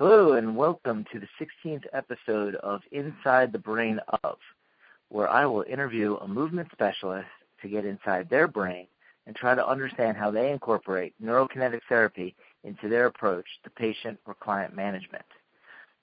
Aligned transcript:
Hello, 0.00 0.32
and 0.32 0.56
welcome 0.56 1.06
to 1.12 1.20
the 1.20 1.28
16th 1.40 1.84
episode 1.92 2.56
of 2.56 2.80
Inside 2.90 3.52
the 3.52 3.60
Brain 3.60 4.00
of, 4.24 4.38
where 5.08 5.28
I 5.28 5.46
will 5.46 5.62
interview 5.70 6.16
a 6.16 6.26
movement 6.26 6.66
specialist 6.72 7.28
to 7.62 7.68
get 7.68 7.84
inside 7.84 8.28
their 8.28 8.48
brain 8.48 8.88
and 9.28 9.36
try 9.36 9.54
to 9.54 9.64
understand 9.64 10.16
how 10.16 10.32
they 10.32 10.50
incorporate 10.50 11.14
neurokinetic 11.22 11.82
therapy 11.88 12.34
into 12.64 12.88
their 12.88 13.06
approach 13.06 13.46
to 13.62 13.70
patient 13.70 14.18
or 14.26 14.34
client 14.34 14.74
management. 14.74 15.24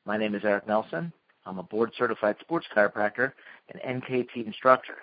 My 0.05 0.15
name 0.15 0.35
is 0.35 0.45
Eric 0.45 0.69
Nelson. 0.69 1.11
I'm 1.45 1.59
a 1.59 1.63
board 1.63 1.91
certified 1.97 2.37
sports 2.39 2.67
chiropractor 2.73 3.33
and 3.73 4.03
NKT 4.03 4.45
instructor. 4.45 4.99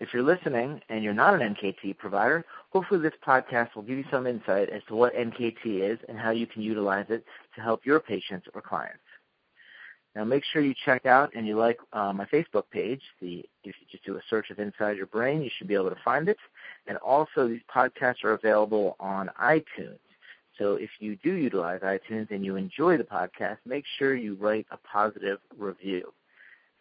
If 0.00 0.14
you're 0.14 0.22
listening 0.22 0.80
and 0.88 1.02
you're 1.02 1.12
not 1.12 1.34
an 1.34 1.54
NKT 1.54 1.98
provider, 1.98 2.44
hopefully 2.70 3.00
this 3.00 3.14
podcast 3.26 3.74
will 3.74 3.82
give 3.82 3.98
you 3.98 4.04
some 4.10 4.26
insight 4.26 4.68
as 4.70 4.82
to 4.88 4.94
what 4.94 5.14
NKT 5.14 5.56
is 5.64 5.98
and 6.08 6.16
how 6.16 6.30
you 6.30 6.46
can 6.46 6.62
utilize 6.62 7.06
it 7.08 7.24
to 7.56 7.60
help 7.60 7.84
your 7.84 7.98
patients 7.98 8.46
or 8.54 8.62
clients. 8.62 9.00
Now 10.14 10.24
make 10.24 10.44
sure 10.44 10.62
you 10.62 10.74
check 10.84 11.04
out 11.06 11.30
and 11.34 11.46
you 11.46 11.56
like 11.56 11.78
uh, 11.92 12.12
my 12.12 12.24
Facebook 12.26 12.64
page. 12.70 13.02
The 13.20 13.44
if 13.64 13.74
you 13.80 13.86
just 13.90 14.04
do 14.04 14.16
a 14.16 14.20
search 14.30 14.50
of 14.50 14.58
Inside 14.58 14.96
Your 14.96 15.06
Brain, 15.06 15.42
you 15.42 15.50
should 15.56 15.68
be 15.68 15.74
able 15.74 15.90
to 15.90 15.96
find 16.04 16.28
it. 16.28 16.38
And 16.86 16.96
also 16.98 17.48
these 17.48 17.60
podcasts 17.72 18.24
are 18.24 18.32
available 18.32 18.96
on 18.98 19.30
iTunes. 19.40 19.98
So 20.58 20.74
if 20.74 20.90
you 20.98 21.16
do 21.22 21.34
utilize 21.34 21.80
iTunes 21.82 22.30
and 22.30 22.44
you 22.44 22.56
enjoy 22.56 22.96
the 22.96 23.04
podcast, 23.04 23.58
make 23.64 23.84
sure 23.98 24.16
you 24.16 24.34
write 24.34 24.66
a 24.70 24.76
positive 24.78 25.38
review. 25.56 26.12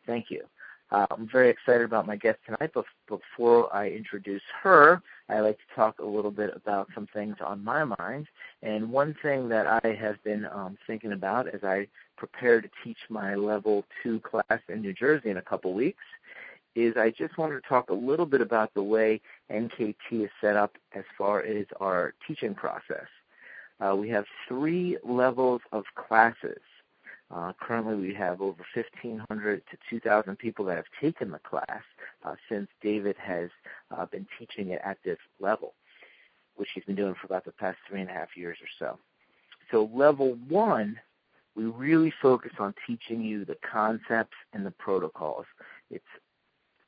Thank 0.08 0.32
you. 0.32 0.44
Uh, 0.90 1.06
I'm 1.12 1.28
very 1.30 1.50
excited 1.50 1.84
about 1.84 2.08
my 2.08 2.16
guest 2.16 2.40
tonight. 2.46 2.72
But 2.74 2.86
before 3.08 3.74
I 3.76 3.90
introduce 3.90 4.42
her, 4.62 5.02
I 5.30 5.40
like 5.42 5.58
to 5.58 5.76
talk 5.76 6.00
a 6.00 6.06
little 6.06 6.32
bit 6.32 6.52
about 6.56 6.88
some 6.96 7.08
things 7.14 7.36
on 7.46 7.64
my 7.64 7.84
mind. 7.84 8.28
And 8.64 8.92
one 8.92 9.16
thing 9.22 9.50
that 9.50 9.68
I 9.68 9.98
have 10.00 10.24
been 10.24 10.46
um, 10.46 10.78
thinking 10.88 11.12
about 11.12 11.48
as 11.48 11.64
I 11.64 11.88
prepare 12.16 12.62
to 12.62 12.70
teach 12.84 12.98
my 13.10 13.36
level 13.36 13.86
two 14.02 14.20
class 14.22 14.60
in 14.70 14.82
New 14.82 14.94
Jersey 14.94 15.30
in 15.30 15.38
a 15.38 15.42
couple 15.42 15.74
weeks 15.74 16.04
is 16.76 16.96
I 16.96 17.10
just 17.10 17.38
wanted 17.38 17.62
to 17.62 17.68
talk 17.68 17.90
a 17.90 17.94
little 17.94 18.26
bit 18.26 18.40
about 18.40 18.74
the 18.74 18.84
way 18.84 19.20
NKT 19.52 19.96
is 20.12 20.30
set 20.40 20.56
up 20.56 20.78
as 20.94 21.04
far 21.18 21.42
as 21.42 21.66
our 21.82 22.14
teaching 22.28 22.54
process. 22.54 23.08
Uh, 23.80 23.96
we 23.96 24.10
have 24.10 24.26
three 24.48 24.98
levels 25.04 25.62
of 25.72 25.84
classes. 25.96 26.62
Uh, 27.30 27.52
currently, 27.60 27.96
we 27.96 28.14
have 28.14 28.42
over 28.42 28.64
1,500 28.74 29.62
to 29.70 29.78
2,000 29.90 30.38
people 30.38 30.64
that 30.66 30.78
have 30.78 30.86
taken 31.02 31.32
the 31.32 31.40
class 31.40 31.82
uh, 32.24 32.36
since 32.50 32.70
David 32.82 33.18
has 33.18 33.50
uh, 33.96 34.06
been 34.06 34.26
teaching 34.40 34.70
it 34.70 34.82
at 34.84 34.98
this 35.04 35.18
level, 35.40 35.74
which 36.56 36.70
he's 36.74 36.86
been 36.86 36.96
doing 36.96 37.16
for 37.20 37.26
about 37.26 37.44
the 37.44 37.52
past 37.52 37.78
three 37.88 38.00
and 38.00 38.10
a 38.10 38.14
half 38.14 38.38
years 38.38 38.58
or 38.62 38.68
so. 38.80 38.98
So, 39.72 39.90
level 39.94 40.38
one, 40.48 40.98
we 41.56 41.66
really 41.66 42.14
focus 42.22 42.54
on 42.60 42.74
teaching 42.86 43.22
you 43.22 43.44
the 43.44 43.58
concepts 43.70 44.38
and 44.54 44.66
the 44.66 44.72
protocols. 44.72 45.46
It's 45.92 46.06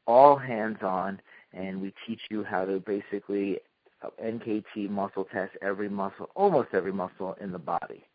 all 0.07 0.37
hands 0.37 0.77
on, 0.81 1.19
and 1.51 1.81
we 1.81 1.93
teach 2.07 2.21
you 2.29 2.43
how 2.43 2.63
to 2.63 2.79
basically 2.79 3.59
uh, 4.01 4.09
NKT 4.23 4.89
muscle 4.89 5.25
test 5.25 5.51
every 5.61 5.89
muscle, 5.89 6.29
almost 6.35 6.69
every 6.73 6.93
muscle 6.93 7.35
in 7.41 7.51
the 7.51 7.59
body. 7.59 8.05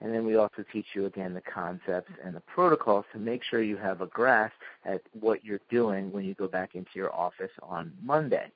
And 0.00 0.14
then 0.14 0.24
we 0.24 0.36
also 0.36 0.64
teach 0.72 0.86
you 0.94 1.06
again 1.06 1.34
the 1.34 1.42
concepts 1.42 2.10
and 2.24 2.34
the 2.34 2.40
protocols 2.40 3.04
to 3.12 3.18
make 3.18 3.42
sure 3.44 3.62
you 3.62 3.76
have 3.76 4.00
a 4.00 4.06
grasp 4.06 4.54
at 4.84 5.02
what 5.18 5.44
you're 5.44 5.60
doing 5.70 6.10
when 6.10 6.24
you 6.24 6.34
go 6.34 6.48
back 6.48 6.74
into 6.74 6.90
your 6.94 7.14
office 7.14 7.50
on 7.62 7.92
Monday. 8.02 8.50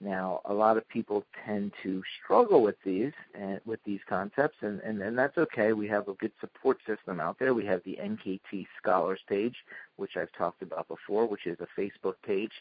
Now, 0.00 0.42
a 0.44 0.54
lot 0.54 0.76
of 0.76 0.88
people 0.88 1.24
tend 1.44 1.72
to 1.82 2.02
struggle 2.22 2.62
with 2.62 2.76
these 2.84 3.12
and 3.34 3.60
with 3.64 3.80
these 3.84 3.98
concepts, 4.08 4.58
and, 4.60 4.80
and, 4.80 5.02
and 5.02 5.18
that's 5.18 5.36
okay. 5.36 5.72
We 5.72 5.88
have 5.88 6.06
a 6.06 6.14
good 6.14 6.30
support 6.40 6.78
system 6.86 7.18
out 7.18 7.36
there. 7.40 7.52
We 7.52 7.66
have 7.66 7.82
the 7.84 7.98
NKT 8.00 8.66
Scholars 8.80 9.20
page, 9.28 9.56
which 9.96 10.16
I've 10.16 10.30
talked 10.32 10.62
about 10.62 10.86
before, 10.86 11.26
which 11.26 11.46
is 11.46 11.58
a 11.60 11.80
Facebook 11.80 12.14
page 12.24 12.52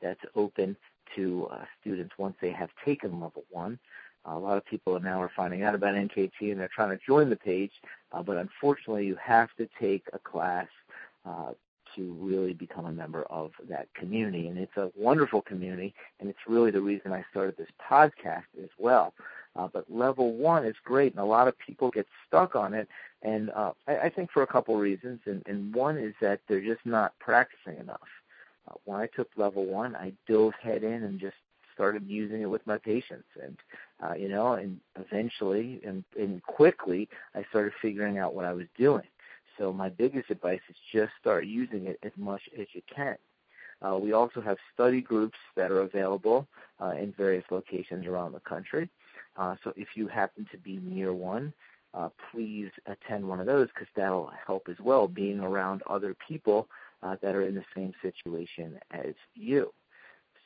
that's 0.00 0.20
open 0.36 0.76
to 1.16 1.48
uh, 1.50 1.64
students 1.80 2.14
once 2.16 2.36
they 2.40 2.52
have 2.52 2.70
taken 2.84 3.20
level 3.20 3.44
one 3.50 3.78
a 4.26 4.38
lot 4.38 4.56
of 4.56 4.64
people 4.64 4.98
now 5.00 5.20
are 5.20 5.30
finding 5.34 5.62
out 5.62 5.74
about 5.74 5.94
NKT 5.94 6.32
and 6.40 6.58
they're 6.58 6.70
trying 6.74 6.96
to 6.96 7.04
join 7.06 7.30
the 7.30 7.36
page, 7.36 7.72
uh, 8.12 8.22
but 8.22 8.36
unfortunately, 8.36 9.06
you 9.06 9.16
have 9.16 9.50
to 9.56 9.68
take 9.80 10.04
a 10.12 10.18
class 10.18 10.66
uh, 11.26 11.52
to 11.96 12.12
really 12.20 12.52
become 12.52 12.86
a 12.86 12.92
member 12.92 13.22
of 13.24 13.52
that 13.68 13.92
community. 13.94 14.48
And 14.48 14.58
it's 14.58 14.76
a 14.76 14.90
wonderful 14.96 15.42
community, 15.42 15.94
and 16.20 16.28
it's 16.28 16.38
really 16.46 16.70
the 16.70 16.80
reason 16.80 17.12
I 17.12 17.24
started 17.30 17.56
this 17.56 17.68
podcast 17.90 18.44
as 18.62 18.70
well. 18.78 19.14
Uh, 19.56 19.68
but 19.72 19.84
level 19.90 20.32
one 20.32 20.64
is 20.64 20.74
great, 20.84 21.12
and 21.12 21.20
a 21.20 21.24
lot 21.24 21.46
of 21.46 21.54
people 21.58 21.90
get 21.90 22.06
stuck 22.26 22.56
on 22.56 22.74
it, 22.74 22.88
and 23.22 23.50
uh, 23.50 23.72
I, 23.86 23.98
I 23.98 24.08
think 24.10 24.30
for 24.32 24.42
a 24.42 24.46
couple 24.46 24.76
reasons. 24.76 25.20
And, 25.26 25.42
and 25.46 25.72
one 25.74 25.96
is 25.96 26.14
that 26.20 26.40
they're 26.48 26.60
just 26.60 26.84
not 26.84 27.16
practicing 27.20 27.78
enough. 27.78 28.00
Uh, 28.68 28.74
when 28.84 28.98
I 28.98 29.06
took 29.14 29.28
level 29.36 29.64
one, 29.64 29.94
I 29.94 30.12
dove 30.26 30.54
head 30.60 30.82
in 30.82 31.04
and 31.04 31.20
just 31.20 31.36
started 31.74 32.04
using 32.06 32.40
it 32.42 32.50
with 32.50 32.66
my 32.66 32.78
patients 32.78 33.28
and 33.42 33.56
uh, 34.04 34.14
you 34.14 34.28
know 34.28 34.52
and 34.52 34.78
eventually 34.96 35.80
and, 35.86 36.04
and 36.18 36.42
quickly 36.42 37.08
i 37.34 37.44
started 37.50 37.72
figuring 37.80 38.18
out 38.18 38.34
what 38.34 38.44
i 38.44 38.52
was 38.52 38.66
doing. 38.76 39.06
So 39.58 39.72
my 39.72 39.88
biggest 39.88 40.30
advice 40.30 40.60
is 40.68 40.76
just 40.92 41.12
start 41.20 41.46
using 41.46 41.86
it 41.86 41.98
as 42.02 42.10
much 42.16 42.42
as 42.58 42.66
you 42.72 42.82
can. 42.92 43.16
Uh, 43.80 43.96
we 43.98 44.12
also 44.12 44.40
have 44.40 44.56
study 44.72 45.00
groups 45.00 45.38
that 45.54 45.70
are 45.70 45.82
available 45.82 46.48
uh, 46.80 46.94
in 47.00 47.14
various 47.16 47.44
locations 47.50 48.04
around 48.06 48.32
the 48.32 48.40
country. 48.40 48.88
Uh, 49.36 49.54
so 49.62 49.72
if 49.76 49.88
you 49.94 50.08
happen 50.08 50.44
to 50.50 50.58
be 50.58 50.78
near 50.82 51.12
one 51.12 51.52
uh, 51.94 52.08
please 52.32 52.70
attend 52.86 53.26
one 53.26 53.40
of 53.40 53.46
those 53.46 53.68
because 53.68 53.88
that'll 53.96 54.30
help 54.46 54.68
as 54.68 54.76
well 54.80 55.06
being 55.06 55.40
around 55.40 55.82
other 55.88 56.16
people 56.26 56.68
uh, 57.02 57.16
that 57.22 57.34
are 57.34 57.46
in 57.46 57.54
the 57.54 57.64
same 57.74 57.92
situation 58.02 58.78
as 58.90 59.14
you 59.34 59.72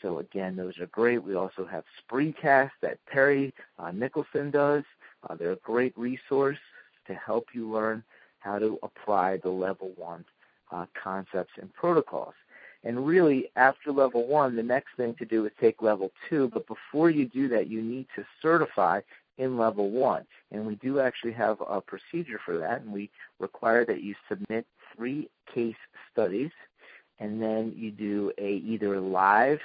so 0.01 0.19
again, 0.19 0.57
those 0.57 0.79
are 0.79 0.87
great. 0.87 1.23
We 1.23 1.35
also 1.35 1.67
have 1.67 1.85
Spreecast 2.03 2.71
that 2.83 2.99
Perry 3.07 3.53
uh, 3.79 3.91
Nickelston 3.91 4.53
does. 4.53 4.85
Uh, 5.29 5.35
they're 5.35 5.53
a 5.53 5.57
great 5.57 5.97
resource 5.97 6.59
to 7.07 7.15
help 7.15 7.49
you 7.53 7.69
learn 7.71 8.05
how 8.41 8.59
to 8.59 8.79
apply 8.83 9.39
the 9.39 9.51
level 9.51 9.93
one 9.97 10.25
uh, 10.71 10.87
concepts 11.03 11.53
and 11.61 11.73
protocols. 11.75 12.35
And 12.85 13.05
really, 13.07 13.51
after 13.57 13.91
level 13.91 14.27
one, 14.27 14.55
the 14.55 14.63
next 14.63 14.91
thing 14.97 15.15
to 15.15 15.25
do 15.25 15.45
is 15.47 15.53
take 15.61 15.83
level 15.83 16.13
two. 16.29 16.49
But 16.53 16.69
before 16.69 17.11
you 17.11 17.27
do 17.27 17.49
that, 17.49 17.69
you 17.69 17.83
need 17.83 18.07
to 18.15 18.25
certify 18.41 19.01
in 19.39 19.57
level 19.57 19.91
one. 19.91 20.25
And 20.53 20.65
we 20.65 20.77
do 20.77 21.01
actually 21.01 21.33
have 21.33 21.61
a 21.61 21.81
procedure 21.81 22.41
for 22.45 22.59
that, 22.59 22.83
and 22.83 22.93
we 22.93 23.11
require 23.41 23.85
that 23.85 24.03
you 24.03 24.15
submit 24.29 24.67
three 24.95 25.29
case 25.53 25.77
studies, 26.13 26.51
and 27.19 27.43
then 27.43 27.73
you 27.77 27.91
do 27.91 28.33
a 28.39 28.55
either 28.57 29.01
live 29.01 29.61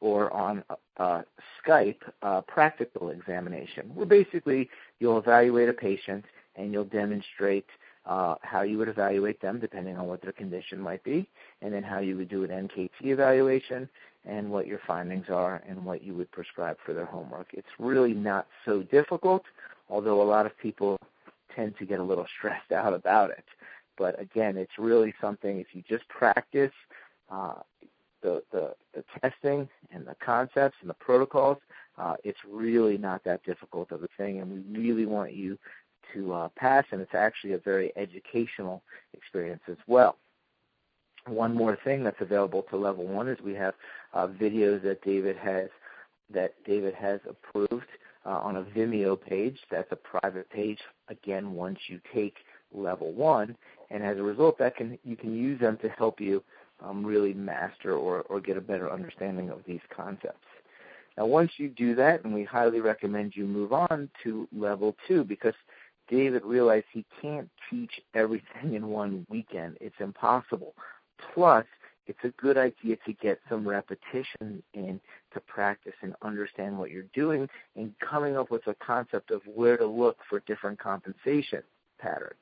or 0.00 0.32
on 0.32 0.64
uh, 0.96 1.22
Skype 1.62 2.00
uh, 2.22 2.40
practical 2.42 3.10
examination, 3.10 3.90
where 3.94 4.06
basically 4.06 4.68
you'll 4.98 5.18
evaluate 5.18 5.68
a 5.68 5.72
patient 5.72 6.24
and 6.56 6.72
you'll 6.72 6.84
demonstrate 6.84 7.66
uh, 8.06 8.34
how 8.42 8.62
you 8.62 8.78
would 8.78 8.88
evaluate 8.88 9.40
them 9.40 9.60
depending 9.60 9.96
on 9.96 10.06
what 10.06 10.22
their 10.22 10.32
condition 10.32 10.80
might 10.80 11.02
be, 11.04 11.28
and 11.62 11.72
then 11.72 11.82
how 11.82 11.98
you 11.98 12.16
would 12.16 12.28
do 12.28 12.44
an 12.44 12.50
NKT 12.50 12.90
evaluation 13.02 13.88
and 14.24 14.50
what 14.50 14.66
your 14.66 14.80
findings 14.86 15.26
are 15.28 15.62
and 15.68 15.84
what 15.84 16.02
you 16.02 16.14
would 16.14 16.30
prescribe 16.30 16.76
for 16.84 16.92
their 16.92 17.06
homework. 17.06 17.48
It's 17.52 17.68
really 17.78 18.14
not 18.14 18.46
so 18.64 18.82
difficult, 18.82 19.44
although 19.88 20.22
a 20.22 20.24
lot 20.24 20.46
of 20.46 20.56
people 20.58 20.98
tend 21.54 21.76
to 21.78 21.86
get 21.86 22.00
a 22.00 22.04
little 22.04 22.26
stressed 22.38 22.72
out 22.72 22.94
about 22.94 23.30
it. 23.30 23.44
But 23.96 24.20
again, 24.20 24.56
it's 24.56 24.78
really 24.78 25.14
something 25.20 25.58
if 25.58 25.68
you 25.72 25.82
just 25.88 26.08
practice 26.08 26.72
uh, 27.30 27.54
the, 28.22 28.42
the, 28.52 28.74
the 28.94 29.04
testing 29.20 29.68
and 29.92 30.06
the 30.06 30.16
concepts 30.24 30.76
and 30.80 30.90
the 30.90 30.94
protocols, 30.94 31.58
uh, 31.98 32.14
it's 32.24 32.38
really 32.48 32.96
not 32.96 33.22
that 33.24 33.42
difficult 33.44 33.92
of 33.92 34.02
a 34.02 34.08
thing, 34.16 34.40
and 34.40 34.50
we 34.50 34.78
really 34.78 35.06
want 35.06 35.32
you 35.32 35.58
to 36.14 36.32
uh, 36.32 36.48
pass, 36.56 36.84
and 36.90 37.00
it's 37.00 37.14
actually 37.14 37.52
a 37.52 37.58
very 37.58 37.92
educational 37.96 38.82
experience 39.14 39.62
as 39.68 39.76
well. 39.86 40.16
One 41.26 41.54
more 41.54 41.78
thing 41.84 42.02
that's 42.02 42.20
available 42.20 42.62
to 42.70 42.76
level 42.76 43.06
one 43.06 43.28
is 43.28 43.38
we 43.40 43.54
have 43.54 43.74
uh, 44.14 44.26
videos 44.26 44.82
that 44.82 45.02
David 45.02 45.36
has 45.36 45.68
that 46.32 46.54
David 46.64 46.94
has 46.94 47.20
approved 47.28 47.86
uh, 48.24 48.30
on 48.30 48.56
a 48.56 48.62
Vimeo 48.62 49.20
page. 49.20 49.58
That's 49.70 49.90
a 49.90 49.96
private 49.96 50.48
page. 50.50 50.78
Again, 51.08 51.52
once 51.52 51.78
you 51.88 52.00
take 52.14 52.36
level 52.72 53.12
one, 53.12 53.56
and 53.90 54.04
as 54.04 54.16
a 54.16 54.22
result, 54.22 54.58
that 54.58 54.76
can 54.76 54.98
you 55.04 55.16
can 55.16 55.36
use 55.36 55.60
them 55.60 55.76
to 55.82 55.88
help 55.90 56.20
you 56.20 56.42
um, 56.82 57.04
really 57.04 57.34
master 57.34 57.94
or, 57.94 58.22
or 58.22 58.40
get 58.40 58.56
a 58.56 58.60
better 58.60 58.90
understanding 58.90 59.50
of 59.50 59.60
these 59.66 59.80
concepts. 59.94 60.46
Now, 61.16 61.26
once 61.26 61.52
you 61.56 61.68
do 61.68 61.94
that, 61.96 62.24
and 62.24 62.32
we 62.32 62.44
highly 62.44 62.80
recommend 62.80 63.36
you 63.36 63.44
move 63.44 63.72
on 63.72 64.08
to 64.22 64.48
level 64.56 64.96
two 65.06 65.24
because 65.24 65.54
David 66.08 66.44
realized 66.44 66.86
he 66.92 67.04
can't 67.20 67.48
teach 67.68 68.00
everything 68.14 68.74
in 68.74 68.88
one 68.88 69.26
weekend. 69.28 69.76
It's 69.80 70.00
impossible. 70.00 70.74
Plus, 71.34 71.66
it's 72.06 72.24
a 72.24 72.30
good 72.42 72.58
idea 72.58 72.96
to 73.06 73.12
get 73.12 73.40
some 73.48 73.68
repetition 73.68 74.62
in 74.74 75.00
to 75.32 75.40
practice 75.40 75.92
and 76.02 76.14
understand 76.22 76.76
what 76.76 76.90
you're 76.90 77.04
doing 77.14 77.48
and 77.76 77.94
coming 78.00 78.36
up 78.36 78.50
with 78.50 78.66
a 78.66 78.74
concept 78.74 79.30
of 79.30 79.42
where 79.46 79.76
to 79.76 79.86
look 79.86 80.16
for 80.28 80.40
different 80.40 80.78
compensation 80.78 81.62
patterns. 82.00 82.40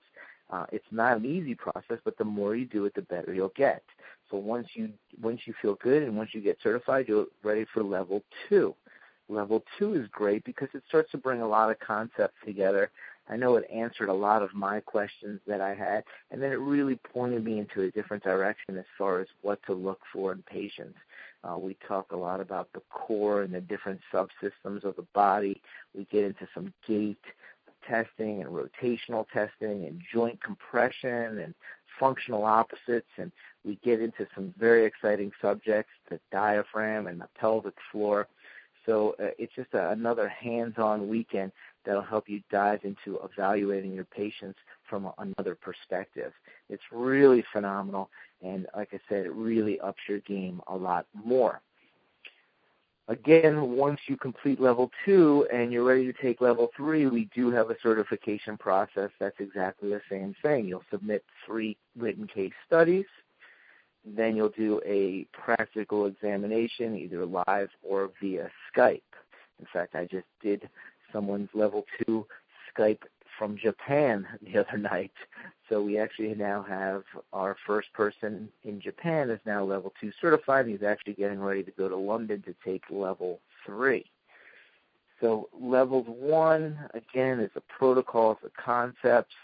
Uh, 0.50 0.64
it's 0.72 0.86
not 0.90 1.18
an 1.18 1.26
easy 1.26 1.54
process, 1.54 1.98
but 2.04 2.16
the 2.16 2.24
more 2.24 2.56
you 2.56 2.64
do 2.64 2.86
it, 2.86 2.94
the 2.94 3.02
better 3.02 3.34
you'll 3.34 3.52
get. 3.54 3.82
So 4.30 4.36
once 4.36 4.68
you 4.74 4.90
once 5.20 5.40
you 5.46 5.54
feel 5.60 5.74
good 5.76 6.02
and 6.02 6.16
once 6.16 6.30
you 6.34 6.40
get 6.40 6.58
certified, 6.62 7.08
you're 7.08 7.26
ready 7.42 7.66
for 7.72 7.82
level 7.82 8.22
two. 8.48 8.74
Level 9.28 9.62
two 9.78 9.94
is 9.94 10.06
great 10.08 10.44
because 10.44 10.68
it 10.74 10.82
starts 10.88 11.10
to 11.10 11.18
bring 11.18 11.42
a 11.42 11.48
lot 11.48 11.70
of 11.70 11.78
concepts 11.80 12.36
together. 12.44 12.90
I 13.30 13.36
know 13.36 13.56
it 13.56 13.68
answered 13.70 14.08
a 14.08 14.14
lot 14.14 14.42
of 14.42 14.54
my 14.54 14.80
questions 14.80 15.40
that 15.46 15.60
I 15.60 15.74
had, 15.74 16.04
and 16.30 16.42
then 16.42 16.50
it 16.50 16.58
really 16.60 16.96
pointed 16.96 17.44
me 17.44 17.58
into 17.58 17.82
a 17.82 17.90
different 17.90 18.24
direction 18.24 18.78
as 18.78 18.86
far 18.96 19.20
as 19.20 19.28
what 19.42 19.62
to 19.66 19.74
look 19.74 20.00
for 20.10 20.32
in 20.32 20.42
patients. 20.42 20.98
Uh, 21.44 21.58
we 21.58 21.76
talk 21.86 22.12
a 22.12 22.16
lot 22.16 22.40
about 22.40 22.72
the 22.72 22.80
core 22.88 23.42
and 23.42 23.52
the 23.52 23.60
different 23.60 24.00
subsystems 24.12 24.84
of 24.84 24.96
the 24.96 25.06
body. 25.14 25.60
We 25.94 26.06
get 26.06 26.24
into 26.24 26.48
some 26.54 26.72
gait 26.86 27.22
testing 27.86 28.42
and 28.42 28.50
rotational 28.50 29.26
testing 29.32 29.86
and 29.86 30.02
joint 30.12 30.42
compression 30.42 31.38
and 31.38 31.54
functional 31.98 32.44
opposites 32.44 33.08
and 33.16 33.32
we 33.64 33.78
get 33.84 34.00
into 34.00 34.26
some 34.34 34.54
very 34.58 34.84
exciting 34.84 35.32
subjects, 35.42 35.92
the 36.10 36.18
diaphragm 36.32 37.06
and 37.06 37.20
the 37.20 37.28
pelvic 37.38 37.74
floor. 37.92 38.26
So 38.86 39.14
uh, 39.22 39.28
it's 39.38 39.54
just 39.54 39.74
a, 39.74 39.90
another 39.90 40.28
hands-on 40.28 41.08
weekend 41.08 41.52
that'll 41.84 42.02
help 42.02 42.28
you 42.28 42.40
dive 42.50 42.80
into 42.84 43.18
evaluating 43.22 43.92
your 43.92 44.04
patients 44.04 44.58
from 44.88 45.06
a, 45.06 45.14
another 45.18 45.54
perspective. 45.54 46.32
It's 46.70 46.82
really 46.90 47.44
phenomenal, 47.52 48.08
and 48.42 48.66
like 48.74 48.90
I 48.92 49.00
said, 49.08 49.26
it 49.26 49.32
really 49.32 49.78
ups 49.80 50.00
your 50.08 50.20
game 50.20 50.62
a 50.68 50.76
lot 50.76 51.06
more. 51.12 51.60
Again, 53.08 53.70
once 53.70 54.00
you 54.06 54.18
complete 54.18 54.60
level 54.60 54.90
two 55.06 55.48
and 55.50 55.72
you're 55.72 55.84
ready 55.84 56.12
to 56.12 56.22
take 56.22 56.42
level 56.42 56.68
three, 56.76 57.06
we 57.06 57.30
do 57.34 57.50
have 57.50 57.70
a 57.70 57.76
certification 57.82 58.58
process 58.58 59.10
that's 59.18 59.40
exactly 59.40 59.88
the 59.88 60.02
same 60.10 60.34
thing. 60.42 60.66
You'll 60.68 60.84
submit 60.90 61.24
three 61.46 61.78
written 61.96 62.26
case 62.26 62.52
studies. 62.66 63.06
Then 64.04 64.36
you'll 64.36 64.50
do 64.50 64.82
a 64.84 65.26
practical 65.32 66.04
examination, 66.04 66.98
either 66.98 67.24
live 67.24 67.70
or 67.82 68.10
via 68.20 68.50
Skype. 68.76 69.00
In 69.58 69.66
fact, 69.72 69.94
I 69.94 70.04
just 70.04 70.26
did 70.42 70.68
someone's 71.10 71.48
level 71.54 71.86
two 72.04 72.26
Skype 72.76 73.02
from 73.38 73.56
Japan 73.56 74.26
the 74.42 74.58
other 74.58 74.76
night. 74.76 75.12
So 75.68 75.82
we 75.82 75.98
actually 75.98 76.34
now 76.34 76.62
have 76.62 77.04
our 77.32 77.56
first 77.66 77.92
person 77.92 78.48
in 78.64 78.80
Japan 78.80 79.30
is 79.30 79.40
now 79.44 79.64
level 79.64 79.92
two 80.00 80.12
certified. 80.20 80.66
He's 80.66 80.82
actually 80.82 81.14
getting 81.14 81.40
ready 81.40 81.62
to 81.62 81.70
go 81.70 81.88
to 81.88 81.96
London 81.96 82.42
to 82.42 82.54
take 82.64 82.84
level 82.90 83.40
three. 83.66 84.06
So 85.20 85.48
levels 85.58 86.06
one, 86.08 86.78
again, 86.94 87.40
is 87.40 87.50
the 87.54 87.62
protocols, 87.62 88.38
the 88.42 88.50
concepts, 88.50 89.34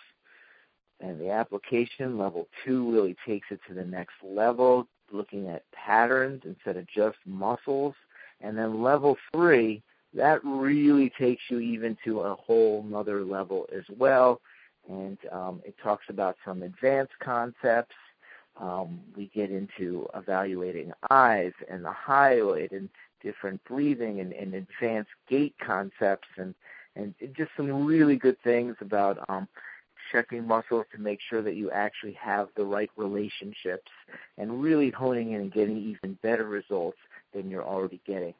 and 1.00 1.20
the 1.20 1.30
application. 1.30 2.16
Level 2.16 2.48
two 2.64 2.90
really 2.92 3.16
takes 3.26 3.48
it 3.50 3.60
to 3.68 3.74
the 3.74 3.84
next 3.84 4.14
level, 4.22 4.86
looking 5.10 5.48
at 5.48 5.70
patterns 5.72 6.42
instead 6.44 6.76
of 6.76 6.86
just 6.86 7.18
muscles. 7.26 7.94
And 8.40 8.56
then 8.56 8.82
level 8.82 9.16
three 9.32 9.82
that 10.14 10.40
really 10.44 11.10
takes 11.18 11.42
you 11.48 11.60
even 11.60 11.96
to 12.04 12.20
a 12.20 12.34
whole 12.34 12.82
nother 12.82 13.24
level 13.24 13.66
as 13.74 13.84
well. 13.96 14.40
And 14.88 15.18
um, 15.32 15.62
it 15.64 15.74
talks 15.82 16.04
about 16.08 16.36
some 16.44 16.62
advanced 16.62 17.18
concepts. 17.20 17.94
Um, 18.60 19.00
we 19.16 19.30
get 19.34 19.50
into 19.50 20.06
evaluating 20.14 20.92
eyes 21.10 21.52
and 21.68 21.84
the 21.84 21.92
hyoid 21.92 22.70
and 22.70 22.88
different 23.22 23.62
breathing 23.64 24.20
and, 24.20 24.32
and 24.32 24.54
advanced 24.54 25.10
gait 25.28 25.54
concepts 25.58 26.28
and, 26.36 26.54
and 26.94 27.14
just 27.36 27.50
some 27.56 27.84
really 27.84 28.16
good 28.16 28.36
things 28.44 28.76
about 28.80 29.18
um, 29.28 29.48
checking 30.12 30.46
muscles 30.46 30.84
to 30.92 31.00
make 31.00 31.18
sure 31.28 31.42
that 31.42 31.56
you 31.56 31.70
actually 31.70 32.12
have 32.12 32.48
the 32.56 32.64
right 32.64 32.90
relationships 32.96 33.90
and 34.38 34.62
really 34.62 34.90
honing 34.90 35.32
in 35.32 35.40
and 35.40 35.52
getting 35.52 35.78
even 35.78 36.16
better 36.22 36.44
results 36.44 36.98
than 37.32 37.50
you're 37.50 37.64
already 37.64 38.00
getting. 38.06 38.34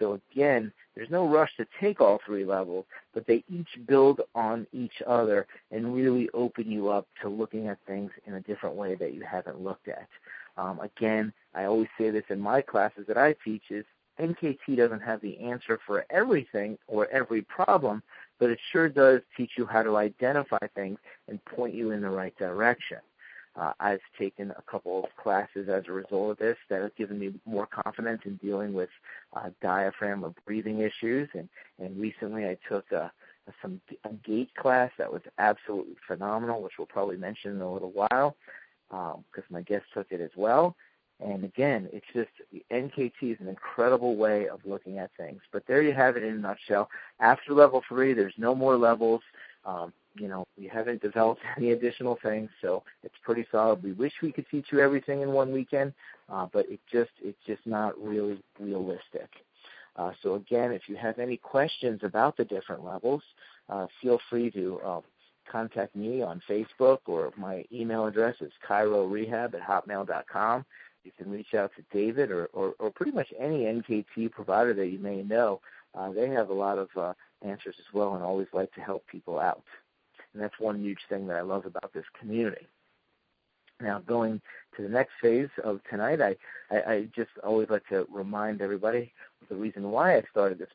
So 0.00 0.18
again, 0.32 0.72
there's 0.94 1.10
no 1.10 1.28
rush 1.28 1.54
to 1.58 1.66
take 1.80 2.00
all 2.00 2.20
three 2.24 2.44
levels, 2.44 2.86
but 3.14 3.26
they 3.26 3.44
each 3.48 3.68
build 3.86 4.22
on 4.34 4.66
each 4.72 5.02
other 5.06 5.46
and 5.70 5.94
really 5.94 6.28
open 6.34 6.70
you 6.70 6.88
up 6.88 7.06
to 7.22 7.28
looking 7.28 7.68
at 7.68 7.78
things 7.86 8.10
in 8.26 8.34
a 8.34 8.40
different 8.40 8.74
way 8.74 8.96
that 8.96 9.14
you 9.14 9.22
haven't 9.22 9.60
looked 9.60 9.88
at. 9.88 10.08
Um, 10.56 10.80
again, 10.80 11.32
I 11.54 11.64
always 11.64 11.88
say 11.96 12.10
this 12.10 12.24
in 12.30 12.40
my 12.40 12.60
classes 12.60 13.04
that 13.06 13.18
I 13.18 13.34
teach 13.44 13.64
is 13.70 13.84
NKT 14.18 14.76
doesn't 14.76 15.00
have 15.00 15.20
the 15.20 15.38
answer 15.38 15.78
for 15.86 16.04
everything 16.10 16.76
or 16.86 17.06
every 17.08 17.42
problem, 17.42 18.02
but 18.38 18.50
it 18.50 18.58
sure 18.72 18.88
does 18.88 19.20
teach 19.36 19.52
you 19.56 19.66
how 19.66 19.82
to 19.82 19.96
identify 19.96 20.58
things 20.74 20.98
and 21.28 21.44
point 21.44 21.74
you 21.74 21.92
in 21.92 22.00
the 22.00 22.10
right 22.10 22.36
direction. 22.36 22.98
Uh, 23.56 23.72
I've 23.80 24.00
taken 24.18 24.52
a 24.52 24.62
couple 24.70 25.04
of 25.04 25.16
classes 25.22 25.68
as 25.68 25.84
a 25.88 25.92
result 25.92 26.32
of 26.32 26.38
this 26.38 26.56
that 26.68 26.82
have 26.82 26.94
given 26.94 27.18
me 27.18 27.34
more 27.44 27.66
confidence 27.66 28.22
in 28.24 28.36
dealing 28.36 28.72
with 28.72 28.90
uh, 29.34 29.50
diaphragm 29.60 30.24
or 30.24 30.32
breathing 30.46 30.80
issues. 30.80 31.28
And, 31.34 31.48
and 31.78 32.00
recently 32.00 32.46
I 32.46 32.56
took 32.68 32.90
a, 32.92 33.10
a, 33.48 33.52
some, 33.60 33.80
a 34.04 34.12
gait 34.24 34.54
class 34.54 34.92
that 34.98 35.12
was 35.12 35.22
absolutely 35.38 35.96
phenomenal, 36.06 36.62
which 36.62 36.74
we'll 36.78 36.86
probably 36.86 37.16
mention 37.16 37.52
in 37.52 37.60
a 37.60 37.72
little 37.72 37.90
while 37.92 38.36
because 38.88 39.14
um, 39.38 39.44
my 39.50 39.62
guest 39.62 39.84
took 39.94 40.06
it 40.10 40.20
as 40.20 40.30
well. 40.36 40.76
And 41.20 41.44
again, 41.44 41.88
it's 41.92 42.06
just 42.14 42.30
NKT 42.72 43.22
is 43.22 43.40
an 43.40 43.48
incredible 43.48 44.16
way 44.16 44.48
of 44.48 44.60
looking 44.64 44.98
at 44.98 45.10
things. 45.16 45.42
But 45.52 45.66
there 45.66 45.82
you 45.82 45.92
have 45.92 46.16
it 46.16 46.22
in 46.22 46.34
a 46.34 46.38
nutshell. 46.38 46.88
After 47.18 47.52
level 47.52 47.82
three, 47.86 48.14
there's 48.14 48.34
no 48.38 48.54
more 48.54 48.76
levels. 48.76 49.20
Um, 49.64 49.92
you 50.20 50.28
know, 50.28 50.44
we 50.58 50.68
haven't 50.68 51.00
developed 51.00 51.40
any 51.56 51.72
additional 51.72 52.18
things, 52.22 52.50
so 52.60 52.82
it's 53.02 53.14
pretty 53.22 53.46
solid. 53.50 53.82
We 53.82 53.92
wish 53.92 54.12
we 54.22 54.32
could 54.32 54.46
teach 54.50 54.66
you 54.70 54.80
everything 54.80 55.22
in 55.22 55.32
one 55.32 55.52
weekend, 55.52 55.94
uh, 56.28 56.46
but 56.52 56.70
it 56.70 56.80
just 56.92 57.10
it's 57.22 57.38
just 57.46 57.66
not 57.66 58.00
really 58.00 58.42
realistic. 58.58 59.28
Uh, 59.96 60.12
so 60.22 60.34
again, 60.34 60.72
if 60.72 60.82
you 60.88 60.96
have 60.96 61.18
any 61.18 61.36
questions 61.36 62.00
about 62.04 62.36
the 62.36 62.44
different 62.44 62.84
levels, 62.84 63.22
uh, 63.68 63.86
feel 64.00 64.20
free 64.28 64.50
to 64.50 64.80
uh, 64.84 65.00
contact 65.50 65.96
me 65.96 66.22
on 66.22 66.40
Facebook 66.48 66.98
or 67.06 67.32
my 67.36 67.64
email 67.72 68.06
address 68.06 68.36
is 68.40 68.52
chirorehab 68.68 69.54
at 69.54 69.60
hotmail.com. 69.60 70.64
You 71.04 71.12
can 71.16 71.30
reach 71.30 71.54
out 71.54 71.72
to 71.76 71.82
David 71.96 72.30
or, 72.30 72.46
or, 72.52 72.74
or 72.78 72.90
pretty 72.90 73.12
much 73.12 73.28
any 73.38 73.60
NKT 73.64 74.30
provider 74.30 74.74
that 74.74 74.88
you 74.88 74.98
may 74.98 75.22
know. 75.22 75.60
Uh, 75.94 76.12
they 76.12 76.28
have 76.28 76.50
a 76.50 76.54
lot 76.54 76.78
of 76.78 76.88
uh, 76.96 77.14
answers 77.42 77.74
as 77.78 77.94
well 77.94 78.14
and 78.14 78.22
always 78.22 78.46
like 78.52 78.72
to 78.74 78.80
help 78.80 79.06
people 79.06 79.38
out. 79.38 79.62
And 80.32 80.42
that's 80.42 80.58
one 80.58 80.80
huge 80.80 81.00
thing 81.08 81.26
that 81.26 81.36
I 81.36 81.42
love 81.42 81.66
about 81.66 81.92
this 81.92 82.04
community. 82.18 82.66
Now, 83.80 84.00
going 84.00 84.40
to 84.76 84.82
the 84.82 84.88
next 84.88 85.12
phase 85.22 85.48
of 85.64 85.80
tonight, 85.88 86.20
I, 86.20 86.36
I, 86.70 86.92
I 86.92 87.08
just 87.14 87.30
always 87.42 87.70
like 87.70 87.86
to 87.88 88.06
remind 88.10 88.60
everybody 88.60 89.12
the 89.48 89.56
reason 89.56 89.90
why 89.90 90.16
I 90.16 90.22
started 90.30 90.58
this 90.58 90.68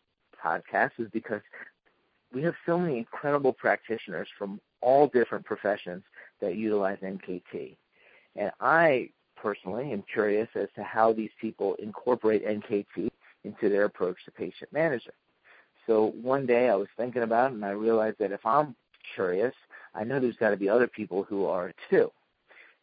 podcast 0.43 0.91
is 0.97 1.07
because 1.11 1.41
we 2.33 2.41
have 2.43 2.55
so 2.65 2.77
many 2.77 2.97
incredible 2.97 3.53
practitioners 3.53 4.27
from 4.37 4.59
all 4.81 5.07
different 5.07 5.45
professions 5.45 6.03
that 6.41 6.55
utilize 6.55 6.97
NKT. 6.99 7.77
And 8.35 8.51
I 8.59 9.09
personally 9.35 9.91
am 9.91 10.03
curious 10.11 10.49
as 10.55 10.67
to 10.75 10.83
how 10.83 11.13
these 11.13 11.29
people 11.39 11.75
incorporate 11.75 12.45
NKT 12.45 13.09
into 13.43 13.69
their 13.69 13.85
approach 13.85 14.17
to 14.25 14.31
patient 14.31 14.73
management. 14.73 15.15
So 15.87 16.13
one 16.21 16.45
day 16.45 16.69
I 16.69 16.75
was 16.75 16.87
thinking 16.97 17.21
about 17.21 17.51
it 17.51 17.55
and 17.55 17.63
I 17.65 17.71
realized 17.71 18.17
that 18.19 18.31
if 18.31 18.45
I'm 18.45 18.75
curious, 19.13 19.53
I 19.93 20.03
know 20.03 20.19
there's 20.19 20.35
got 20.37 20.49
to 20.49 20.57
be 20.57 20.69
other 20.69 20.87
people 20.87 21.23
who 21.23 21.45
are 21.45 21.73
too. 21.89 22.11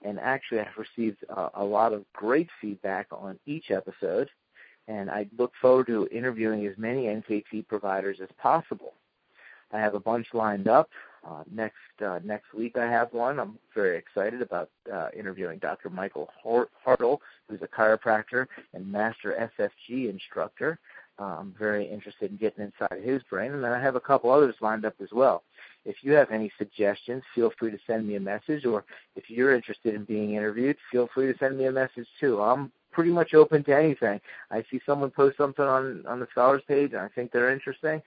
And 0.04 0.18
actually, 0.18 0.60
I've 0.60 0.76
received 0.76 1.18
uh, 1.28 1.50
a 1.54 1.64
lot 1.64 1.92
of 1.92 2.04
great 2.12 2.48
feedback 2.60 3.06
on 3.12 3.38
each 3.46 3.70
episode, 3.70 4.28
and 4.88 5.10
I 5.10 5.28
look 5.38 5.52
forward 5.60 5.86
to 5.88 6.08
interviewing 6.10 6.66
as 6.66 6.76
many 6.76 7.04
NKT 7.04 7.68
providers 7.68 8.18
as 8.20 8.28
possible. 8.38 8.94
I 9.72 9.78
have 9.78 9.94
a 9.94 10.00
bunch 10.00 10.26
lined 10.34 10.68
up. 10.68 10.90
Uh, 11.24 11.44
next 11.52 11.76
uh, 12.04 12.18
next 12.24 12.52
week, 12.52 12.76
I 12.76 12.90
have 12.90 13.12
one. 13.12 13.38
I'm 13.38 13.56
very 13.74 13.96
excited 13.96 14.42
about 14.42 14.70
uh, 14.92 15.08
interviewing 15.16 15.60
Dr. 15.60 15.88
Michael 15.88 16.28
Hartle, 16.44 17.18
who's 17.48 17.62
a 17.62 17.68
chiropractor 17.68 18.46
and 18.74 18.90
master 18.90 19.50
SFG 19.58 20.10
instructor. 20.10 20.80
Uh, 21.20 21.36
I'm 21.38 21.54
very 21.56 21.84
interested 21.84 22.32
in 22.32 22.38
getting 22.38 22.64
inside 22.64 23.04
his 23.04 23.22
brain, 23.24 23.52
and 23.52 23.62
then 23.62 23.70
I 23.70 23.80
have 23.80 23.94
a 23.94 24.00
couple 24.00 24.32
others 24.32 24.56
lined 24.60 24.84
up 24.84 24.94
as 25.00 25.10
well. 25.12 25.44
If 25.84 25.96
you 26.02 26.12
have 26.12 26.30
any 26.30 26.50
suggestions, 26.58 27.22
feel 27.34 27.52
free 27.58 27.70
to 27.70 27.78
send 27.86 28.06
me 28.06 28.16
a 28.16 28.20
message, 28.20 28.64
or 28.64 28.84
if 29.16 29.28
you're 29.28 29.54
interested 29.54 29.94
in 29.94 30.04
being 30.04 30.34
interviewed, 30.34 30.76
feel 30.90 31.08
free 31.12 31.32
to 31.32 31.38
send 31.38 31.58
me 31.58 31.66
a 31.66 31.72
message 31.72 32.06
too. 32.20 32.40
I'm 32.40 32.70
pretty 32.92 33.10
much 33.10 33.34
open 33.34 33.64
to 33.64 33.76
anything. 33.76 34.20
I 34.50 34.64
see 34.70 34.80
someone 34.86 35.10
post 35.10 35.36
something 35.36 35.64
on 35.64 36.04
on 36.06 36.20
the 36.20 36.28
scholars 36.30 36.62
page, 36.68 36.92
and 36.92 37.00
I 37.00 37.08
think 37.08 37.32
they're 37.32 37.52
interesting. 37.52 38.02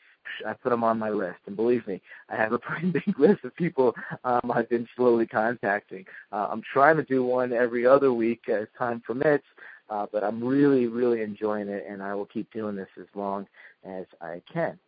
I 0.45 0.53
put 0.53 0.69
them 0.69 0.83
on 0.83 0.97
my 0.97 1.09
list, 1.09 1.39
and 1.45 1.55
believe 1.55 1.85
me, 1.87 2.01
I 2.29 2.35
have 2.35 2.53
a 2.53 2.59
pretty 2.67 2.91
big 2.91 3.19
list 3.19 3.43
of 3.43 3.55
people 3.55 3.93
um, 4.23 4.51
I've 4.51 4.69
been 4.69 4.87
slowly 4.95 5.27
contacting. 5.27 6.05
Uh, 6.31 6.47
I'm 6.49 6.61
trying 6.61 6.97
to 6.97 7.03
do 7.03 7.23
one 7.23 7.53
every 7.53 7.85
other 7.85 8.13
week 8.13 8.47
as 8.49 8.67
time 8.77 9.01
permits, 9.01 9.45
uh, 9.89 10.05
but 10.11 10.23
I'm 10.23 10.43
really, 10.43 10.87
really 10.87 11.21
enjoying 11.21 11.67
it, 11.67 11.85
and 11.87 12.01
I 12.01 12.15
will 12.15 12.25
keep 12.25 12.51
doing 12.51 12.75
this 12.75 12.89
as 12.99 13.07
long 13.15 13.47
as 13.83 14.05
I 14.21 14.41
can. 14.51 14.79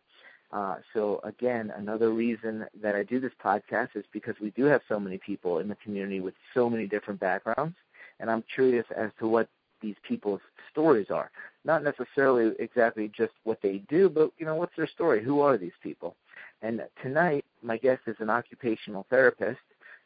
Uh, 0.50 0.76
so 0.94 1.20
again, 1.24 1.72
another 1.76 2.10
reason 2.10 2.66
that 2.80 2.94
I 2.94 3.02
do 3.02 3.20
this 3.20 3.32
podcast 3.44 3.90
is 3.94 4.04
because 4.12 4.34
we 4.40 4.50
do 4.50 4.64
have 4.64 4.80
so 4.88 4.98
many 4.98 5.18
people 5.18 5.58
in 5.58 5.68
the 5.68 5.76
community 5.76 6.20
with 6.20 6.34
so 6.54 6.70
many 6.70 6.86
different 6.86 7.20
backgrounds, 7.20 7.76
and 8.18 8.30
I'm 8.30 8.42
curious 8.54 8.86
as 8.96 9.10
to 9.18 9.28
what 9.28 9.48
these 9.80 9.96
people's 10.06 10.40
stories 10.70 11.08
are. 11.10 11.30
Not 11.64 11.84
necessarily 11.84 12.54
exactly 12.58 13.10
just 13.14 13.32
what 13.44 13.60
they 13.62 13.82
do, 13.88 14.08
but 14.08 14.32
you 14.38 14.46
know, 14.46 14.54
what's 14.54 14.74
their 14.76 14.88
story? 14.88 15.22
Who 15.22 15.40
are 15.40 15.58
these 15.58 15.72
people? 15.82 16.16
And 16.62 16.82
tonight, 17.02 17.44
my 17.62 17.76
guest 17.76 18.02
is 18.06 18.16
an 18.18 18.30
occupational 18.30 19.06
therapist, 19.10 19.60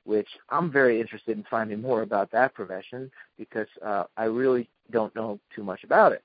which 0.04 0.28
I'm 0.50 0.70
very 0.70 1.00
interested 1.00 1.36
in 1.36 1.44
finding 1.48 1.80
more 1.80 2.02
about 2.02 2.30
that 2.32 2.54
profession 2.54 3.10
because 3.38 3.68
uh, 3.84 4.04
I 4.16 4.24
really 4.24 4.68
don't 4.90 5.14
know 5.14 5.38
too 5.54 5.62
much 5.62 5.84
about 5.84 6.12
it. 6.12 6.24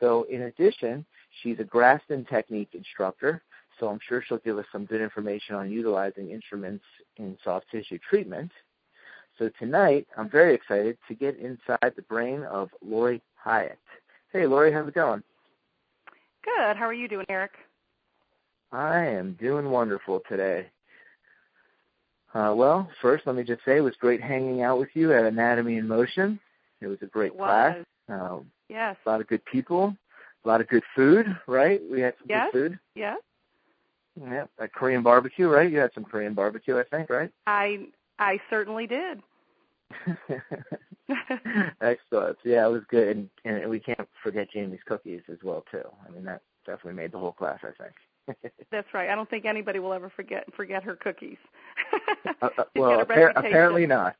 So, 0.00 0.24
in 0.24 0.42
addition, 0.42 1.06
she's 1.42 1.60
a 1.60 1.64
Graston 1.64 2.28
technique 2.28 2.70
instructor, 2.74 3.40
so 3.82 3.88
I'm 3.88 3.98
sure 4.08 4.22
she'll 4.22 4.38
give 4.38 4.58
us 4.58 4.64
some 4.70 4.84
good 4.84 5.00
information 5.00 5.56
on 5.56 5.68
utilizing 5.68 6.30
instruments 6.30 6.84
in 7.16 7.36
soft 7.42 7.66
tissue 7.68 7.98
treatment. 8.08 8.52
So 9.40 9.50
tonight, 9.58 10.06
I'm 10.16 10.30
very 10.30 10.54
excited 10.54 10.96
to 11.08 11.14
get 11.14 11.36
inside 11.36 11.92
the 11.96 12.02
brain 12.02 12.44
of 12.44 12.68
Lori 12.80 13.20
Hyatt. 13.34 13.80
Hey, 14.32 14.46
Lori, 14.46 14.72
how's 14.72 14.86
it 14.86 14.94
going? 14.94 15.24
Good. 16.44 16.76
How 16.76 16.84
are 16.84 16.94
you 16.94 17.08
doing, 17.08 17.26
Eric? 17.28 17.50
I 18.70 19.04
am 19.04 19.36
doing 19.40 19.68
wonderful 19.68 20.22
today. 20.28 20.66
Uh, 22.32 22.54
well, 22.54 22.88
first, 23.00 23.26
let 23.26 23.34
me 23.34 23.42
just 23.42 23.64
say 23.64 23.78
it 23.78 23.82
was 23.82 23.96
great 23.98 24.22
hanging 24.22 24.62
out 24.62 24.78
with 24.78 24.90
you 24.94 25.12
at 25.12 25.24
Anatomy 25.24 25.78
in 25.78 25.88
Motion. 25.88 26.38
It 26.80 26.86
was 26.86 26.98
a 27.02 27.06
great 27.06 27.36
class. 27.36 27.78
Uh, 28.08 28.38
yes. 28.68 28.94
A 29.04 29.08
lot 29.08 29.20
of 29.20 29.26
good 29.26 29.44
people, 29.44 29.96
a 30.44 30.48
lot 30.48 30.60
of 30.60 30.68
good 30.68 30.84
food, 30.94 31.26
right? 31.48 31.80
We 31.90 32.00
had 32.00 32.14
some 32.20 32.26
yes. 32.30 32.48
good 32.52 32.70
food. 32.70 32.78
Yes. 32.94 33.18
Yeah, 34.20 34.44
a 34.58 34.68
Korean 34.68 35.02
barbecue, 35.02 35.48
right? 35.48 35.70
You 35.70 35.78
had 35.78 35.90
some 35.94 36.04
Korean 36.04 36.34
barbecue, 36.34 36.78
I 36.78 36.84
think, 36.84 37.08
right? 37.08 37.30
I 37.46 37.86
I 38.18 38.38
certainly 38.50 38.86
did. 38.86 39.22
Excellent. 41.80 42.38
Yeah, 42.44 42.66
it 42.66 42.70
was 42.70 42.82
good, 42.88 43.16
and, 43.16 43.30
and 43.44 43.70
we 43.70 43.80
can't 43.80 44.08
forget 44.22 44.50
Jamie's 44.50 44.80
cookies 44.86 45.22
as 45.30 45.38
well 45.42 45.64
too. 45.70 45.82
I 46.06 46.10
mean, 46.10 46.24
that 46.24 46.42
definitely 46.66 46.94
made 46.94 47.12
the 47.12 47.18
whole 47.18 47.32
class. 47.32 47.60
I 47.62 47.82
think. 47.82 47.94
That's 48.70 48.92
right. 48.94 49.08
I 49.08 49.14
don't 49.14 49.28
think 49.28 49.44
anybody 49.44 49.78
will 49.78 49.92
ever 49.92 50.10
forget 50.14 50.46
forget 50.54 50.82
her 50.82 50.96
cookies. 50.96 51.38
uh, 52.42 52.48
uh, 52.58 52.64
well, 52.76 53.04
appar- 53.04 53.32
apparently 53.34 53.86
not. 53.86 54.16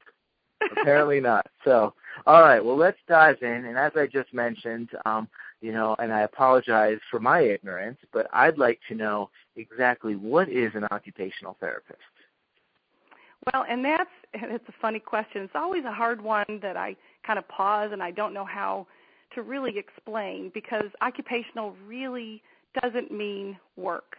apparently 0.79 1.21
not. 1.21 1.47
So, 1.65 1.95
all 2.27 2.41
right. 2.41 2.65
Well, 2.65 2.77
let's 2.77 2.99
dive 3.09 3.43
in. 3.43 3.67
And 3.67 3.77
as 3.77 3.93
I 3.97 4.07
just 4.07 4.33
mentioned, 4.33 4.91
um, 5.05 5.29
you 5.62 5.73
know, 5.73 5.95
and 6.00 6.12
I 6.12 6.23
apologize 6.23 6.99
for 7.11 7.21
my 7.21 7.40
ignorance, 7.40 7.99
but 8.12 8.26
I'd 8.33 8.59
like 8.59 8.81
to 8.88 8.95
know 8.95 9.31
exactly 9.57 10.16
what 10.16 10.49
is 10.49 10.73
an 10.75 10.85
occupational 10.90 11.57
therapist. 11.61 12.00
Well, 13.52 13.64
and 13.69 13.85
that's 13.85 14.11
it's 14.35 14.69
a 14.69 14.75
funny 14.81 14.99
question. 14.99 15.42
It's 15.42 15.54
always 15.54 15.85
a 15.85 15.92
hard 15.92 16.21
one 16.21 16.59
that 16.62 16.76
I 16.76 16.97
kind 17.25 17.38
of 17.38 17.47
pause 17.49 17.90
and 17.92 18.02
I 18.02 18.11
don't 18.11 18.35
know 18.35 18.45
how 18.45 18.87
to 19.35 19.42
really 19.42 19.78
explain 19.78 20.50
because 20.52 20.87
occupational 21.00 21.75
really 21.87 22.42
doesn't 22.83 23.11
mean 23.11 23.57
work. 23.76 24.16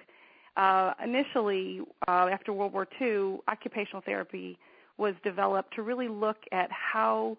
Uh, 0.56 0.94
initially, 1.04 1.82
uh, 2.08 2.30
after 2.32 2.54
World 2.54 2.74
War 2.74 2.88
II, 3.02 3.40
occupational 3.48 4.02
therapy 4.06 4.58
was 4.98 5.16
developed 5.24 5.74
to 5.76 5.82
really 5.82 6.08
look 6.08 6.38
at 6.52 6.70
how 6.72 7.38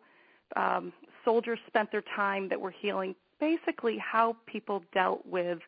um, 0.57 0.93
soldiers 1.25 1.59
spent 1.67 1.91
their 1.93 2.03
time 2.17 2.49
that 2.49 2.61
were 2.61 2.73
healing, 2.73 3.15
basically 3.41 3.99
how 3.99 4.37
people 4.47 4.83
dealt 4.93 5.25
with 5.27 5.59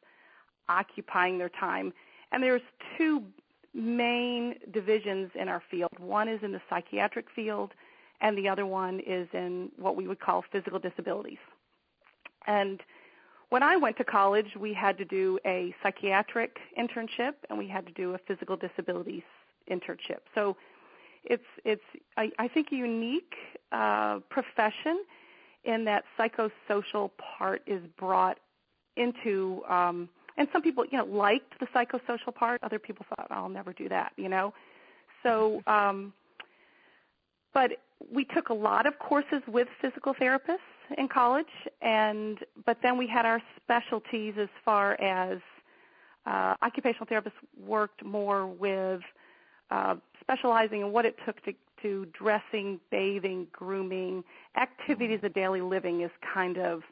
occupying 0.68 1.38
their 1.38 1.48
time. 1.48 1.92
And 2.32 2.42
there's 2.42 2.62
two 2.96 3.22
main 3.74 4.56
divisions 4.72 5.30
in 5.34 5.48
our 5.48 5.62
field. 5.70 5.90
One 5.98 6.28
is 6.28 6.40
in 6.42 6.52
the 6.52 6.60
psychiatric 6.68 7.26
field, 7.34 7.72
and 8.20 8.36
the 8.36 8.48
other 8.48 8.66
one 8.66 9.00
is 9.00 9.28
in 9.32 9.70
what 9.76 9.96
we 9.96 10.08
would 10.08 10.20
call 10.20 10.44
physical 10.50 10.78
disabilities. 10.78 11.38
And 12.46 12.80
when 13.48 13.62
I 13.62 13.76
went 13.76 13.96
to 13.98 14.04
college, 14.04 14.56
we 14.58 14.72
had 14.72 14.98
to 14.98 15.04
do 15.04 15.38
a 15.46 15.74
psychiatric 15.82 16.58
internship 16.78 17.34
and 17.48 17.58
we 17.58 17.68
had 17.68 17.86
to 17.86 17.92
do 17.92 18.14
a 18.14 18.18
physical 18.18 18.56
disabilities 18.56 19.22
internship. 19.70 20.20
So 20.34 20.56
it's 21.24 21.44
it's 21.64 21.82
I, 22.16 22.30
I 22.38 22.48
think 22.48 22.68
a 22.72 22.76
unique 22.76 23.34
uh, 23.72 24.20
profession 24.30 25.04
in 25.66 25.84
that 25.84 26.04
psychosocial 26.18 27.10
part 27.18 27.62
is 27.66 27.82
brought 27.98 28.38
into 28.96 29.62
um, 29.68 30.08
and 30.38 30.48
some 30.52 30.62
people 30.62 30.84
you 30.90 30.98
know 30.98 31.04
liked 31.04 31.58
the 31.60 31.66
psychosocial 31.66 32.34
part. 32.34 32.62
Other 32.62 32.78
people 32.78 33.04
thought 33.08 33.26
i'll 33.30 33.48
never 33.48 33.72
do 33.72 33.88
that 33.88 34.12
you 34.16 34.28
know? 34.28 34.54
So 35.22 35.62
um 35.66 36.12
but 37.52 37.72
we 38.12 38.24
took 38.24 38.50
a 38.50 38.54
lot 38.54 38.86
of 38.86 38.98
courses 38.98 39.42
with 39.46 39.68
physical 39.80 40.14
therapists 40.14 40.58
in 40.96 41.08
college 41.08 41.46
and 41.82 42.38
but 42.64 42.78
then 42.82 42.96
we 42.96 43.06
had 43.06 43.26
our 43.26 43.42
specialties 43.62 44.34
as 44.38 44.48
far 44.64 45.00
as 45.00 45.38
uh 46.26 46.54
occupational 46.62 47.06
therapists 47.06 47.32
worked 47.66 48.04
more 48.04 48.46
with 48.46 49.00
uh 49.70 49.96
specializing 50.20 50.80
in 50.80 50.92
what 50.92 51.04
it 51.04 51.16
took 51.24 51.42
to 51.44 51.52
to 51.82 52.06
dressing, 52.12 52.80
bathing, 52.90 53.46
grooming, 53.52 54.24
activities 54.86 55.20
of 55.22 55.34
daily 55.34 55.60
living 55.60 56.02
is 56.02 56.10
kind 56.32 56.58
of 56.58 56.82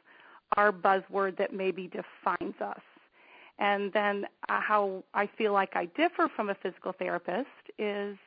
our 0.57 0.71
buzzword 0.71 1.37
that 1.37 1.53
maybe 1.53 1.87
defines 1.87 2.55
us. 2.61 2.81
And 3.57 3.91
then 3.93 4.25
uh, 4.49 4.59
how 4.59 5.03
I 5.13 5.29
feel 5.37 5.53
like 5.53 5.75
I 5.75 5.85
differ 5.97 6.29
from 6.35 6.49
a 6.49 6.55
physical 6.55 6.91
therapist 6.91 7.47
is 7.79 8.17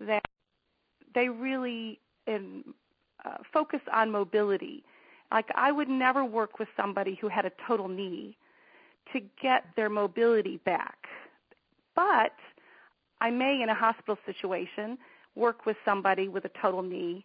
that 0.00 0.24
they 1.14 1.28
really 1.28 2.00
in, 2.26 2.64
uh, 3.24 3.36
focus 3.52 3.80
on 3.92 4.10
mobility. 4.10 4.82
Like 5.30 5.46
I 5.54 5.70
would 5.70 5.88
never 5.88 6.24
work 6.24 6.58
with 6.58 6.68
somebody 6.76 7.16
who 7.20 7.28
had 7.28 7.46
a 7.46 7.52
total 7.66 7.88
knee 7.88 8.36
to 9.12 9.20
get 9.40 9.66
their 9.76 9.88
mobility 9.88 10.58
back. 10.64 10.96
But 11.94 12.32
I 13.20 13.30
may, 13.30 13.62
in 13.62 13.68
a 13.68 13.74
hospital 13.74 14.18
situation, 14.26 14.98
work 15.36 15.64
with 15.64 15.76
somebody 15.84 16.26
with 16.26 16.44
a 16.44 16.50
total 16.60 16.82
knee 16.82 17.24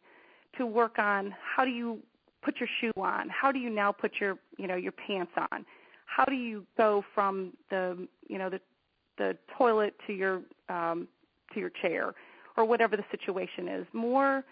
to 0.58 0.66
work 0.66 1.00
on 1.00 1.34
how 1.56 1.66
do 1.66 1.72
you 1.72 2.00
put 2.44 2.60
your 2.60 2.70
shoe 2.80 3.00
on? 3.00 3.30
How 3.30 3.52
do 3.52 3.60
you 3.60 3.70
now 3.70 3.92
put 3.92 4.14
your, 4.20 4.38
you 4.58 4.68
know, 4.68 4.76
your 4.76 4.94
pants 4.94 5.32
on? 5.52 5.66
how 6.12 6.26
do 6.26 6.36
you 6.36 6.66
go 6.78 7.04
from 7.16 7.54
the 7.70 8.08
you 8.28 8.38
know 8.38 8.50
the 8.50 8.60
the 9.18 9.38
toilet 9.58 9.94
to 10.08 10.14
your 10.14 10.42
um, 10.70 11.08
to 11.54 11.60
your 11.60 11.72
chair 11.82 12.14
or 12.58 12.66
whatever 12.66 12.98
the 12.98 13.06
situation 13.12 13.68
is 13.68 13.86
more 13.94 14.44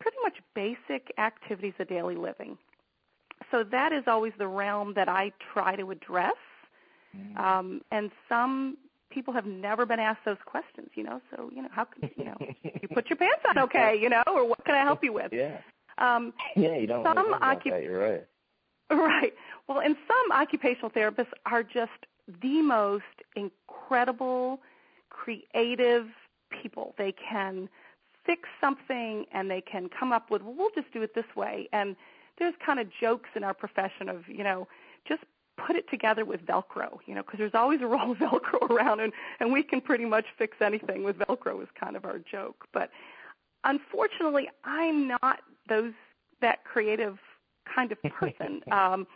pretty 0.00 0.16
much 0.22 0.34
basic 0.54 1.12
activities 1.18 1.74
of 1.78 1.88
daily 1.88 2.16
living 2.16 2.56
so 3.50 3.62
that 3.70 3.92
is 3.92 4.04
always 4.06 4.32
the 4.38 4.46
realm 4.46 4.92
that 4.94 5.08
i 5.08 5.30
try 5.52 5.76
to 5.76 5.90
address 5.90 6.32
mm-hmm. 7.16 7.36
um, 7.38 7.80
and 7.90 8.10
some 8.28 8.76
people 9.14 9.32
have 9.32 9.46
never 9.46 9.86
been 9.86 10.00
asked 10.00 10.24
those 10.24 10.36
questions 10.44 10.88
you 10.94 11.04
know 11.04 11.20
so 11.30 11.50
you 11.54 11.62
know 11.62 11.68
how 11.70 11.84
can 11.84 12.10
you 12.16 12.24
know 12.24 12.36
you 12.82 12.88
put 12.88 13.08
your 13.08 13.16
pants 13.16 13.42
on 13.48 13.58
okay 13.58 13.96
you 13.96 14.08
know 14.08 14.22
or 14.26 14.46
what 14.46 14.62
can 14.64 14.74
i 14.74 14.82
help 14.82 15.04
you 15.04 15.12
with 15.12 15.32
yeah 15.32 15.58
um 15.98 16.32
yeah 16.56 16.76
you 16.76 16.86
don't 16.86 17.04
some 17.04 17.16
really 17.16 17.38
occup- 17.38 17.70
that. 17.70 17.82
you're 17.82 17.98
right 17.98 18.24
Right. 18.90 19.32
Well, 19.68 19.80
and 19.80 19.96
some 20.06 20.32
occupational 20.32 20.90
therapists 20.90 21.32
are 21.46 21.62
just 21.62 22.06
the 22.42 22.62
most 22.62 23.04
incredible, 23.34 24.60
creative 25.10 26.06
people. 26.50 26.94
They 26.98 27.12
can 27.12 27.68
fix 28.26 28.48
something 28.60 29.26
and 29.32 29.50
they 29.50 29.60
can 29.60 29.88
come 29.88 30.12
up 30.12 30.30
with, 30.30 30.42
well, 30.42 30.54
we'll 30.56 30.70
just 30.74 30.92
do 30.92 31.02
it 31.02 31.14
this 31.14 31.24
way. 31.36 31.68
And 31.72 31.96
there's 32.38 32.54
kind 32.64 32.80
of 32.80 32.88
jokes 33.00 33.30
in 33.34 33.44
our 33.44 33.54
profession 33.54 34.08
of, 34.08 34.28
you 34.28 34.44
know, 34.44 34.68
just 35.06 35.22
put 35.56 35.76
it 35.76 35.88
together 35.90 36.24
with 36.24 36.40
Velcro, 36.46 36.98
you 37.06 37.14
know, 37.14 37.22
because 37.22 37.38
there's 37.38 37.54
always 37.54 37.80
a 37.80 37.86
roll 37.86 38.12
of 38.12 38.18
Velcro 38.18 38.62
around 38.70 39.00
and, 39.00 39.12
and 39.40 39.52
we 39.52 39.62
can 39.62 39.80
pretty 39.80 40.04
much 40.04 40.26
fix 40.38 40.56
anything 40.60 41.04
with 41.04 41.16
Velcro 41.18 41.62
is 41.62 41.68
kind 41.78 41.96
of 41.96 42.04
our 42.04 42.18
joke. 42.18 42.66
But 42.72 42.90
unfortunately, 43.64 44.48
I'm 44.64 45.08
not 45.08 45.40
those, 45.68 45.92
that 46.40 46.64
creative 46.64 47.18
kind 47.74 47.92
of 47.92 48.02
person. 48.02 48.62
um, 48.72 49.06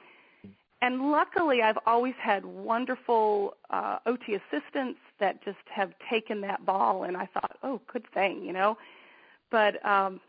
and 0.81 1.11
luckily, 1.11 1.61
I've 1.61 1.79
always 1.87 2.15
had 2.21 2.45
wonderful 2.45 3.55
uh, 3.71 3.99
OT 4.07 4.35
assistants 4.35 5.01
that 5.19 5.45
just 5.45 5.59
have 5.75 5.93
taken 6.09 6.41
that 6.43 6.65
ball, 6.65 7.03
and 7.03 7.17
I 7.17 7.27
thought, 7.27 7.57
oh, 7.65 7.81
good 7.93 8.05
thing, 8.15 8.45
you 8.45 8.53
know. 8.53 8.79
But 9.51 9.85
um, 9.85 10.21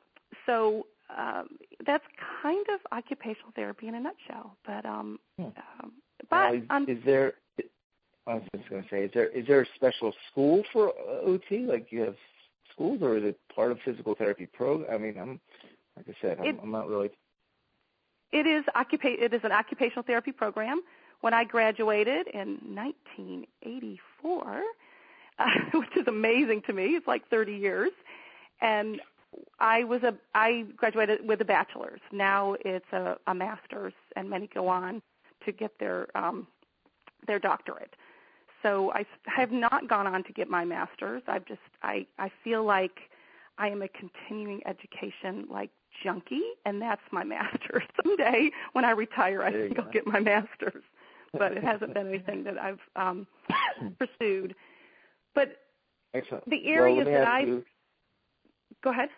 so 0.48 0.88
um, 1.18 1.50
that's 1.86 2.04
kind 2.42 2.66
of 2.74 2.80
occupational 2.92 3.51
therapy 3.56 3.88
in 3.88 3.96
a 3.96 4.00
nutshell. 4.00 4.56
But 4.66 4.86
um, 4.86 5.20
hmm. 5.38 5.48
um, 5.82 5.92
but 6.30 6.56
is, 6.56 6.63
is 6.88 7.04
there? 7.06 7.34
I 8.28 8.36
was 8.36 8.44
just 8.56 8.70
going 8.70 8.84
to 8.84 8.89
say, 8.89 9.06
is 9.06 9.12
there 9.13 9.28
is 9.28 9.48
there 9.48 9.62
a 9.62 9.66
special 9.75 10.13
school 10.32 10.63
for 10.72 10.94
OT? 11.24 11.60
Like 11.60 11.88
you 11.92 12.01
have 12.01 12.16
schools, 12.72 13.01
or 13.01 13.18
is 13.18 13.24
it 13.24 13.39
part 13.54 13.72
of 13.72 13.80
physical 13.84 14.16
therapy 14.16 14.46
program? 14.46 14.94
I 14.94 14.98
mean, 14.98 15.18
I'm 15.20 15.39
like 15.98 16.06
I 16.08 16.13
said, 16.22 16.38
I'm, 16.39 16.46
it, 16.46 16.60
I'm 16.62 16.72
not 16.72 16.88
really 16.88 17.10
it 18.32 18.46
is 18.46 18.63
occupa- 18.75 19.20
it 19.20 19.34
is 19.34 19.42
an 19.44 19.51
occupational 19.51 20.04
therapy 20.04 20.32
program 20.32 20.82
when 21.22 21.34
I 21.34 21.44
graduated 21.44 22.28
in 22.28 22.60
1984, 22.74 24.62
uh, 25.39 25.46
which 25.74 25.98
is 25.98 26.08
amazing 26.08 26.62
to 26.68 26.74
me. 26.74 26.96
It's 26.96 27.08
like 27.08 27.28
30 27.30 27.54
years, 27.54 27.92
and 28.62 29.01
I 29.59 29.83
was 29.83 30.01
a 30.03 30.13
I 30.33 30.65
graduated 30.75 31.27
with 31.27 31.41
a 31.41 31.45
bachelor's. 31.45 32.01
Now 32.12 32.55
it's 32.65 32.91
a, 32.91 33.17
a 33.27 33.33
master's, 33.33 33.93
and 34.15 34.29
many 34.29 34.48
go 34.48 34.67
on 34.67 35.01
to 35.45 35.51
get 35.51 35.71
their 35.79 36.07
um, 36.15 36.48
their 37.27 37.39
doctorate. 37.39 37.95
So 38.63 38.91
I 38.93 39.05
have 39.25 39.51
not 39.51 39.88
gone 39.88 40.07
on 40.07 40.24
to 40.25 40.33
get 40.33 40.50
my 40.50 40.65
master's. 40.65 41.21
I've 41.27 41.45
just 41.45 41.62
I 41.83 42.05
I 42.17 42.31
feel 42.43 42.63
like 42.63 43.00
I 43.57 43.67
am 43.67 43.81
a 43.81 43.88
continuing 43.89 44.62
education 44.65 45.48
like 45.50 45.69
junkie, 46.03 46.43
and 46.65 46.81
that's 46.81 47.01
my 47.12 47.24
master's. 47.36 47.83
Someday 48.03 48.50
when 48.74 48.86
I 48.86 48.91
retire, 48.91 49.43
I 49.43 49.51
think 49.51 49.79
I'll 49.79 49.91
get 49.91 50.07
my 50.07 50.19
master's. 50.19 50.83
But 51.33 51.51
it 51.51 51.63
hasn't 51.63 51.93
been 51.93 52.07
anything 52.13 52.43
that 52.45 52.57
I've 52.57 52.79
um, 52.95 53.27
pursued. 54.00 54.55
But 55.36 55.57
Excellent. 56.13 56.50
the 56.50 56.65
areas 56.67 57.05
well, 57.05 57.19
that 57.19 57.27
I 57.27 57.62
go 58.83 58.91
ahead. 58.91 59.09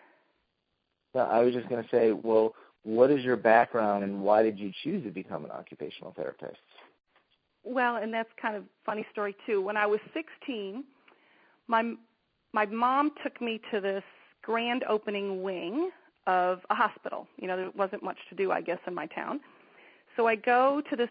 No, 1.14 1.22
I 1.22 1.40
was 1.40 1.54
just 1.54 1.68
going 1.68 1.82
to 1.82 1.88
say, 1.90 2.12
well, 2.12 2.54
what 2.84 3.10
is 3.10 3.22
your 3.22 3.36
background 3.36 4.04
and 4.04 4.22
why 4.22 4.42
did 4.42 4.58
you 4.58 4.72
choose 4.82 5.04
to 5.04 5.10
become 5.10 5.44
an 5.44 5.50
occupational 5.50 6.12
therapist? 6.16 6.56
Well, 7.64 7.96
and 7.96 8.12
that's 8.12 8.28
kind 8.40 8.56
of 8.56 8.64
funny 8.84 9.06
story 9.12 9.36
too. 9.46 9.60
When 9.60 9.76
I 9.76 9.86
was 9.86 10.00
16, 10.14 10.84
my 11.68 11.94
my 12.52 12.66
mom 12.66 13.12
took 13.22 13.40
me 13.40 13.60
to 13.70 13.80
this 13.80 14.02
grand 14.42 14.84
opening 14.84 15.42
wing 15.42 15.90
of 16.26 16.60
a 16.70 16.74
hospital. 16.74 17.26
You 17.38 17.48
know, 17.48 17.56
there 17.56 17.70
wasn't 17.76 18.02
much 18.02 18.18
to 18.28 18.34
do, 18.34 18.52
I 18.52 18.60
guess, 18.60 18.78
in 18.86 18.94
my 18.94 19.06
town. 19.06 19.40
So 20.16 20.26
I 20.26 20.34
go 20.34 20.82
to 20.90 20.96
this 20.96 21.08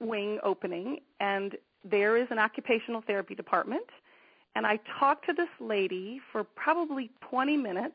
wing 0.00 0.38
opening, 0.42 0.98
and 1.20 1.56
there 1.84 2.16
is 2.16 2.26
an 2.30 2.38
occupational 2.38 3.02
therapy 3.06 3.34
department. 3.34 3.86
And 4.58 4.66
I 4.66 4.80
talked 4.98 5.24
to 5.26 5.32
this 5.32 5.48
lady 5.60 6.20
for 6.32 6.42
probably 6.42 7.12
20 7.30 7.56
minutes. 7.56 7.94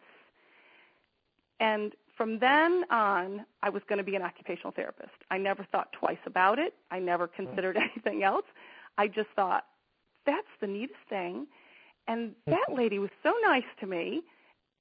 And 1.60 1.92
from 2.16 2.40
then 2.40 2.86
on, 2.90 3.46
I 3.62 3.70
was 3.70 3.84
going 3.90 3.98
to 3.98 4.04
be 4.04 4.16
an 4.16 4.22
occupational 4.22 4.72
therapist. 4.72 5.12
I 5.30 5.40
never 5.40 5.68
thought 5.74 5.92
twice 5.92 6.24
about 6.26 6.60
it. 6.60 6.74
I 6.90 7.00
never 7.00 7.28
hmm. 7.28 7.48
considered 7.48 7.76
anything 7.96 8.24
else. 8.24 8.46
I 8.98 9.10
just 9.10 9.28
thought, 9.36 9.66
that's 10.26 10.48
the 10.62 10.68
neatest 10.68 11.02
thing. 11.10 11.48
And 12.08 12.34
hmm. 12.46 12.52
that 12.52 12.74
lady 12.74 12.98
was 12.98 13.12
so 13.24 13.34
nice 13.44 13.68
to 13.82 13.86
me. 13.86 14.22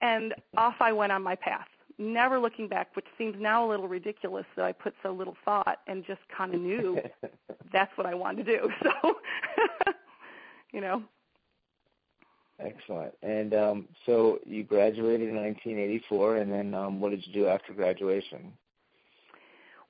And 0.01 0.35
off 0.57 0.77
I 0.79 0.93
went 0.93 1.11
on 1.11 1.25
my 1.25 1.35
path, 1.35 1.67
never 1.99 2.39
looking 2.39 2.69
back, 2.69 2.95
which 2.95 3.07
seems 3.19 3.35
now 3.41 3.67
a 3.67 3.69
little 3.69 3.89
ridiculous 3.89 4.47
that 4.55 4.65
I 4.65 4.71
put 4.71 4.95
so 5.03 5.11
little 5.11 5.37
thought 5.45 5.81
and 5.89 6.07
just 6.07 6.21
kind 6.29 6.55
of 6.55 6.61
knew 6.61 7.01
that's 7.73 7.91
what 7.99 8.07
I 8.07 8.15
wanted 8.15 8.47
to 8.47 8.53
do. 8.57 8.71
So, 9.03 9.17
you 10.73 10.81
know. 10.81 11.03
Excellent. 12.61 13.14
And 13.23 13.54
um, 13.54 13.88
so 14.06 14.38
you 14.47 14.62
graduated 14.62 15.28
in 15.28 15.37
1984, 15.37 16.37
and 16.37 16.52
then 16.52 16.75
um, 16.75 17.00
what 17.00 17.11
did 17.11 17.26
you 17.26 17.32
do 17.32 17.47
after 17.47 17.73
graduation? 17.73 18.52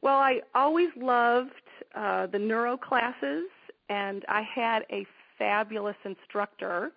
Well, 0.01 0.19
I 0.19 0.41
always 0.55 0.89
loved 0.97 1.51
uh, 1.95 2.27
the 2.27 2.39
neuro 2.39 2.77
classes, 2.77 3.45
and 3.89 4.25
I 4.29 4.43
had 4.43 4.85
a 4.91 5.07
fabulous 5.39 5.97
instructor 6.05 6.93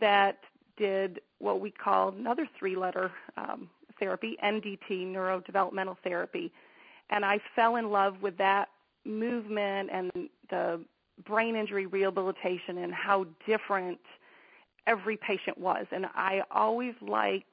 that 0.00 0.38
did 0.76 1.20
what 1.38 1.60
we 1.60 1.70
called 1.70 2.16
another 2.16 2.48
three-letter 2.58 3.10
um, 3.36 3.68
therapy, 3.98 4.36
NDT, 4.44 5.06
neurodevelopmental 5.06 5.96
therapy, 6.04 6.52
and 7.10 7.24
I 7.24 7.40
fell 7.54 7.76
in 7.76 7.90
love 7.90 8.16
with 8.22 8.36
that 8.38 8.68
movement 9.04 9.90
and 9.92 10.10
the 10.48 10.80
brain 11.26 11.56
injury 11.56 11.86
rehabilitation 11.86 12.78
and 12.78 12.92
how 12.92 13.26
different– 13.46 13.98
every 14.86 15.16
patient 15.16 15.58
was. 15.58 15.86
And 15.92 16.06
I 16.14 16.42
always 16.50 16.94
liked 17.00 17.46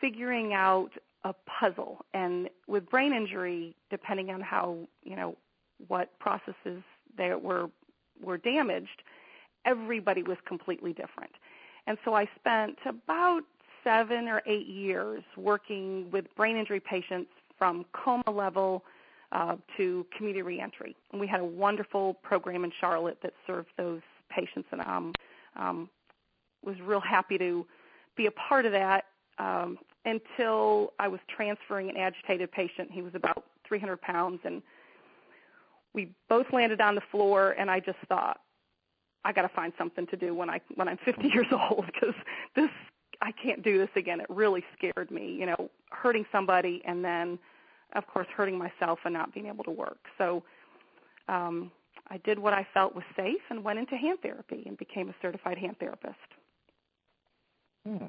figuring 0.00 0.52
out 0.52 0.90
a 1.24 1.34
puzzle. 1.46 2.04
And 2.12 2.48
with 2.66 2.88
brain 2.88 3.12
injury, 3.12 3.74
depending 3.90 4.30
on 4.30 4.40
how, 4.40 4.78
you 5.02 5.16
know, 5.16 5.36
what 5.88 6.18
processes 6.18 6.82
there 7.16 7.38
were 7.38 7.70
were 8.22 8.38
damaged, 8.38 9.02
everybody 9.64 10.22
was 10.22 10.36
completely 10.46 10.92
different. 10.92 11.32
And 11.86 11.98
so 12.04 12.14
I 12.14 12.28
spent 12.36 12.78
about 12.86 13.42
seven 13.82 14.28
or 14.28 14.40
eight 14.46 14.66
years 14.66 15.22
working 15.36 16.10
with 16.10 16.24
brain 16.36 16.56
injury 16.56 16.80
patients 16.80 17.30
from 17.58 17.84
coma 17.92 18.30
level 18.30 18.84
uh, 19.32 19.56
to 19.76 20.06
community 20.16 20.42
reentry. 20.42 20.96
And 21.12 21.20
we 21.20 21.26
had 21.26 21.40
a 21.40 21.44
wonderful 21.44 22.14
program 22.14 22.64
in 22.64 22.72
Charlotte 22.80 23.18
that 23.22 23.34
served 23.46 23.68
those 23.76 24.00
patients, 24.30 24.68
and 24.70 24.80
um, 24.82 25.12
um, 25.56 25.88
was 26.64 26.76
real 26.80 27.00
happy 27.00 27.38
to 27.38 27.66
be 28.16 28.26
a 28.26 28.30
part 28.30 28.66
of 28.66 28.72
that 28.72 29.06
um, 29.38 29.78
until 30.04 30.92
I 30.98 31.08
was 31.08 31.20
transferring 31.34 31.90
an 31.90 31.96
agitated 31.96 32.52
patient. 32.52 32.90
He 32.90 33.02
was 33.02 33.14
about 33.14 33.44
300 33.66 34.00
pounds, 34.00 34.40
and 34.44 34.62
we 35.92 36.10
both 36.28 36.46
landed 36.52 36.80
on 36.80 36.94
the 36.94 37.02
floor. 37.10 37.52
And 37.58 37.70
I 37.70 37.80
just 37.80 37.98
thought, 38.08 38.40
I 39.24 39.32
got 39.32 39.42
to 39.42 39.48
find 39.48 39.72
something 39.78 40.06
to 40.08 40.16
do 40.16 40.34
when 40.34 40.50
I 40.50 40.60
when 40.74 40.88
I'm 40.88 40.98
50 41.04 41.28
years 41.32 41.46
old 41.52 41.86
because 41.86 42.14
this 42.54 42.70
I 43.22 43.32
can't 43.32 43.62
do 43.62 43.78
this 43.78 43.90
again. 43.96 44.20
It 44.20 44.26
really 44.28 44.64
scared 44.76 45.10
me, 45.10 45.36
you 45.38 45.46
know, 45.46 45.70
hurting 45.90 46.26
somebody 46.30 46.82
and 46.84 47.04
then, 47.04 47.38
of 47.94 48.06
course, 48.06 48.26
hurting 48.36 48.58
myself 48.58 48.98
and 49.04 49.14
not 49.14 49.32
being 49.32 49.46
able 49.46 49.64
to 49.64 49.70
work. 49.70 49.98
So. 50.18 50.42
Um, 51.26 51.70
I 52.08 52.18
did 52.18 52.38
what 52.38 52.52
I 52.52 52.66
felt 52.74 52.94
was 52.94 53.04
safe 53.16 53.40
and 53.48 53.64
went 53.64 53.78
into 53.78 53.96
hand 53.96 54.18
therapy 54.22 54.64
and 54.66 54.76
became 54.76 55.08
a 55.08 55.14
certified 55.22 55.56
hand 55.56 55.76
therapist. 55.80 56.18
Hmm. 57.86 58.04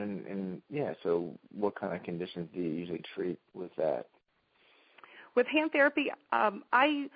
And, 0.00 0.26
and 0.26 0.62
yeah, 0.68 0.94
so 1.02 1.38
what 1.52 1.78
kind 1.78 1.94
of 1.94 2.02
conditions 2.02 2.48
do 2.52 2.60
you 2.60 2.70
usually 2.70 3.02
treat 3.14 3.38
with 3.54 3.70
that? 3.76 4.06
With 5.34 5.46
hand 5.46 5.70
therapy, 5.72 6.10
um, 6.32 6.64
I 6.72 7.08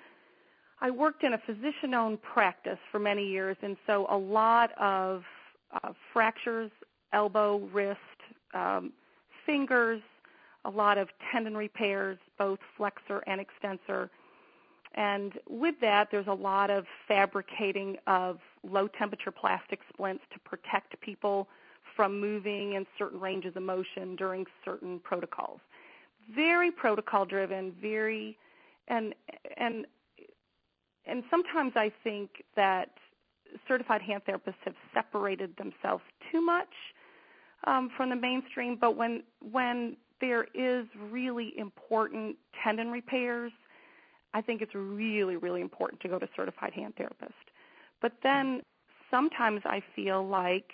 I 0.79 0.89
worked 0.89 1.23
in 1.23 1.33
a 1.33 1.37
physician-owned 1.37 2.21
practice 2.23 2.79
for 2.91 2.99
many 2.99 3.27
years, 3.27 3.55
and 3.61 3.77
so 3.85 4.07
a 4.09 4.17
lot 4.17 4.71
of 4.79 5.23
uh, 5.71 5.93
fractures, 6.11 6.71
elbow, 7.13 7.57
wrist, 7.71 7.99
um, 8.55 8.91
fingers, 9.45 10.01
a 10.65 10.69
lot 10.69 10.97
of 10.97 11.09
tendon 11.31 11.55
repairs, 11.55 12.17
both 12.39 12.59
flexor 12.77 13.23
and 13.27 13.39
extensor. 13.39 14.09
And 14.95 15.33
with 15.47 15.75
that, 15.81 16.09
there's 16.11 16.27
a 16.27 16.33
lot 16.33 16.69
of 16.69 16.85
fabricating 17.07 17.97
of 18.07 18.39
low 18.63 18.87
temperature 18.87 19.31
plastic 19.31 19.79
splints 19.93 20.23
to 20.33 20.39
protect 20.39 20.99
people 21.01 21.47
from 21.95 22.19
moving 22.19 22.73
in 22.73 22.85
certain 22.97 23.19
ranges 23.19 23.55
of 23.55 23.63
motion 23.63 24.15
during 24.15 24.45
certain 24.63 24.99
protocols. 24.99 25.59
Very 26.33 26.71
protocol 26.71 27.25
driven, 27.25 27.73
very 27.81 28.37
and 28.87 29.13
and 29.57 29.85
and 31.05 31.23
sometimes 31.29 31.73
I 31.75 31.91
think 32.03 32.43
that 32.55 32.89
certified 33.67 34.01
hand 34.01 34.23
therapists 34.27 34.61
have 34.65 34.75
separated 34.93 35.55
themselves 35.57 36.03
too 36.31 36.41
much 36.41 36.73
um, 37.65 37.89
from 37.95 38.09
the 38.09 38.15
mainstream. 38.15 38.77
But 38.79 38.95
when 38.95 39.23
when 39.51 39.97
there 40.19 40.45
is 40.53 40.85
really 41.09 41.57
important 41.57 42.37
tendon 42.63 42.91
repairs, 42.91 43.51
I 44.33 44.41
think 44.41 44.61
it's 44.61 44.75
really 44.75 45.35
really 45.35 45.61
important 45.61 46.01
to 46.01 46.07
go 46.07 46.19
to 46.19 46.27
certified 46.35 46.73
hand 46.73 46.95
therapist. 46.95 47.33
But 48.01 48.13
then 48.23 48.61
sometimes 49.09 49.61
I 49.65 49.83
feel 49.95 50.27
like 50.27 50.71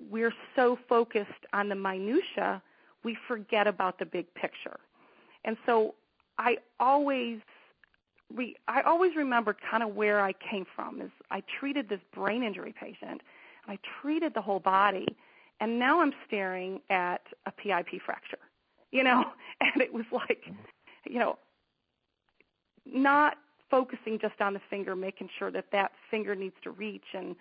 we're 0.00 0.34
so 0.54 0.78
focused 0.88 1.30
on 1.52 1.68
the 1.68 1.74
minutia, 1.74 2.62
we 3.04 3.16
forget 3.26 3.66
about 3.66 3.98
the 3.98 4.06
big 4.06 4.32
picture. 4.34 4.78
And 5.44 5.56
so 5.64 5.94
I 6.38 6.58
always 6.80 7.40
we 8.34 8.56
I 8.66 8.82
always 8.82 9.14
remember 9.16 9.56
kind 9.70 9.82
of 9.82 9.94
where 9.94 10.20
I 10.20 10.32
came 10.32 10.66
from 10.74 11.00
is 11.00 11.10
I 11.30 11.42
treated 11.60 11.88
this 11.88 12.00
brain 12.14 12.42
injury 12.42 12.74
patient, 12.78 13.22
I 13.68 13.78
treated 14.00 14.34
the 14.34 14.40
whole 14.40 14.58
body, 14.60 15.06
and 15.60 15.78
now 15.78 16.00
I'm 16.00 16.12
staring 16.26 16.80
at 16.90 17.22
a 17.46 17.52
PIP 17.52 18.02
fracture. 18.04 18.38
You 18.90 19.04
know, 19.04 19.24
and 19.60 19.80
it 19.80 19.92
was 19.92 20.04
like, 20.12 20.44
you 21.08 21.18
know, 21.18 21.38
not 22.84 23.36
focusing 23.70 24.18
just 24.20 24.40
on 24.40 24.54
the 24.54 24.60
finger, 24.70 24.94
making 24.94 25.28
sure 25.38 25.50
that 25.50 25.66
that 25.72 25.92
finger 26.10 26.34
needs 26.34 26.54
to 26.64 26.70
reach 26.70 27.14
and 27.14 27.36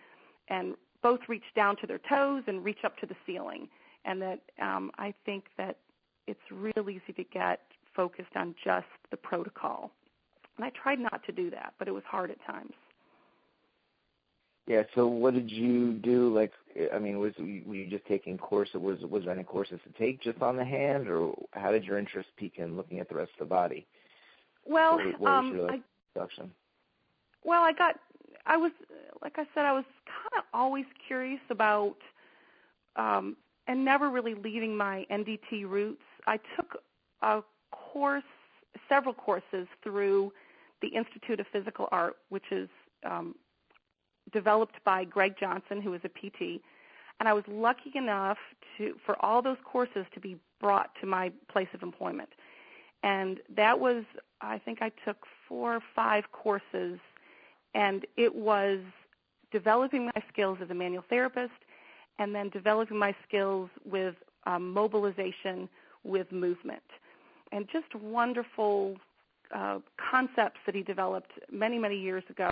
and 0.48 0.76
both 1.06 1.20
reach 1.28 1.44
down 1.56 1.78
to 1.78 1.86
their 1.86 2.00
toes 2.10 2.42
and 2.48 2.66
reach 2.66 2.80
up 2.84 2.98
to 2.98 3.06
the 3.06 3.14
ceiling. 3.28 3.68
And 4.06 4.20
that 4.24 4.40
um, 4.60 4.90
I 4.98 5.14
think 5.24 5.44
that 5.56 5.78
it's 6.26 6.40
real 6.50 6.90
easy 6.90 7.14
to 7.16 7.24
get 7.26 7.62
focused 7.96 8.36
on 8.36 8.56
just 8.64 8.88
the 9.12 9.18
protocol. 9.18 9.92
And 10.58 10.66
I 10.66 10.72
tried 10.72 11.00
not 11.00 11.22
to 11.28 11.32
do 11.32 11.52
that, 11.52 11.76
but 11.78 11.88
it 11.88 11.92
was 11.92 12.02
hard 12.08 12.32
at 12.32 12.44
times. 12.44 12.74
Yeah. 14.66 14.82
So, 14.96 15.06
what 15.06 15.36
did 15.36 15.52
you 15.52 15.94
do? 15.94 16.34
Like, 16.34 16.52
I 16.92 16.98
mean, 16.98 17.20
was 17.20 17.34
were 17.38 17.76
you 17.76 17.88
just 17.88 18.06
taking 18.08 18.36
courses? 18.40 18.74
Was 18.74 18.98
was 19.02 19.26
there 19.26 19.34
any 19.34 19.44
courses 19.44 19.80
to 19.84 20.04
take 20.04 20.24
just 20.24 20.42
on 20.42 20.58
the 20.58 20.66
hand, 20.66 21.08
or 21.08 21.36
how 21.52 21.72
did 21.72 21.84
your 21.84 22.00
interest 22.00 22.30
peak 22.36 22.54
in 22.56 22.76
looking 22.76 23.00
at 23.00 23.08
the 23.10 23.16
rest 23.16 23.30
of 23.40 23.48
the 23.48 23.54
body? 23.54 23.86
Well, 24.66 24.96
what, 24.96 25.20
what 25.20 25.32
um, 25.32 25.56
your 25.56 25.72
I, 25.72 25.80
well, 27.44 27.62
I 27.62 27.74
got, 27.74 27.96
I 28.48 28.58
was, 28.58 28.72
like 29.22 29.36
I 29.38 29.46
said, 29.54 29.66
I 29.66 29.72
was 29.72 29.86
always 30.56 30.86
curious 31.08 31.42
about, 31.50 31.98
um, 32.96 33.36
and 33.68 33.84
never 33.84 34.10
really 34.10 34.34
leaving 34.34 34.76
my 34.78 35.06
NDT 35.12 35.70
roots. 35.70 36.04
I 36.26 36.40
took 36.56 36.82
a 37.22 37.42
course, 37.72 38.24
several 38.88 39.14
courses 39.14 39.68
through 39.84 40.32
the 40.82 40.88
Institute 40.90 41.40
of 41.40 41.48
Physical 41.52 41.88
Art, 41.92 42.16
which 42.30 42.52
is 42.52 42.70
um, 43.06 43.36
developed 44.32 44.76
by 44.84 45.04
Greg 45.04 45.36
Johnson, 45.40 45.82
who 45.82 45.94
is 45.94 46.02
a 46.04 46.10
PT. 46.10 46.62
And 47.20 47.30
I 47.30 47.34
was 47.34 47.44
lucky 47.48 47.92
enough 47.96 48.38
to 48.78 48.96
for 49.06 49.16
all 49.24 49.42
those 49.42 49.58
courses 49.64 50.06
to 50.14 50.20
be 50.20 50.38
brought 50.60 50.90
to 51.02 51.08
my 51.08 51.32
place 51.52 51.70
of 51.74 51.82
employment. 51.84 52.30
And 53.04 53.40
that 53.56 53.80
was, 53.80 54.04
I 54.42 54.58
think 54.58 54.82
I 54.82 54.92
took 55.06 55.18
four 55.48 55.76
or 55.76 55.84
five 55.96 56.32
courses, 56.32 57.00
and 57.74 58.06
it 58.18 58.34
was 58.34 58.80
developing 59.60 60.08
my 60.08 60.22
skills 60.32 60.58
as 60.62 60.70
a 60.70 60.74
manual 60.74 61.06
therapist 61.10 61.60
and 62.20 62.36
then 62.36 62.50
developing 62.50 62.98
my 62.98 63.16
skills 63.26 63.70
with 63.86 64.16
um, 64.46 64.74
mobilization 64.74 65.70
with 66.04 66.30
movement. 66.30 66.84
And 67.54 67.66
just 67.72 67.96
wonderful 67.96 68.98
uh, 69.56 69.80
concepts 70.12 70.60
that 70.66 70.76
he 70.76 70.84
developed 70.84 71.32
many, 71.50 71.80
many 71.80 71.98
years 71.98 72.24
ago. 72.30 72.50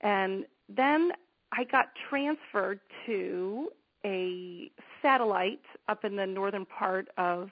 And 0.00 0.44
then 0.68 1.12
I 1.52 1.62
got 1.62 1.90
transferred 2.08 2.80
to 3.06 3.68
a 4.04 4.72
satellite 5.02 5.66
up 5.86 6.04
in 6.04 6.16
the 6.16 6.26
northern 6.26 6.66
part 6.66 7.06
of 7.16 7.50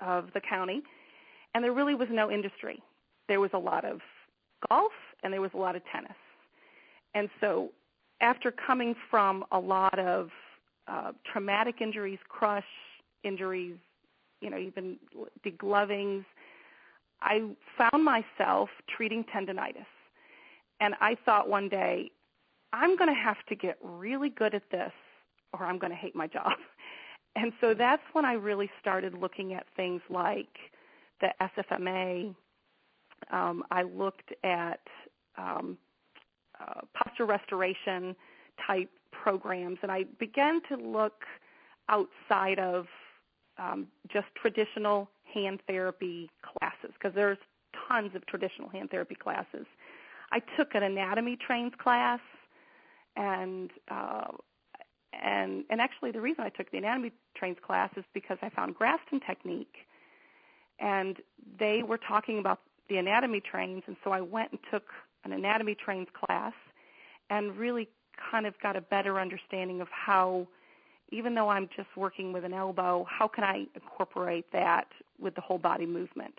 of 0.00 0.30
the 0.32 0.40
county, 0.40 0.82
and 1.54 1.62
there 1.62 1.74
really 1.74 1.94
was 1.94 2.08
no 2.10 2.30
industry. 2.30 2.82
There 3.28 3.38
was 3.38 3.50
a 3.52 3.58
lot 3.58 3.84
of 3.84 4.00
golf 4.68 4.92
and 5.22 5.32
there 5.32 5.40
was 5.40 5.50
a 5.54 5.58
lot 5.58 5.76
of 5.76 5.82
tennis. 5.92 6.19
And 7.14 7.28
so, 7.40 7.70
after 8.20 8.52
coming 8.52 8.94
from 9.10 9.44
a 9.50 9.58
lot 9.58 9.98
of 9.98 10.30
uh, 10.86 11.12
traumatic 11.30 11.76
injuries, 11.80 12.18
crush 12.28 12.64
injuries, 13.24 13.76
you 14.40 14.50
know, 14.50 14.58
even 14.58 14.96
deglovings, 15.44 16.24
I 17.22 17.50
found 17.76 18.04
myself 18.04 18.68
treating 18.88 19.24
tendonitis. 19.24 19.86
And 20.80 20.94
I 21.00 21.16
thought 21.24 21.48
one 21.48 21.68
day, 21.68 22.10
I'm 22.72 22.96
going 22.96 23.08
to 23.08 23.20
have 23.20 23.44
to 23.48 23.54
get 23.54 23.76
really 23.82 24.30
good 24.30 24.54
at 24.54 24.62
this 24.70 24.92
or 25.52 25.64
I'm 25.66 25.78
going 25.78 25.90
to 25.90 25.96
hate 25.96 26.14
my 26.14 26.26
job. 26.26 26.52
And 27.36 27.52
so 27.60 27.74
that's 27.74 28.02
when 28.12 28.24
I 28.24 28.32
really 28.32 28.68
started 28.80 29.14
looking 29.14 29.54
at 29.54 29.64
things 29.76 30.00
like 30.10 30.48
the 31.20 31.28
SFMA. 31.40 32.34
Um, 33.30 33.62
I 33.70 33.84
looked 33.84 34.32
at 34.42 34.80
um, 35.38 35.78
uh, 36.60 36.80
posture 36.94 37.26
restoration 37.26 38.14
type 38.66 38.90
programs, 39.12 39.78
and 39.82 39.90
I 39.90 40.04
began 40.18 40.60
to 40.68 40.76
look 40.76 41.24
outside 41.88 42.58
of 42.58 42.86
um, 43.58 43.86
just 44.08 44.26
traditional 44.34 45.08
hand 45.32 45.60
therapy 45.66 46.30
classes 46.42 46.90
because 46.94 47.14
there's 47.14 47.38
tons 47.88 48.14
of 48.14 48.26
traditional 48.26 48.68
hand 48.68 48.90
therapy 48.90 49.14
classes. 49.14 49.66
I 50.32 50.40
took 50.56 50.74
an 50.74 50.82
anatomy 50.82 51.36
trains 51.36 51.72
class, 51.78 52.20
and 53.16 53.70
uh, 53.90 54.28
and 55.12 55.64
and 55.70 55.80
actually 55.80 56.12
the 56.12 56.20
reason 56.20 56.44
I 56.44 56.50
took 56.50 56.70
the 56.70 56.78
anatomy 56.78 57.12
trains 57.36 57.58
class 57.64 57.90
is 57.96 58.04
because 58.14 58.38
I 58.42 58.48
found 58.50 58.76
Graston 58.76 59.24
technique, 59.26 59.74
and 60.78 61.16
they 61.58 61.82
were 61.82 61.98
talking 61.98 62.38
about 62.38 62.60
the 62.88 62.96
anatomy 62.96 63.40
trains, 63.40 63.82
and 63.86 63.96
so 64.04 64.12
I 64.12 64.20
went 64.20 64.52
and 64.52 64.60
took 64.70 64.84
an 65.24 65.32
anatomy 65.32 65.74
trains 65.74 66.08
class, 66.12 66.52
and 67.28 67.56
really 67.56 67.88
kind 68.30 68.46
of 68.46 68.54
got 68.60 68.76
a 68.76 68.80
better 68.80 69.18
understanding 69.18 69.80
of 69.80 69.88
how 69.90 70.46
even 71.12 71.34
though 71.34 71.48
I'm 71.48 71.68
just 71.76 71.88
working 71.96 72.32
with 72.32 72.44
an 72.44 72.52
elbow, 72.52 73.04
how 73.08 73.26
can 73.26 73.44
I 73.44 73.66
incorporate 73.74 74.46
that 74.52 74.86
with 75.18 75.34
the 75.34 75.40
whole 75.40 75.58
body 75.58 75.86
movement? 75.86 76.34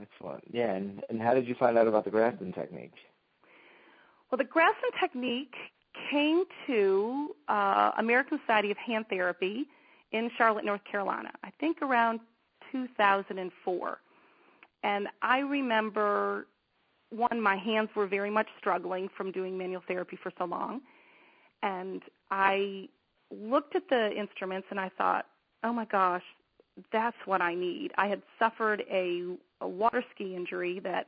Excellent. 0.00 0.42
Yeah, 0.50 0.72
and, 0.72 1.02
and 1.08 1.20
how 1.20 1.34
did 1.34 1.46
you 1.46 1.54
find 1.54 1.76
out 1.78 1.86
about 1.86 2.04
the 2.04 2.10
Graston 2.10 2.54
technique? 2.54 2.94
Well, 4.30 4.38
the 4.38 4.44
Graston 4.44 4.98
technique 5.00 5.54
came 6.10 6.44
to 6.66 7.34
uh, 7.48 7.92
American 7.98 8.38
Society 8.40 8.70
of 8.70 8.76
Hand 8.78 9.06
Therapy 9.10 9.66
in 10.12 10.30
Charlotte, 10.36 10.64
North 10.64 10.84
Carolina, 10.90 11.30
I 11.44 11.50
think 11.60 11.82
around 11.82 12.20
2004. 12.72 14.00
And 14.82 15.08
I 15.22 15.40
remember, 15.40 16.46
one, 17.10 17.40
my 17.40 17.56
hands 17.56 17.90
were 17.94 18.06
very 18.06 18.30
much 18.30 18.48
struggling 18.58 19.08
from 19.16 19.32
doing 19.32 19.58
manual 19.58 19.82
therapy 19.86 20.16
for 20.22 20.32
so 20.38 20.44
long 20.44 20.80
and 21.62 22.02
I 22.30 22.88
looked 23.30 23.76
at 23.76 23.88
the 23.88 24.10
instruments 24.16 24.68
and 24.70 24.80
I 24.80 24.90
thought, 24.96 25.26
oh 25.62 25.72
my 25.72 25.84
gosh, 25.84 26.22
that's 26.92 27.16
what 27.26 27.42
I 27.42 27.54
need. 27.54 27.92
I 27.96 28.08
had 28.08 28.22
suffered 28.38 28.82
a, 28.90 29.36
a 29.60 29.68
water 29.68 30.04
ski 30.14 30.34
injury 30.34 30.80
that 30.80 31.06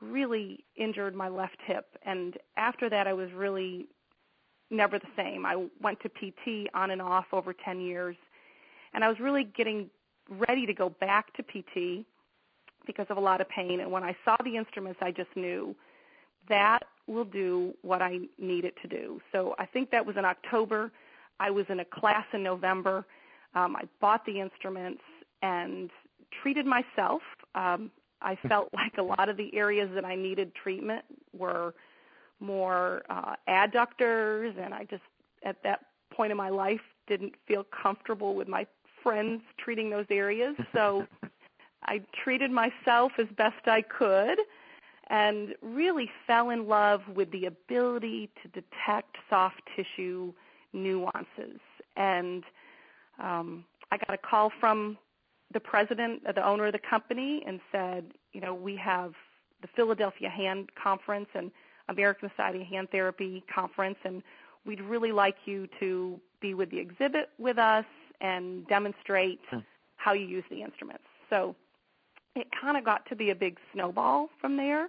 really 0.00 0.64
injured 0.76 1.14
my 1.14 1.28
left 1.28 1.58
hip, 1.64 1.86
and 2.04 2.36
after 2.56 2.88
that, 2.88 3.06
I 3.06 3.12
was 3.12 3.30
really 3.32 3.86
never 4.70 4.98
the 4.98 5.08
same. 5.16 5.44
I 5.44 5.66
went 5.80 5.98
to 6.00 6.08
PT 6.08 6.70
on 6.74 6.90
and 6.90 7.02
off 7.02 7.26
over 7.32 7.52
10 7.52 7.80
years, 7.80 8.16
and 8.94 9.04
I 9.04 9.08
was 9.08 9.20
really 9.20 9.44
getting 9.44 9.90
ready 10.28 10.64
to 10.64 10.72
go 10.72 10.88
back 10.88 11.34
to 11.34 11.42
PT 11.42 12.06
because 12.90 13.06
of 13.10 13.16
a 13.16 13.20
lot 13.20 13.40
of 13.40 13.48
pain. 13.48 13.80
And 13.80 13.90
when 13.90 14.02
I 14.02 14.16
saw 14.24 14.36
the 14.44 14.56
instruments, 14.56 14.98
I 15.02 15.10
just 15.10 15.34
knew 15.36 15.74
that 16.48 16.80
will 17.06 17.24
do 17.24 17.72
what 17.82 18.02
I 18.02 18.18
need 18.38 18.64
it 18.64 18.74
to 18.82 18.88
do. 18.88 19.20
So 19.32 19.54
I 19.58 19.66
think 19.66 19.90
that 19.90 20.04
was 20.04 20.16
in 20.16 20.24
October. 20.24 20.90
I 21.38 21.50
was 21.50 21.66
in 21.68 21.80
a 21.80 21.84
class 21.84 22.24
in 22.32 22.42
November. 22.42 23.06
Um, 23.54 23.76
I 23.76 23.82
bought 24.00 24.24
the 24.26 24.40
instruments 24.40 25.02
and 25.42 25.90
treated 26.42 26.66
myself. 26.66 27.22
Um, 27.54 27.90
I 28.22 28.36
felt 28.48 28.68
like 28.74 28.98
a 28.98 29.02
lot 29.02 29.28
of 29.28 29.36
the 29.36 29.54
areas 29.54 29.90
that 29.94 30.04
I 30.04 30.14
needed 30.14 30.52
treatment 30.54 31.04
were 31.36 31.74
more 32.40 33.02
uh, 33.10 33.34
adductors, 33.48 34.58
and 34.62 34.72
I 34.72 34.84
just, 34.84 35.02
at 35.44 35.62
that 35.62 35.80
point 36.12 36.30
in 36.30 36.36
my 36.36 36.48
life, 36.48 36.80
didn't 37.06 37.34
feel 37.46 37.64
comfortable 37.82 38.34
with 38.34 38.48
my 38.48 38.66
friends 39.02 39.42
treating 39.58 39.90
those 39.90 40.06
areas. 40.10 40.54
So 40.72 41.06
I 41.84 42.02
treated 42.24 42.50
myself 42.50 43.12
as 43.18 43.26
best 43.36 43.66
I 43.66 43.82
could 43.82 44.38
and 45.08 45.54
really 45.60 46.08
fell 46.26 46.50
in 46.50 46.68
love 46.68 47.02
with 47.14 47.30
the 47.32 47.46
ability 47.46 48.30
to 48.42 48.48
detect 48.48 49.16
soft 49.28 49.60
tissue 49.74 50.32
nuances. 50.72 51.58
And 51.96 52.44
um, 53.18 53.64
I 53.90 53.96
got 53.96 54.14
a 54.14 54.18
call 54.18 54.52
from 54.60 54.96
the 55.52 55.60
president, 55.60 56.22
uh, 56.26 56.32
the 56.32 56.46
owner 56.46 56.66
of 56.66 56.72
the 56.72 56.78
company, 56.78 57.42
and 57.46 57.60
said, 57.72 58.12
you 58.32 58.40
know, 58.40 58.54
we 58.54 58.76
have 58.76 59.14
the 59.62 59.68
Philadelphia 59.74 60.30
Hand 60.30 60.70
Conference 60.80 61.28
and 61.34 61.50
American 61.88 62.30
Society 62.30 62.62
of 62.62 62.68
Hand 62.68 62.88
Therapy 62.92 63.42
Conference, 63.52 63.98
and 64.04 64.22
we'd 64.64 64.80
really 64.80 65.10
like 65.10 65.36
you 65.44 65.68
to 65.80 66.20
be 66.40 66.54
with 66.54 66.70
the 66.70 66.78
exhibit 66.78 67.30
with 67.38 67.58
us 67.58 67.84
and 68.20 68.66
demonstrate 68.68 69.40
hmm. 69.50 69.58
how 69.96 70.12
you 70.12 70.24
use 70.24 70.44
the 70.50 70.62
instruments. 70.62 71.04
So 71.28 71.56
it 72.36 72.48
kind 72.60 72.76
of 72.76 72.84
got 72.84 73.06
to 73.08 73.16
be 73.16 73.30
a 73.30 73.34
big 73.34 73.58
snowball 73.72 74.28
from 74.40 74.56
there. 74.56 74.88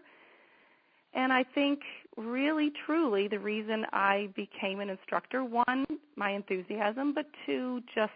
And 1.13 1.33
I 1.33 1.43
think 1.43 1.81
really 2.17 2.71
truly 2.85 3.27
the 3.27 3.39
reason 3.39 3.85
I 3.91 4.29
became 4.35 4.79
an 4.79 4.89
instructor, 4.89 5.43
one, 5.43 5.85
my 6.15 6.31
enthusiasm, 6.31 7.13
but 7.13 7.25
two, 7.45 7.81
just 7.93 8.11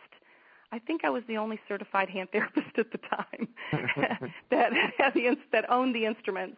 I 0.72 0.80
think 0.80 1.06
I 1.06 1.10
was 1.10 1.24
the 1.28 1.38
only 1.38 1.60
certified 1.68 2.10
hand 2.10 2.30
therapist 2.34 2.78
at 2.78 2.92
the 2.92 2.98
time 2.98 3.48
that 4.52 4.72
had 4.98 5.14
the 5.14 5.38
that 5.52 5.70
owned 5.70 5.96
the 5.96 6.06
instruments, 6.06 6.58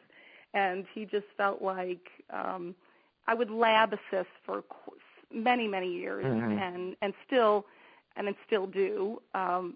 and 0.53 0.85
he 0.93 1.05
just 1.05 1.25
felt 1.35 1.61
like 1.61 2.07
um, 2.31 2.75
I 3.27 3.33
would 3.33 3.49
lab 3.49 3.93
assist 3.93 4.29
for 4.45 4.63
many 5.33 5.67
many 5.67 5.91
years, 5.91 6.25
mm-hmm. 6.25 6.57
and 6.57 6.95
and 7.01 7.13
still 7.25 7.65
and 8.15 8.33
still 8.45 8.67
do. 8.67 9.21
Um, 9.33 9.75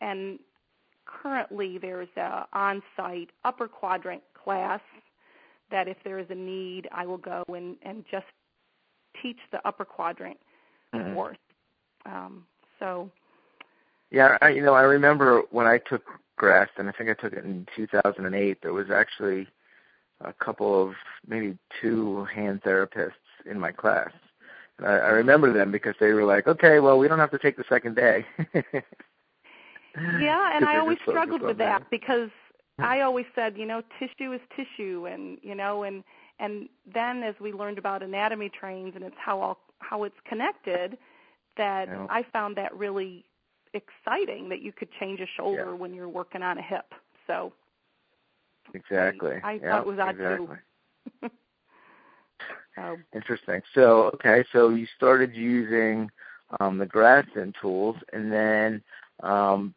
and 0.00 0.38
currently, 1.22 1.78
there's 1.78 2.08
a 2.16 2.46
on-site 2.52 3.30
upper 3.44 3.68
quadrant 3.68 4.22
class 4.34 4.80
that 5.70 5.88
if 5.88 5.96
there 6.04 6.18
is 6.18 6.26
a 6.30 6.34
need, 6.34 6.88
I 6.92 7.06
will 7.06 7.18
go 7.18 7.44
and, 7.48 7.76
and 7.82 8.04
just 8.10 8.26
teach 9.22 9.38
the 9.52 9.66
upper 9.66 9.84
quadrant 9.84 10.38
mm-hmm. 10.94 11.14
course. 11.14 11.38
Um, 12.06 12.44
so. 12.78 13.10
Yeah, 14.10 14.38
I, 14.40 14.48
you 14.48 14.62
know, 14.62 14.74
I 14.74 14.82
remember 14.82 15.42
when 15.50 15.66
I 15.66 15.78
took 15.78 16.02
Graston, 16.40 16.88
I 16.88 16.92
think 16.92 17.10
I 17.10 17.14
took 17.14 17.32
it 17.32 17.44
in 17.44 17.66
2008. 17.76 18.58
There 18.62 18.72
was 18.72 18.90
actually 18.90 19.46
a 20.22 20.32
couple 20.32 20.82
of 20.82 20.94
maybe 21.26 21.56
two 21.80 22.24
hand 22.24 22.62
therapists 22.62 23.12
in 23.48 23.58
my 23.58 23.72
class. 23.72 24.10
And 24.78 24.86
I, 24.86 24.92
I 24.92 25.08
remember 25.10 25.52
them 25.52 25.70
because 25.70 25.94
they 26.00 26.12
were 26.12 26.24
like, 26.24 26.46
"Okay, 26.46 26.80
well, 26.80 26.98
we 26.98 27.08
don't 27.08 27.18
have 27.18 27.30
to 27.30 27.38
take 27.38 27.56
the 27.56 27.64
second 27.68 27.96
day." 27.96 28.24
Yeah, 29.96 30.56
and 30.56 30.64
I 30.64 30.78
always 30.78 30.98
struggled 31.08 31.42
with 31.42 31.58
that, 31.58 31.80
that 31.80 31.90
because 31.90 32.30
I 32.78 33.00
always 33.00 33.26
said, 33.34 33.56
you 33.56 33.66
know, 33.66 33.82
tissue 33.98 34.32
is 34.32 34.40
tissue, 34.56 35.06
and 35.06 35.38
you 35.42 35.54
know, 35.54 35.82
and 35.82 36.02
and 36.38 36.68
then 36.92 37.22
as 37.22 37.34
we 37.40 37.52
learned 37.52 37.78
about 37.78 38.02
anatomy 38.02 38.48
trains 38.48 38.92
and 38.94 39.04
it's 39.04 39.16
how 39.18 39.40
all 39.40 39.58
how 39.78 40.04
it's 40.04 40.16
connected, 40.28 40.96
that 41.56 41.88
Yeah. 41.88 42.06
I 42.08 42.24
found 42.32 42.56
that 42.56 42.74
really 42.76 43.24
exciting 43.74 44.48
that 44.48 44.62
you 44.62 44.72
could 44.72 44.88
change 44.98 45.20
a 45.20 45.26
shoulder 45.36 45.72
Yeah. 45.72 45.72
when 45.72 45.94
you're 45.94 46.08
working 46.08 46.42
on 46.42 46.58
a 46.58 46.62
hip. 46.62 46.92
So 47.26 47.52
Exactly. 48.74 49.40
I 49.42 49.58
yeah, 49.62 49.70
thought 49.70 49.82
it 49.82 49.86
was 49.86 49.98
odd 49.98 50.14
exactly. 50.14 50.56
too. 51.20 51.28
so 52.76 52.98
Interesting. 53.14 53.62
So 53.74 54.10
okay, 54.14 54.44
so 54.52 54.70
you 54.70 54.86
started 54.96 55.34
using 55.34 56.10
um, 56.60 56.78
the 56.78 56.86
Graston 56.86 57.52
tools, 57.60 57.96
and 58.12 58.32
then 58.32 58.82
um, 59.22 59.74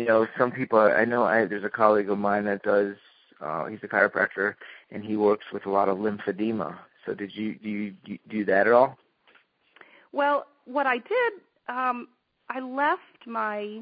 you 0.00 0.06
know 0.06 0.26
some 0.38 0.50
people. 0.50 0.78
I 0.78 1.04
know 1.04 1.24
I, 1.24 1.44
there's 1.44 1.64
a 1.64 1.70
colleague 1.70 2.10
of 2.10 2.18
mine 2.18 2.44
that 2.46 2.62
does. 2.62 2.96
Uh, 3.40 3.66
he's 3.66 3.78
a 3.82 3.88
chiropractor, 3.88 4.54
and 4.90 5.04
he 5.04 5.16
works 5.16 5.46
with 5.52 5.66
a 5.66 5.70
lot 5.70 5.88
of 5.88 5.98
lymphedema. 5.98 6.76
So 7.06 7.14
did 7.14 7.34
you 7.34 7.54
do 7.54 7.68
you 7.68 8.18
do, 8.28 8.44
that 8.46 8.66
at 8.66 8.72
all? 8.72 8.96
Well, 10.12 10.46
what 10.64 10.86
I 10.86 10.98
did, 10.98 11.32
um, 11.68 12.08
I 12.48 12.60
left 12.60 13.26
my 13.26 13.80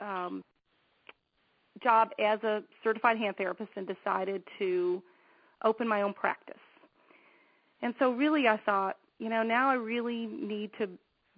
um, 0.00 0.42
job 1.82 2.10
as 2.18 2.42
a 2.42 2.62
certified 2.82 3.16
hand 3.18 3.36
therapist 3.36 3.70
and 3.76 3.86
decided 3.86 4.42
to 4.58 5.02
open 5.64 5.86
my 5.86 6.02
own 6.02 6.14
practice. 6.14 6.56
And 7.82 7.94
so, 7.98 8.12
really, 8.12 8.48
I 8.48 8.58
thought, 8.58 8.96
you 9.18 9.28
know, 9.28 9.42
now 9.42 9.70
I 9.70 9.74
really 9.74 10.26
need 10.26 10.70
to 10.78 10.88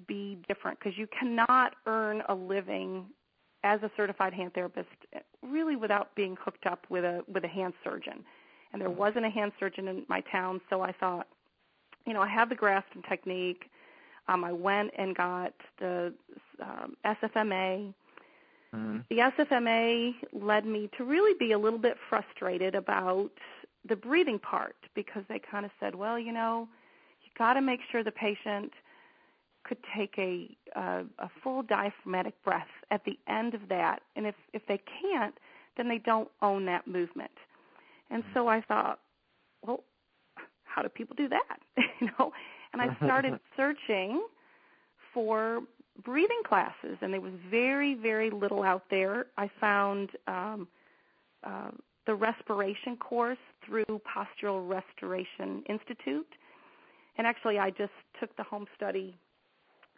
be 0.07 0.38
different 0.49 0.79
because 0.79 0.99
you 0.99 1.07
cannot 1.18 1.75
earn 1.87 2.23
a 2.29 2.35
living 2.35 3.07
as 3.64 3.83
a 3.83 3.90
certified 3.96 4.33
hand 4.33 4.53
therapist 4.55 4.88
really 5.42 5.77
without 5.77 6.14
being 6.14 6.37
hooked 6.42 6.66
up 6.66 6.87
with 6.88 7.05
a 7.05 7.22
with 7.33 7.44
a 7.44 7.48
hand 7.48 7.75
surgeon. 7.85 8.25
And 8.72 8.81
there 8.81 8.90
wasn't 8.90 9.27
a 9.27 9.31
hand 9.31 9.53
surgeon 9.61 9.87
in 9.88 10.05
my 10.09 10.22
town, 10.33 10.61
so 10.70 10.81
I 10.81 10.92
thought, 10.92 11.27
you 12.07 12.14
know, 12.14 12.22
I 12.22 12.29
have 12.29 12.48
the 12.48 12.55
Graston 12.55 13.07
technique. 13.07 13.70
Um, 14.29 14.44
I 14.44 14.53
went 14.53 14.92
and 14.96 15.14
got 15.14 15.53
the 15.79 16.14
um, 16.62 16.96
SFMA. 17.05 17.92
Mm-hmm. 18.75 18.98
The 19.11 19.16
SFMA 19.16 20.14
led 20.33 20.64
me 20.64 20.88
to 20.96 21.05
really 21.05 21.35
be 21.38 21.53
a 21.53 21.59
little 21.59 21.79
bit 21.79 21.96
frustrated 22.09 22.75
about 22.75 23.31
the 23.87 23.96
breathing 23.96 24.38
part 24.38 24.77
because 24.94 25.25
they 25.29 25.38
kind 25.38 25.66
of 25.66 25.70
said, 25.79 25.94
well, 25.94 26.18
you 26.18 26.33
know, 26.33 26.68
you 27.22 27.31
got 27.37 27.55
to 27.55 27.61
make 27.61 27.81
sure 27.90 28.03
the 28.03 28.12
patient 28.12 28.72
could 29.64 29.79
take 29.96 30.14
a 30.18 30.48
uh, 30.77 31.03
a 31.18 31.29
full 31.42 31.62
diaphragmatic 31.62 32.35
breath 32.44 32.68
at 32.90 33.05
the 33.05 33.18
end 33.29 33.55
of 33.55 33.68
that, 33.68 34.03
and 34.16 34.27
if 34.27 34.35
if 34.53 34.62
they 34.66 34.81
can't, 35.01 35.35
then 35.77 35.88
they 35.88 35.98
don't 35.98 36.29
own 36.40 36.64
that 36.66 36.87
movement. 36.87 37.31
And 38.11 38.22
so 38.35 38.46
I 38.46 38.61
thought, 38.61 38.98
well, 39.66 39.85
how 40.64 40.83
do 40.83 40.88
people 40.88 41.16
do 41.16 41.29
that? 41.29 41.61
you 42.01 42.09
know, 42.18 42.33
and 42.72 42.83
I 42.83 42.94
started 43.05 43.38
searching 43.57 44.22
for 45.14 45.61
breathing 46.05 46.42
classes, 46.46 46.98
and 47.01 47.12
there 47.12 47.20
was 47.20 47.33
very, 47.51 47.94
very 47.94 48.31
little 48.31 48.62
out 48.62 48.85
there. 48.90 49.27
I 49.37 49.51
found 49.61 50.11
um, 50.27 50.68
uh, 51.44 51.70
the 52.07 52.14
respiration 52.14 52.96
course 52.96 53.38
through 53.66 53.85
Postural 53.88 54.68
Restoration 54.68 55.62
Institute, 55.68 56.29
and 57.18 57.27
actually, 57.27 57.59
I 57.59 57.70
just 57.70 57.92
took 58.18 58.35
the 58.37 58.42
home 58.42 58.66
study 58.75 59.14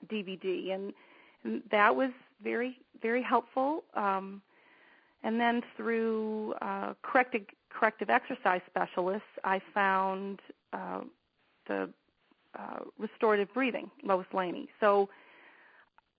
DVD, 0.04 0.74
and, 0.74 0.92
and 1.44 1.62
that 1.70 1.94
was 1.94 2.10
very, 2.42 2.78
very 3.02 3.22
helpful. 3.22 3.84
Um, 3.94 4.42
and 5.22 5.40
then 5.40 5.62
through 5.76 6.54
uh, 6.60 6.94
corrective 7.02 7.42
corrective 7.70 8.08
exercise 8.08 8.60
specialists, 8.66 9.26
I 9.42 9.60
found 9.72 10.40
uh, 10.72 11.00
the 11.66 11.90
uh, 12.56 12.80
restorative 12.98 13.52
breathing, 13.52 13.90
Lois 14.04 14.26
Laynee. 14.32 14.68
So 14.78 15.08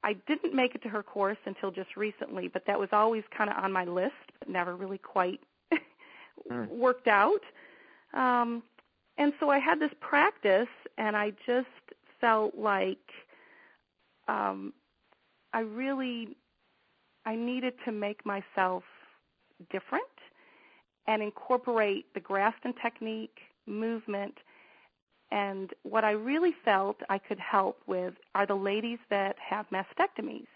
I 0.03 0.13
didn't 0.27 0.53
make 0.53 0.75
it 0.75 0.83
to 0.83 0.89
her 0.89 1.01
course 1.01 1.37
until 1.45 1.71
just 1.71 1.95
recently, 1.95 2.49
but 2.49 2.65
that 2.67 2.77
was 2.77 2.89
always 2.91 3.23
kind 3.35 3.49
of 3.49 3.55
on 3.55 3.71
my 3.71 3.85
list, 3.85 4.13
but 4.39 4.49
never 4.49 4.75
really 4.75 4.97
quite 4.97 5.39
Mm. 6.51 6.69
worked 6.69 7.07
out. 7.07 7.41
Um, 8.13 8.61
and 9.17 9.33
so 9.39 9.49
I 9.49 9.59
had 9.59 9.79
this 9.79 9.91
practice, 9.99 10.67
and 10.97 11.15
I 11.15 11.31
just 11.45 11.67
felt 12.19 12.55
like 12.55 13.11
um, 14.27 14.73
I 15.53 15.59
really 15.59 16.37
I 17.25 17.35
needed 17.35 17.73
to 17.85 17.91
make 17.91 18.25
myself 18.25 18.83
different 19.71 20.05
and 21.07 21.21
incorporate 21.21 22.13
the 22.13 22.19
Graston 22.19 22.73
technique, 22.81 23.37
movement, 23.65 24.37
and 25.31 25.71
what 25.83 26.03
I 26.03 26.11
really 26.11 26.53
felt 26.63 26.97
I 27.09 27.17
could 27.17 27.39
help 27.39 27.79
with 27.87 28.13
are 28.35 28.45
the 28.45 28.55
ladies 28.55 28.99
that 29.09 29.35
have 29.39 29.65
mastectomies 29.69 30.47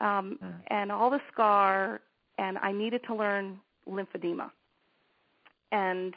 um, 0.00 0.38
Mm. 0.42 0.62
and 0.68 0.92
all 0.92 1.10
the 1.10 1.20
scar, 1.32 2.00
and 2.38 2.58
I 2.58 2.72
needed 2.72 3.02
to 3.04 3.14
learn 3.14 3.60
lymphedema. 3.86 4.50
And 5.72 6.14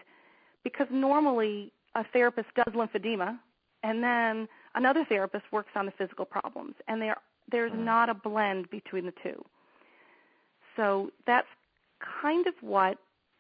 because 0.63 0.88
normally 0.89 1.72
a 1.96 2.04
therapist 2.06 2.48
does 2.56 2.74
lymphedema, 2.74 3.38
and 3.84 4.04
then 4.04 4.48
another 4.76 5.06
therapist 5.06 5.46
works 5.52 5.72
on 5.76 5.86
the 5.86 5.92
physical 5.92 6.26
problems, 6.26 6.76
and 6.88 7.02
there 7.02 7.18
there's 7.50 7.74
Mm. 7.74 7.80
not 7.80 8.10
a 8.10 8.14
blend 8.14 8.70
between 8.70 9.06
the 9.06 9.12
two. 9.12 9.44
So 10.76 11.12
that's 11.26 11.48
kind 12.00 12.48
of 12.48 12.54
what 12.62 12.98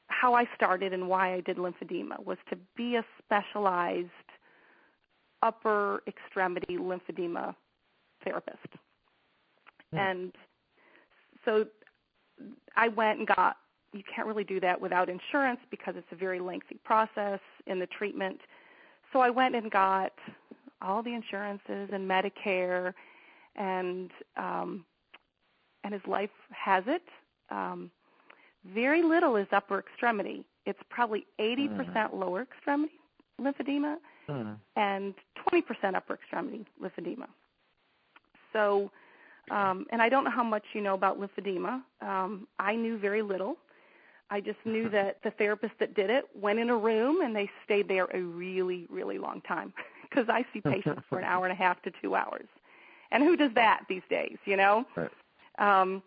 how 0.09 0.33
I 0.33 0.45
started 0.55 0.93
and 0.93 1.07
why 1.07 1.33
I 1.33 1.39
did 1.41 1.57
lymphedema 1.57 2.23
was 2.23 2.37
to 2.49 2.55
be 2.75 2.97
a 2.97 3.05
specialized 3.17 4.09
upper 5.41 6.03
extremity 6.07 6.77
lymphedema 6.77 7.55
therapist. 8.23 8.67
Hmm. 9.91 9.97
And 9.97 10.37
so 11.45 11.65
I 12.75 12.89
went 12.89 13.19
and 13.19 13.27
got 13.27 13.57
you 13.93 14.03
can't 14.03 14.27
really 14.27 14.43
do 14.43 14.59
that 14.59 14.81
without 14.81 15.07
insurance 15.07 15.59
because 15.69 15.95
it's 15.95 16.11
a 16.11 16.15
very 16.15 16.39
lengthy 16.39 16.79
process 16.83 17.39
in 17.67 17.79
the 17.79 17.85
treatment. 17.87 18.41
So 19.11 19.19
I 19.19 19.29
went 19.29 19.55
and 19.55 19.69
got 19.69 20.13
all 20.83 21.01
the 21.03 21.13
insurances 21.13 21.89
and 21.93 22.09
Medicare 22.09 22.93
and 23.55 24.11
um 24.37 24.85
and 25.83 25.93
his 25.93 26.03
life 26.07 26.29
has 26.51 26.83
it, 26.87 27.03
um 27.49 27.91
very 28.65 29.03
little 29.03 29.35
is 29.35 29.47
upper 29.51 29.79
extremity. 29.79 30.45
It's 30.65 30.79
probably 30.89 31.25
80% 31.39 32.13
lower 32.13 32.41
extremity 32.43 32.93
lymphedema 33.41 33.97
Mm. 34.29 34.55
and 34.77 35.13
20% 35.51 35.95
upper 35.95 36.13
extremity 36.13 36.65
lymphedema. 36.81 37.27
So, 38.53 38.89
um, 39.51 39.85
and 39.91 40.01
I 40.01 40.09
don't 40.09 40.23
know 40.23 40.31
how 40.31 40.43
much 40.43 40.63
you 40.73 40.81
know 40.81 40.93
about 40.93 41.19
lymphedema. 41.19 41.81
Um, 42.01 42.47
I 42.59 42.75
knew 42.75 42.97
very 42.97 43.21
little. 43.21 43.57
I 44.29 44.39
just 44.39 44.59
knew 44.65 44.89
that 44.97 45.17
the 45.23 45.31
therapist 45.31 45.73
that 45.79 45.93
did 45.95 46.09
it 46.09 46.25
went 46.35 46.59
in 46.59 46.69
a 46.69 46.77
room 46.77 47.21
and 47.21 47.35
they 47.35 47.49
stayed 47.65 47.87
there 47.89 48.07
a 48.13 48.21
really, 48.21 48.87
really 48.89 49.17
long 49.17 49.41
time 49.41 49.73
because 50.13 50.29
I 50.29 50.45
see 50.53 50.61
patients 50.65 51.03
for 51.09 51.19
an 51.19 51.25
hour 51.25 51.45
and 51.45 51.53
a 51.53 51.55
half 51.55 51.81
to 51.83 51.91
two 52.01 52.15
hours. 52.15 52.47
And 53.11 53.23
who 53.23 53.35
does 53.35 53.51
that 53.55 53.81
these 53.89 54.01
days, 54.09 54.37
you 54.45 54.57
know? 54.57 54.85
Right. 54.95 55.11
Um, 55.59 56.01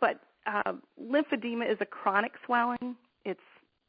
but 0.00 0.20
uh, 0.46 0.72
lymphedema 1.00 1.70
is 1.70 1.78
a 1.80 1.86
chronic 1.86 2.32
swelling. 2.44 2.96
It's 3.24 3.40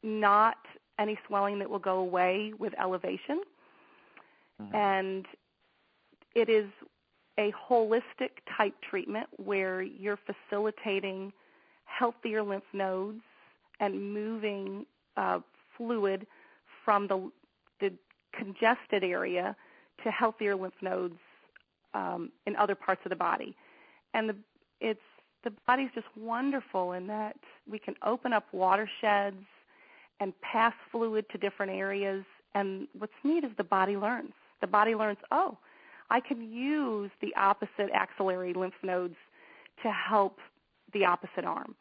not 0.02 0.58
any 0.98 1.18
swelling 1.26 1.58
that 1.58 1.68
will 1.68 1.78
go 1.78 1.98
away 1.98 2.52
with 2.58 2.72
elevation. 2.78 3.42
Mhm. 4.60 4.74
And 4.74 5.26
it 6.34 6.48
is 6.48 6.68
a 7.38 7.52
holistic 7.52 8.30
type 8.56 8.74
treatment 8.80 9.28
where 9.36 9.82
you're 9.82 10.18
facilitating 10.18 11.32
healthier 11.84 12.42
lymph 12.42 12.64
nodes 12.72 13.22
and 13.80 14.12
moving 14.12 14.86
uh, 15.16 15.40
fluid 15.76 16.26
from 16.84 17.06
the, 17.06 17.30
the 17.80 17.92
congested 18.32 19.04
area 19.04 19.56
to 20.04 20.10
healthier 20.10 20.54
lymph 20.54 20.74
nodes 20.82 21.18
um, 21.94 22.30
in 22.46 22.56
other 22.56 22.74
parts 22.74 23.00
of 23.04 23.10
the 23.10 23.16
body. 23.16 23.56
And 24.14 24.28
the, 24.28 24.36
it's 24.80 25.00
the 25.44 25.52
body's 25.66 25.90
just 25.94 26.06
wonderful 26.16 26.92
in 26.92 27.06
that 27.06 27.36
we 27.70 27.78
can 27.78 27.94
open 28.04 28.32
up 28.32 28.46
watersheds 28.52 29.44
and 30.20 30.32
pass 30.40 30.74
fluid 30.90 31.24
to 31.30 31.38
different 31.38 31.72
areas. 31.72 32.24
And 32.54 32.88
what's 32.98 33.12
neat 33.24 33.44
is 33.44 33.50
the 33.56 33.64
body 33.64 33.96
learns. 33.96 34.32
The 34.60 34.66
body 34.66 34.94
learns, 34.94 35.18
oh, 35.30 35.58
I 36.10 36.20
can 36.20 36.52
use 36.52 37.10
the 37.20 37.34
opposite 37.36 37.90
axillary 37.94 38.52
lymph 38.52 38.74
nodes 38.82 39.16
to 39.82 39.90
help 39.92 40.38
the 40.92 41.04
opposite 41.04 41.44
arm. 41.44 41.74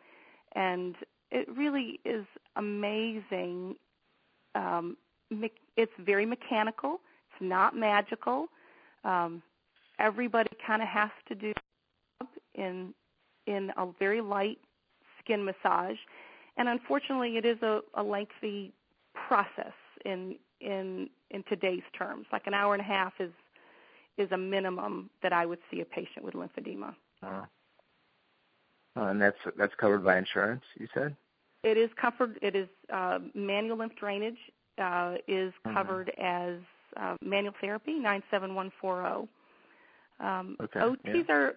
And 0.53 0.95
it 1.31 1.47
really 1.55 1.99
is 2.05 2.25
amazing. 2.55 3.75
Um, 4.53 4.97
it's 5.31 5.91
very 5.99 6.25
mechanical. 6.25 6.99
It's 7.31 7.41
not 7.41 7.75
magical. 7.75 8.47
Um, 9.03 9.41
everybody 9.99 10.49
kind 10.65 10.81
of 10.81 10.87
has 10.87 11.09
to 11.27 11.35
do 11.35 11.53
in 12.55 12.93
in 13.45 13.71
a 13.77 13.87
very 13.99 14.21
light 14.21 14.59
skin 15.19 15.45
massage, 15.45 15.97
and 16.57 16.67
unfortunately, 16.67 17.37
it 17.37 17.45
is 17.45 17.61
a, 17.61 17.81
a 17.93 18.03
lengthy 18.03 18.73
process 19.13 19.73
in 20.05 20.35
in 20.59 21.09
in 21.31 21.43
today's 21.47 21.83
terms. 21.97 22.25
Like 22.31 22.47
an 22.47 22.53
hour 22.53 22.73
and 22.73 22.81
a 22.81 22.85
half 22.85 23.13
is 23.19 23.31
is 24.17 24.31
a 24.31 24.37
minimum 24.37 25.09
that 25.21 25.33
I 25.33 25.45
would 25.45 25.59
see 25.69 25.81
a 25.81 25.85
patient 25.85 26.25
with 26.25 26.33
lymphedema. 26.33 26.95
Uh, 27.21 27.45
and 28.95 29.21
that's 29.21 29.37
that's 29.57 29.73
covered 29.75 30.03
by 30.03 30.17
insurance. 30.17 30.63
You 30.79 30.87
said 30.93 31.15
it 31.63 31.77
is 31.77 31.89
covered. 31.99 32.39
It 32.41 32.55
is 32.55 32.67
uh, 32.91 33.19
manual 33.33 33.77
lymph 33.77 33.95
drainage 33.99 34.37
uh, 34.77 35.15
is 35.27 35.53
Mhm. 35.65 35.73
covered 35.73 36.09
as 36.17 36.59
uh, 36.97 37.15
manual 37.21 37.53
therapy 37.61 37.93
nine 37.95 38.23
seven 38.31 38.55
one 38.55 38.71
four 38.81 39.01
zero. 39.01 39.27
Um, 40.19 40.57
Okay, 40.61 40.79
OTs 40.79 41.29
are 41.29 41.55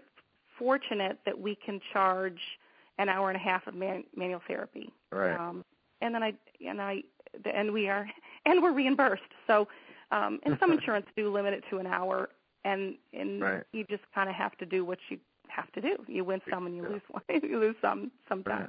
fortunate 0.58 1.18
that 1.24 1.38
we 1.38 1.54
can 1.54 1.80
charge 1.92 2.58
an 2.98 3.08
hour 3.08 3.30
and 3.30 3.36
a 3.36 3.40
half 3.40 3.66
of 3.66 3.74
man- 3.74 4.04
manual 4.14 4.40
therapy. 4.46 4.92
right. 5.10 5.38
Um, 5.38 5.64
and 6.02 6.14
then 6.14 6.22
I 6.22 6.34
and 6.66 6.80
I 6.80 7.02
and 7.44 7.72
we 7.72 7.88
are 7.88 8.08
and 8.46 8.62
we're 8.62 8.72
reimbursed. 8.72 9.22
So 9.46 9.68
um, 10.10 10.40
and 10.44 10.58
some 10.58 10.72
insurance 10.76 11.06
do 11.16 11.30
limit 11.32 11.54
it 11.54 11.64
to 11.70 11.78
an 11.78 11.86
hour, 11.86 12.30
and 12.64 12.96
and 13.12 13.40
Right. 13.42 13.64
you 13.72 13.84
just 13.84 14.02
kind 14.14 14.28
of 14.28 14.34
have 14.34 14.56
to 14.58 14.66
do 14.66 14.84
what 14.84 14.98
you 15.08 15.18
have 15.48 15.70
to 15.72 15.80
do. 15.80 15.96
You 16.06 16.24
win 16.24 16.40
some 16.50 16.66
and 16.66 16.76
you 16.76 16.82
Yeah. 16.82 16.88
lose 16.90 17.02
one. 17.08 17.22
you 17.42 17.58
lose 17.58 17.76
some 17.80 18.10
Right. 18.44 18.68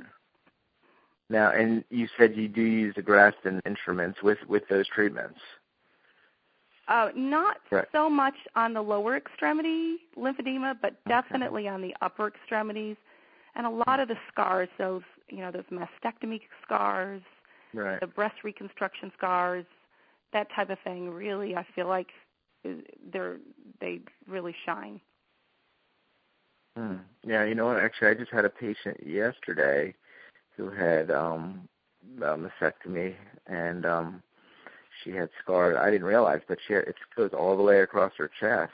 Now, 1.31 1.51
and 1.51 1.85
you 1.89 2.07
said 2.17 2.35
you 2.35 2.49
do 2.49 2.61
use 2.61 2.93
the 2.95 3.01
Graston 3.01 3.61
instruments 3.65 4.21
with 4.21 4.39
with 4.49 4.67
those 4.69 4.85
treatments. 4.89 5.39
Uh, 6.89 7.09
not 7.15 7.57
Right. 7.71 7.87
so 7.93 8.09
much 8.09 8.33
on 8.55 8.73
the 8.73 8.81
lower 8.81 9.15
extremity 9.15 9.99
lymphedema, 10.17 10.77
but 10.81 10.97
Okay. 11.07 11.09
definitely 11.09 11.69
on 11.69 11.81
the 11.81 11.95
upper 12.01 12.27
extremities, 12.27 12.97
and 13.55 13.65
a 13.65 13.69
lot 13.69 14.01
of 14.01 14.09
the 14.09 14.17
scars. 14.29 14.67
Those 14.77 15.03
you 15.29 15.37
know 15.37 15.51
those 15.51 15.63
mastectomy 15.71 16.41
scars, 16.65 17.21
Right. 17.73 18.01
the 18.01 18.07
breast 18.07 18.43
reconstruction 18.43 19.09
scars, 19.17 19.65
that 20.33 20.51
type 20.51 20.69
of 20.69 20.79
thing. 20.83 21.09
Really, 21.11 21.55
I 21.55 21.65
feel 21.73 21.87
like 21.87 22.09
they're 23.13 23.37
they 23.79 24.01
really 24.27 24.55
shine. 24.65 24.99
Hmm. 26.75 26.97
Yeah, 27.25 27.45
you 27.45 27.55
know 27.55 27.67
what? 27.67 27.79
Actually, 27.79 28.09
I 28.09 28.13
just 28.15 28.31
had 28.31 28.43
a 28.43 28.49
patient 28.49 28.97
yesterday 29.05 29.95
who 30.61 30.69
had 30.69 31.09
um 31.09 31.67
a 32.21 32.37
mastectomy, 32.37 33.15
and 33.47 33.85
um 33.85 34.21
she 35.03 35.11
had 35.11 35.29
scarred. 35.41 35.75
I 35.75 35.89
didn't 35.89 36.05
realize, 36.05 36.41
but 36.47 36.59
she 36.67 36.73
had, 36.73 36.83
it 36.83 36.95
goes 37.15 37.31
all 37.33 37.57
the 37.57 37.63
way 37.63 37.79
across 37.81 38.11
her 38.17 38.29
chest, 38.39 38.71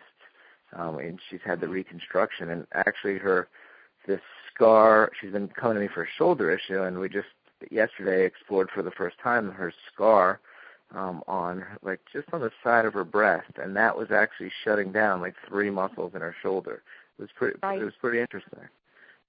um, 0.74 0.98
and 0.98 1.18
she's 1.30 1.40
had 1.46 1.62
the 1.62 1.68
reconstruction. 1.68 2.50
And 2.50 2.68
actually, 2.74 3.18
her 3.20 3.48
this 4.06 4.20
scar. 4.54 5.12
She's 5.22 5.32
been 5.32 5.48
coming 5.48 5.76
to 5.76 5.82
me 5.82 5.88
for 5.94 6.04
a 6.04 6.08
shoulder 6.18 6.52
issue, 6.52 6.84
and 6.84 7.00
we 7.00 7.08
just 7.08 7.28
yesterday 7.72 8.26
explored 8.26 8.70
for 8.74 8.84
the 8.84 8.92
first 8.92 9.18
time 9.24 9.50
her 9.52 9.74
scar 9.94 10.40
um 10.96 11.22
on 11.28 11.66
like 11.82 12.00
just 12.14 12.28
on 12.34 12.42
the 12.42 12.52
side 12.64 12.86
of 12.86 12.94
her 12.94 13.06
breast, 13.06 13.52
and 13.62 13.76
that 13.78 13.98
was 13.98 14.12
actually 14.12 14.52
shutting 14.66 14.92
down 14.92 15.22
like 15.22 15.36
three 15.48 15.70
muscles 15.70 16.12
in 16.16 16.22
her 16.22 16.36
shoulder. 16.42 16.82
It 17.18 17.22
was 17.22 17.30
pretty. 17.38 17.58
Right. 17.64 17.82
It 17.82 17.86
was 17.86 17.94
pretty 18.02 18.20
interesting. 18.20 18.60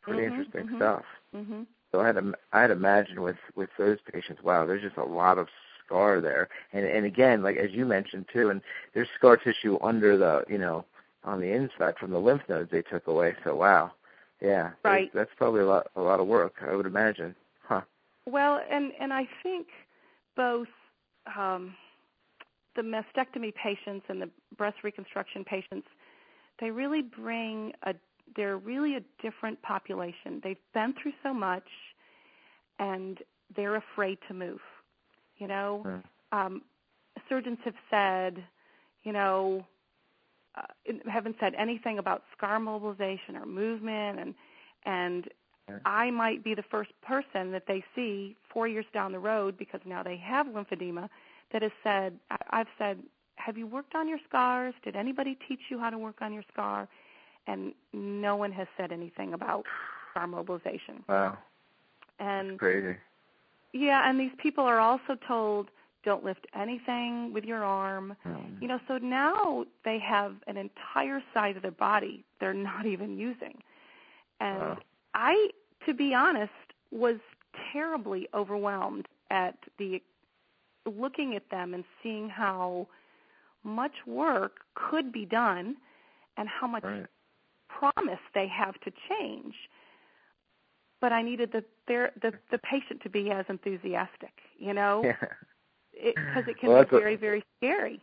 Pretty 0.03 0.23
Mhm, 0.23 0.27
interesting 0.27 0.67
mhm. 0.67 0.77
stuff. 0.77 1.05
Mhm. 1.35 1.67
So 1.93 2.01
I 2.01 2.07
had 2.07 2.19
I 2.53 2.61
had 2.63 2.71
imagined 2.71 3.21
with 3.21 3.37
with 3.55 3.71
those 3.79 3.99
patients, 4.13 4.43
wow, 4.43 4.67
there's 4.67 4.83
just 4.83 4.97
a 4.97 5.05
lot 5.05 5.39
of 5.39 5.49
scar 5.85 6.21
there, 6.21 6.49
and 6.73 6.85
and 6.85 7.07
again, 7.07 7.43
like 7.43 7.57
as 7.57 7.71
you 7.73 7.87
mentioned 7.87 8.27
too, 8.33 8.51
and 8.51 8.61
there's 8.95 9.09
scar 9.17 9.37
tissue 9.37 9.79
under 9.83 10.17
the, 10.19 10.45
you 10.49 10.59
know, 10.59 10.85
on 11.25 11.41
the 11.41 11.51
inside 11.51 11.97
from 11.99 12.11
the 12.11 12.19
lymph 12.19 12.43
nodes 12.49 12.71
they 12.71 12.83
took 12.83 13.07
away. 13.07 13.35
So 13.45 13.55
wow, 13.55 13.93
yeah, 14.41 14.71
Right. 14.85 15.11
That's, 15.13 15.29
that's 15.29 15.39
probably 15.39 15.61
a 15.63 15.67
lot 15.67 15.87
a 15.97 16.01
lot 16.03 16.21
of 16.21 16.27
work, 16.27 16.55
I 16.67 16.75
would 16.75 16.87
imagine, 16.87 17.35
huh? 17.63 17.83
Well, 18.27 18.61
and 18.71 18.93
and 19.01 19.13
I 19.13 19.27
think 19.43 19.69
both 20.37 20.69
um, 21.37 21.75
the 22.77 22.83
mastectomy 22.83 23.55
patients 23.55 24.05
and 24.09 24.21
the 24.21 24.31
breast 24.57 24.79
reconstruction 24.85 25.45
patients, 25.45 25.89
they 26.61 26.71
really 26.71 27.03
bring 27.03 27.73
a 27.85 27.95
they're 28.37 28.57
really 28.59 28.97
a 28.97 29.03
different 29.23 29.61
population. 29.63 30.41
They've 30.43 30.57
been 30.75 30.95
through 31.01 31.13
so 31.23 31.33
much, 31.35 31.69
and 32.79 33.19
they're 33.55 33.77
afraid 33.77 34.19
to 34.29 34.35
move. 34.35 34.61
You 35.39 35.47
know, 35.49 35.83
Hmm. 35.85 36.39
um, 36.39 36.63
surgeons 37.29 37.59
have 37.65 37.75
said, 37.91 38.45
you 39.05 39.13
know, 39.13 39.65
uh, 40.57 40.63
haven't 41.11 41.37
said 41.41 41.55
anything 41.55 41.99
about 41.99 42.25
scar 42.37 42.59
mobilization 42.61 43.37
or 43.37 43.47
movement, 43.47 44.19
and 44.21 44.35
and. 44.85 45.29
I 45.85 46.11
might 46.11 46.43
be 46.43 46.55
the 46.55 46.65
first 46.65 46.91
person 47.03 47.53
that 47.53 47.67
they 47.67 47.85
see 47.95 48.37
four 48.53 48.67
years 48.67 48.87
down 48.93 49.13
the 49.13 49.19
road 49.19 49.57
because 49.57 49.81
now 49.85 50.03
they 50.03 50.17
have 50.17 50.47
lymphedema 50.47 51.09
that 51.53 51.63
has 51.63 51.73
said, 51.85 52.19
I- 52.31 52.37
I've 52.51 52.67
said, 52.79 53.03
have 53.37 53.57
you 53.57 53.67
worked 53.67 53.95
on 53.95 54.09
your 54.09 54.19
scars? 54.29 54.75
Did 54.83 54.97
anybody 54.97 55.39
teach 55.47 55.61
you 55.71 55.79
how 55.79 55.91
to 55.91 55.99
work 55.99 56.21
on 56.21 56.33
your 56.33 56.43
scar? 56.53 56.89
And 57.49 57.75
no 57.95 58.37
one 58.37 58.53
has 58.53 58.69
said 58.77 58.93
anything 58.93 59.35
about 59.35 59.65
scar 60.13 60.29
mobilization. 60.29 61.05
Wow, 61.09 61.39
And 62.21 62.59
crazy. 62.59 62.97
yeah, 63.73 64.09
and 64.09 64.21
these 64.21 64.33
people 64.39 64.65
are 64.65 64.81
also 64.81 65.17
told, 65.27 65.71
don't 66.05 66.25
lift 66.25 66.47
anything 66.55 67.33
with 67.33 67.45
your 67.45 67.65
arm. 67.65 68.17
Hmm. 68.25 68.61
You 68.61 68.69
know, 68.69 68.81
so 68.89 68.99
now 68.99 69.65
they 69.85 69.99
have 70.01 70.37
an 70.47 70.57
entire 70.57 71.23
side 71.35 71.57
of 71.57 71.63
their 71.63 71.73
body 71.73 72.25
they're 72.41 72.55
not 72.55 72.87
even 72.87 73.19
using. 73.19 73.59
And 74.41 74.61
Wow. 74.61 74.79
I, 75.15 75.49
to 75.87 75.95
be 75.95 76.15
honest, 76.15 76.53
was 76.93 77.17
terribly 77.73 78.29
overwhelmed 78.35 79.09
at 79.31 79.57
the 79.79 80.03
looking 80.87 81.35
at 81.37 81.51
them 81.51 81.75
and 81.75 81.85
seeing 82.03 82.29
how 82.29 82.89
much 83.65 83.93
work 84.07 84.61
could 84.75 85.13
be 85.13 85.27
done 85.27 85.77
and 86.37 86.49
how 86.49 86.67
much 86.67 86.85
Right. 86.85 87.07
Promise 87.79 88.19
they 88.35 88.49
have 88.49 88.75
to 88.81 88.93
change. 89.09 89.55
But 91.01 91.13
I 91.13 91.23
needed 91.23 91.53
the 91.53 91.65
their, 91.87 92.11
the 92.21 92.33
the 92.51 92.59
patient 92.59 93.01
to 93.03 93.09
be 93.11 93.31
as 93.31 93.45
enthusiastic, 93.49 94.33
you 94.59 94.75
know, 94.75 95.03
Yeah. 95.05 95.17
because 95.93 96.45
it, 96.49 96.59
can 96.59 96.71
Well, 96.71 96.79
be 96.79 96.85
that's 96.85 96.93
a- 96.93 96.99
very 96.99 97.17
very 97.17 97.45
scary 97.59 98.01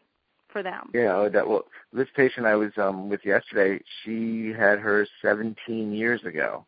for 0.47 0.63
them. 0.63 0.91
Yeah, 0.93 1.15
oh, 1.15 1.29
that 1.29 1.47
well, 1.47 1.65
this 1.91 2.07
patient 2.15 2.45
I 2.45 2.55
was 2.55 2.71
um 2.77 3.09
with 3.09 3.25
yesterday, 3.25 3.83
she 4.03 4.53
had 4.57 4.79
hers 4.79 5.09
17 5.21 5.91
years 5.91 6.23
ago. 6.23 6.65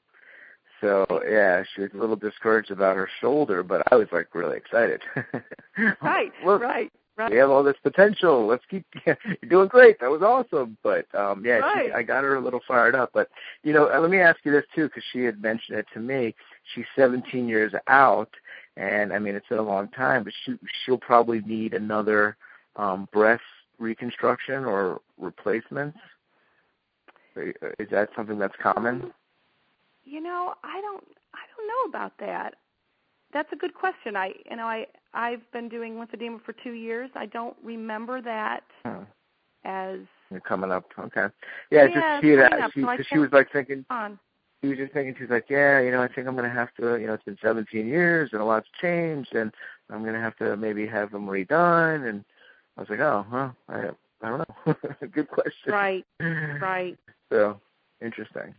So 0.82 1.06
yeah, 1.28 1.63
she 1.74 1.82
was 1.82 1.91
a 1.93 1.98
little 1.98 2.15
discouraged 2.17 2.72
about 2.72 2.98
her 2.98 3.10
shoulder, 3.22 3.63
but 3.63 3.82
I 3.91 3.96
was 3.96 4.08
like 4.12 4.36
really 4.36 4.58
excited. 4.58 5.02
Right, 6.02 6.32
Look, 6.43 6.62
right, 6.62 6.91
right. 7.17 7.32
we 7.32 7.38
have 7.38 7.49
all 7.49 7.63
this 7.63 7.75
potential. 7.84 8.45
Let's 8.47 8.63
keep. 8.69 8.86
You're 9.06 9.17
doing 9.49 9.67
great. 9.67 9.99
That 9.99 10.10
was 10.12 10.21
awesome. 10.21 10.77
But 10.84 11.06
um 11.15 11.43
yeah, 11.45 11.58
Right. 11.58 11.88
she, 11.88 11.91
I 11.93 12.03
got 12.03 12.23
her 12.23 12.36
a 12.36 12.41
little 12.41 12.62
fired 12.67 12.95
up. 12.95 13.12
But 13.13 13.30
you 13.63 13.73
know, 13.73 13.89
uh, 13.93 13.99
let 13.99 14.10
me 14.10 14.19
ask 14.19 14.39
you 14.43 14.51
this 14.51 14.65
too, 14.75 14.88
because 14.88 15.03
she 15.12 15.23
had 15.23 15.41
mentioned 15.41 15.77
it 15.80 15.88
to 15.93 15.99
me. 15.99 16.36
She's 16.73 16.86
17 16.95 17.47
years 17.47 17.73
out, 17.88 18.30
and 18.75 19.12
I 19.13 19.19
mean 19.19 19.36
it's 19.36 19.47
been 19.47 19.58
a 19.60 19.63
long 19.63 19.88
time, 19.89 20.23
but 20.23 20.34
she 20.45 20.58
she'll 20.86 20.97
probably 20.97 21.41
need 21.41 21.73
another 21.73 22.38
um 22.75 23.08
breast 23.12 23.43
reconstruction 23.80 24.65
or 24.65 25.01
replacements. 25.17 25.97
Is 27.36 27.89
that 27.91 28.10
something 28.15 28.39
that's 28.39 28.56
common? 28.62 29.12
You 30.03 30.21
know, 30.21 30.53
I 30.63 30.82
don't 30.82 31.03
I 31.34 31.39
don't 31.56 31.67
know 31.67 31.89
about 31.89 32.13
that. 32.19 32.56
That's 33.38 33.54
a 33.54 33.56
good 33.56 33.76
question. 33.76 34.15
I 34.15 34.34
you 34.50 34.56
know, 34.56 34.65
I 34.65 34.88
I've 35.13 35.52
been 35.52 35.69
doing 35.69 35.93
lymphedema 35.93 36.43
for 36.43 36.54
2 36.54 36.71
years. 36.71 37.12
I 37.13 37.28
don't 37.28 37.56
remember 37.63 38.19
that 38.19 38.63
as 39.63 40.00
You're 40.32 40.39
coming 40.39 40.71
up. 40.71 40.86
Okay. 40.97 41.28
Yeah, 41.69 41.86
Yeah, 41.86 42.19
just 42.19 42.39
coming 42.41 42.63
up, 42.63 42.71
she, 42.73 42.82
so 42.82 42.97
she 43.08 43.19
was 43.19 43.32
like 43.32 43.52
thinking 43.52 43.86
on. 43.91 44.17
she 44.60 44.69
was 44.69 44.80
just 44.80 44.91
thinking 44.91 45.13
she 45.15 45.26
was 45.26 45.30
like, 45.30 45.45
yeah, 45.52 45.80
you 45.82 45.91
know, 45.91 46.02
I 46.02 46.08
think 46.08 46.28
I'm 46.28 46.36
gonna 46.36 46.50
have 46.50 46.74
to, 46.80 46.97
you 46.99 47.05
know, 47.05 47.14
it's 47.14 47.26
been 47.26 47.38
17 47.39 47.86
years 47.86 48.32
and 48.34 48.41
a 48.41 48.43
lot's 48.43 48.70
changed, 48.82 49.36
and 49.36 49.53
I'm 49.91 50.03
gonna 50.03 50.20
have 50.20 50.36
to 50.38 50.57
maybe 50.57 50.88
have 50.88 51.11
them 51.11 51.28
redone. 51.28 52.09
And 52.09 52.26
I 52.76 52.82
was 52.82 52.89
like, 52.89 53.01
oh, 53.01 53.24
well, 53.32 53.55
I 53.70 53.89
I 54.24 54.30
don't 54.30 54.49
know. 54.66 54.76
Good 55.14 55.28
question. 55.30 55.72
Right, 55.72 56.05
right. 56.20 56.97
So 57.30 57.59
interesting. 58.01 58.55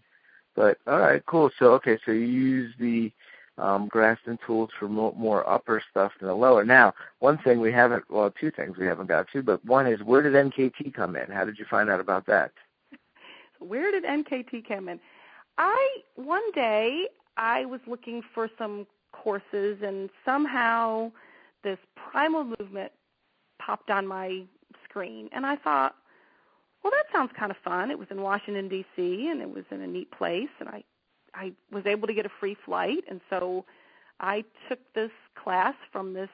But 0.55 0.78
all 0.86 1.00
right, 1.00 1.24
cool. 1.26 1.50
So 1.59 1.72
okay, 1.74 1.98
so 2.05 2.12
you 2.12 2.26
use 2.26 2.74
the 2.78 3.11
um, 3.59 3.88
Graston 3.88 4.38
tools 4.46 4.70
for 4.78 4.88
more, 4.88 5.12
more 5.16 5.48
upper 5.48 5.82
stuff 5.90 6.12
than 6.18 6.28
the 6.28 6.34
lower. 6.34 6.64
Now, 6.64 6.94
one 7.18 7.38
thing 7.38 7.61
we 7.61 7.72
haven't, 7.72 8.04
well, 8.11 8.30
two 8.30 8.50
things 8.50 8.76
we 8.76 8.86
haven't 8.86 9.06
got 9.06 9.26
to, 9.32 9.42
but 9.42 9.64
one 9.64 9.86
is 9.86 10.00
where 10.02 10.22
did 10.22 10.34
NKT 10.34 10.94
come 10.94 11.16
in? 11.16 11.30
How 11.30 11.44
did 11.44 11.59
you 11.59 11.64
find 11.68 11.90
out 11.90 12.00
about 12.00 12.26
that? 12.26 12.52
Where 13.59 13.90
did 13.90 14.04
NKT 14.04 14.68
come 14.68 14.88
in? 14.88 15.00
I 15.59 15.96
one 16.14 16.52
day 16.52 17.09
I 17.36 17.64
was 17.64 17.80
looking 17.86 18.22
for 18.34 18.48
some 18.56 18.86
courses 19.11 19.78
and 19.82 20.09
somehow 20.24 21.11
this 21.64 21.78
primal 21.96 22.44
movement 22.44 22.92
popped 23.59 23.90
on 23.90 24.06
my 24.06 24.44
screen 24.84 25.28
and 25.32 25.44
I 25.44 25.56
thought, 25.56 25.96
well 26.84 26.92
that 26.92 27.06
sounds 27.12 27.32
kind 27.36 27.50
of 27.50 27.56
fun. 27.64 27.90
It 27.90 27.98
was 27.98 28.06
in 28.12 28.22
Washington 28.22 28.68
DC 28.68 29.30
and 29.30 29.42
it 29.42 29.52
was 29.52 29.64
in 29.72 29.80
a 29.80 29.86
neat 29.88 30.12
place 30.12 30.48
and 30.61 30.68
I 30.68 30.84
I 31.39 31.53
was 31.70 31.86
able 31.86 32.07
to 32.09 32.14
get 32.14 32.26
a 32.26 32.30
free 32.41 32.57
flight, 32.64 33.05
and 33.09 33.20
so 33.30 33.64
I 34.20 34.45
took 34.68 34.80
this 34.95 35.12
class 35.43 35.74
from 35.93 36.12
this 36.12 36.30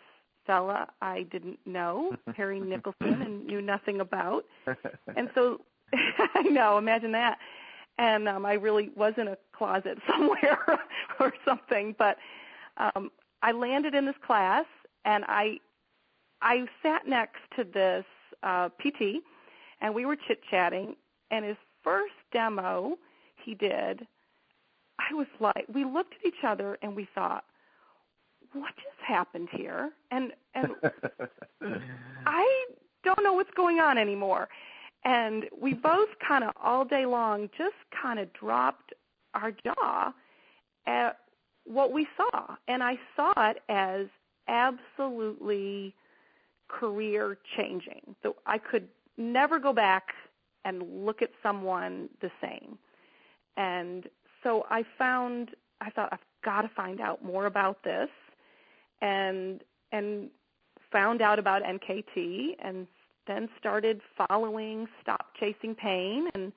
fella 0.47 0.89
I 1.01 1.25
didn't 1.31 1.59
know, 1.67 2.17
Perry 2.35 2.61
Nickelston, 2.61 3.25
and 3.25 3.47
knew 3.47 3.61
nothing 3.61 4.01
about. 4.01 4.45
And 5.17 5.31
so 5.35 5.61
I 6.35 6.43
know, 6.43 6.79
imagine 6.79 7.13
that. 7.13 7.39
And 7.99 8.29
um 8.29 8.45
I 8.45 8.55
really 8.55 8.91
was 8.97 9.15
in 9.17 9.29
a 9.29 9.37
closet 9.57 9.99
somewhere 10.11 10.81
or 11.21 11.33
something, 11.45 11.95
but 11.99 12.17
um 12.77 13.11
I 13.43 13.53
landed 13.53 13.95
in 13.95 14.07
this 14.07 14.17
class 14.27 14.67
and 15.05 15.25
I 15.29 15.59
I 16.43 16.67
sat 16.83 17.07
next 17.07 17.43
to 17.57 17.65
this 17.65 18.05
uh 18.43 18.69
PT 18.81 19.23
and 19.81 19.95
we 19.95 20.07
were 20.07 20.17
chit-chatting 20.17 20.97
and 21.31 21.45
his 21.45 21.57
first 21.83 22.15
demo 22.33 22.97
he 23.45 23.55
did 23.55 24.07
I 24.99 25.15
was 25.15 25.27
like 25.41 25.67
we 25.73 25.85
looked 25.85 26.15
at 26.15 26.27
each 26.27 26.45
other 26.45 26.79
and 26.83 26.95
we 26.95 27.09
thought 27.15 27.45
what 28.55 28.75
just 28.77 29.01
happened 29.07 29.49
here? 29.53 29.91
And 30.11 30.33
and 30.55 30.73
I 32.27 32.67
don't 33.03 33.23
know 33.23 33.35
what's 33.35 33.51
going 33.57 33.81
on 33.81 33.99
anymore. 33.99 34.49
And 35.05 35.45
we 35.61 35.75
both 35.75 36.09
kind 36.27 36.45
of 36.45 36.53
all 36.63 36.85
day 36.85 37.05
long 37.05 37.51
just 37.59 37.75
kind 38.01 38.19
of 38.19 38.33
dropped 38.33 38.95
our 39.35 39.53
jaw 39.53 40.15
at 40.87 41.19
what 41.65 41.93
we 41.93 42.07
saw. 42.17 42.57
And 42.69 42.83
I 42.83 42.99
saw 43.15 43.33
it 43.51 43.63
as 43.69 44.07
absolutely 44.49 45.95
career 46.69 47.37
changing. 47.57 48.15
So 48.23 48.37
I 48.47 48.59
could 48.59 48.89
never 49.19 49.59
go 49.59 49.73
back 49.73 50.09
and 50.65 51.05
look 51.05 51.21
at 51.21 51.31
someone 51.43 52.09
the 52.23 52.31
same. 52.41 52.79
And 53.57 54.09
so 54.45 54.67
I 54.71 54.85
found 54.99 55.51
I 55.81 55.91
thought 55.91 56.11
I've 56.13 56.21
got 56.45 56.63
to 56.63 56.69
find 56.69 57.01
out 57.01 57.25
more 57.25 57.47
about 57.47 57.83
this 57.83 58.11
and 59.03 59.63
and 59.93 60.31
found 60.93 61.21
out 61.23 61.39
about 61.41 61.63
NKT 61.63 62.57
and 62.63 62.87
then 63.27 63.49
started 63.59 64.01
following 64.29 64.87
Stop 65.03 65.29
Chasing 65.41 65.75
Pain 65.75 66.29
and 66.35 66.53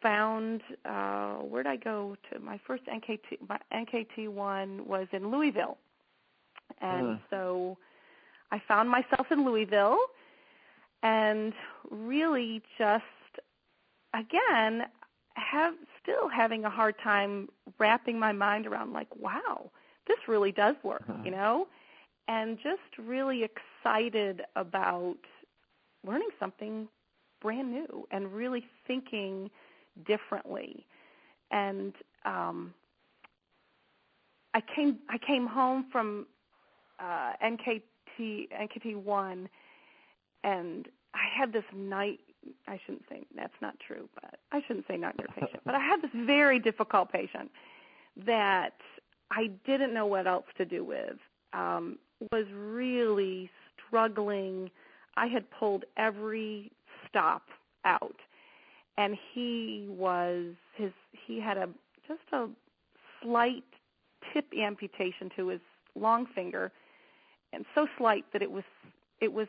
found 0.00 0.62
uh 0.84 1.34
where'd 1.36 1.66
I 1.66 1.76
go 1.76 2.16
to 2.32 2.38
my 2.40 2.58
first 2.66 2.84
NKT 2.86 3.48
my 3.48 3.58
NKT 3.74 4.28
one 4.28 4.86
was 4.86 5.08
in 5.12 5.30
Louisville. 5.30 5.78
And 6.80 7.18
Mm. 7.18 7.20
so 7.30 7.78
I 8.50 8.60
found 8.66 8.88
myself 8.90 9.30
in 9.30 9.44
Louisville 9.44 9.98
and 11.02 11.52
really 11.90 12.62
just 12.78 13.04
again 14.14 14.84
have 15.34 15.74
still 16.02 16.28
having 16.28 16.64
a 16.64 16.70
hard 16.70 16.94
time 17.02 17.48
wrapping 17.78 18.18
my 18.18 18.32
mind 18.32 18.66
around 18.66 18.92
like 18.92 19.08
wow 19.16 19.70
this 20.08 20.18
really 20.28 20.52
does 20.52 20.74
work, 20.82 21.04
Mhm. 21.08 21.24
you 21.24 21.30
know? 21.30 21.68
And 22.28 22.58
just 22.58 22.98
really 22.98 23.44
excited 23.44 24.42
about 24.56 25.16
learning 26.04 26.30
something 26.38 26.88
brand 27.40 27.70
new 27.72 28.06
and 28.10 28.32
really 28.32 28.64
thinking 28.86 29.50
differently. 30.06 30.86
And 31.50 31.94
um 32.24 32.74
I 34.54 34.60
came 34.60 34.98
I 35.08 35.18
came 35.18 35.46
home 35.46 35.86
from 35.90 36.26
uh 37.00 37.32
NKT 37.42 38.48
NKT 38.52 38.96
1 38.96 39.48
and 40.44 40.88
I 41.14 41.24
had 41.38 41.52
this 41.52 41.64
night 41.74 42.20
I 42.66 42.78
shouldn't 42.84 43.04
say 43.08 43.22
that's 43.36 43.54
not 43.60 43.74
true, 43.86 44.08
but 44.14 44.38
I 44.52 44.60
shouldn't 44.66 44.86
say 44.88 44.96
not 44.96 45.14
your 45.18 45.28
patient, 45.28 45.62
but 45.64 45.74
I 45.74 45.80
had 45.80 46.02
this 46.02 46.10
very 46.14 46.58
difficult 46.58 47.12
patient 47.12 47.50
that 48.26 48.74
I 49.30 49.50
didn't 49.66 49.94
know 49.94 50.06
what 50.06 50.26
else 50.26 50.46
to 50.58 50.64
do 50.64 50.84
with. 50.84 51.16
Um, 51.52 51.98
was 52.30 52.46
really 52.54 53.50
struggling. 53.86 54.70
I 55.16 55.26
had 55.26 55.50
pulled 55.50 55.84
every 55.96 56.70
stop 57.08 57.42
out, 57.84 58.16
and 58.96 59.16
he 59.32 59.86
was 59.88 60.54
his. 60.76 60.92
He 61.26 61.40
had 61.40 61.56
a 61.56 61.68
just 62.06 62.20
a 62.32 62.48
slight 63.22 63.64
tip 64.32 64.46
amputation 64.58 65.30
to 65.36 65.48
his 65.48 65.60
long 65.94 66.26
finger, 66.34 66.72
and 67.52 67.64
so 67.74 67.86
slight 67.98 68.24
that 68.32 68.42
it 68.42 68.50
was 68.50 68.64
it 69.20 69.32
was 69.32 69.48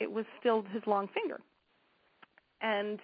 it 0.00 0.10
was 0.10 0.24
still 0.38 0.64
his 0.72 0.82
long 0.86 1.08
finger, 1.08 1.40
and 2.60 2.98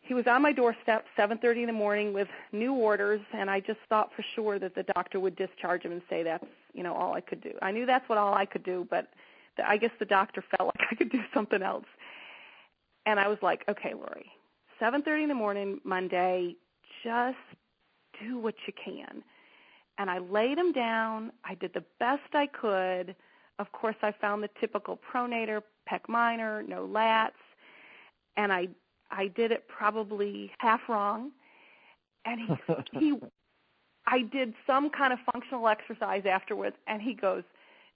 he 0.00 0.14
was 0.14 0.26
on 0.26 0.42
my 0.42 0.52
doorstep 0.52 1.06
7:30 1.16 1.60
in 1.60 1.66
the 1.66 1.72
morning 1.72 2.12
with 2.12 2.28
new 2.52 2.74
orders 2.74 3.20
and 3.32 3.48
I 3.50 3.60
just 3.60 3.78
thought 3.88 4.12
for 4.14 4.24
sure 4.34 4.58
that 4.58 4.74
the 4.74 4.82
doctor 4.82 5.20
would 5.20 5.36
discharge 5.36 5.82
him 5.82 5.92
and 5.92 6.02
say 6.10 6.22
that's 6.22 6.46
you 6.74 6.82
know 6.82 6.94
all 6.94 7.14
I 7.14 7.20
could 7.20 7.40
do. 7.40 7.52
I 7.62 7.70
knew 7.70 7.86
that's 7.86 8.08
what 8.08 8.18
all 8.18 8.34
I 8.34 8.46
could 8.46 8.64
do, 8.64 8.86
but 8.90 9.08
the, 9.56 9.68
I 9.68 9.76
guess 9.76 9.92
the 9.98 10.04
doctor 10.04 10.42
felt 10.56 10.74
like 10.78 10.88
I 10.90 10.94
could 10.94 11.10
do 11.10 11.22
something 11.32 11.62
else. 11.62 11.86
And 13.06 13.20
I 13.20 13.28
was 13.28 13.38
like, 13.42 13.64
"Okay, 13.68 13.94
Lori, 13.94 14.30
7:30 14.80 15.22
in 15.22 15.28
the 15.28 15.34
morning 15.34 15.80
Monday, 15.84 16.56
just 17.04 17.38
do 18.20 18.38
what 18.38 18.54
you 18.66 18.72
can." 18.72 19.22
And 19.98 20.10
I 20.10 20.18
laid 20.18 20.58
him 20.58 20.72
down. 20.72 21.30
I 21.44 21.54
did 21.54 21.72
the 21.74 21.84
best 21.98 22.34
I 22.34 22.46
could. 22.46 23.14
Of 23.58 23.70
course, 23.72 23.96
I 24.02 24.12
found 24.12 24.42
the 24.42 24.50
typical 24.58 24.98
pronator, 24.98 25.62
pec 25.90 26.08
minor, 26.08 26.62
no 26.62 26.86
lats, 26.86 27.32
and 28.36 28.52
I 28.52 28.68
I 29.10 29.28
did 29.28 29.52
it 29.52 29.66
probably 29.68 30.52
half 30.58 30.80
wrong, 30.88 31.30
and 32.24 32.40
he 32.40 32.98
he 32.98 33.20
I 34.06 34.22
did 34.22 34.54
some 34.66 34.90
kind 34.90 35.12
of 35.12 35.18
functional 35.32 35.68
exercise 35.68 36.22
afterwards, 36.26 36.76
and 36.86 37.02
he 37.02 37.14
goes, 37.14 37.42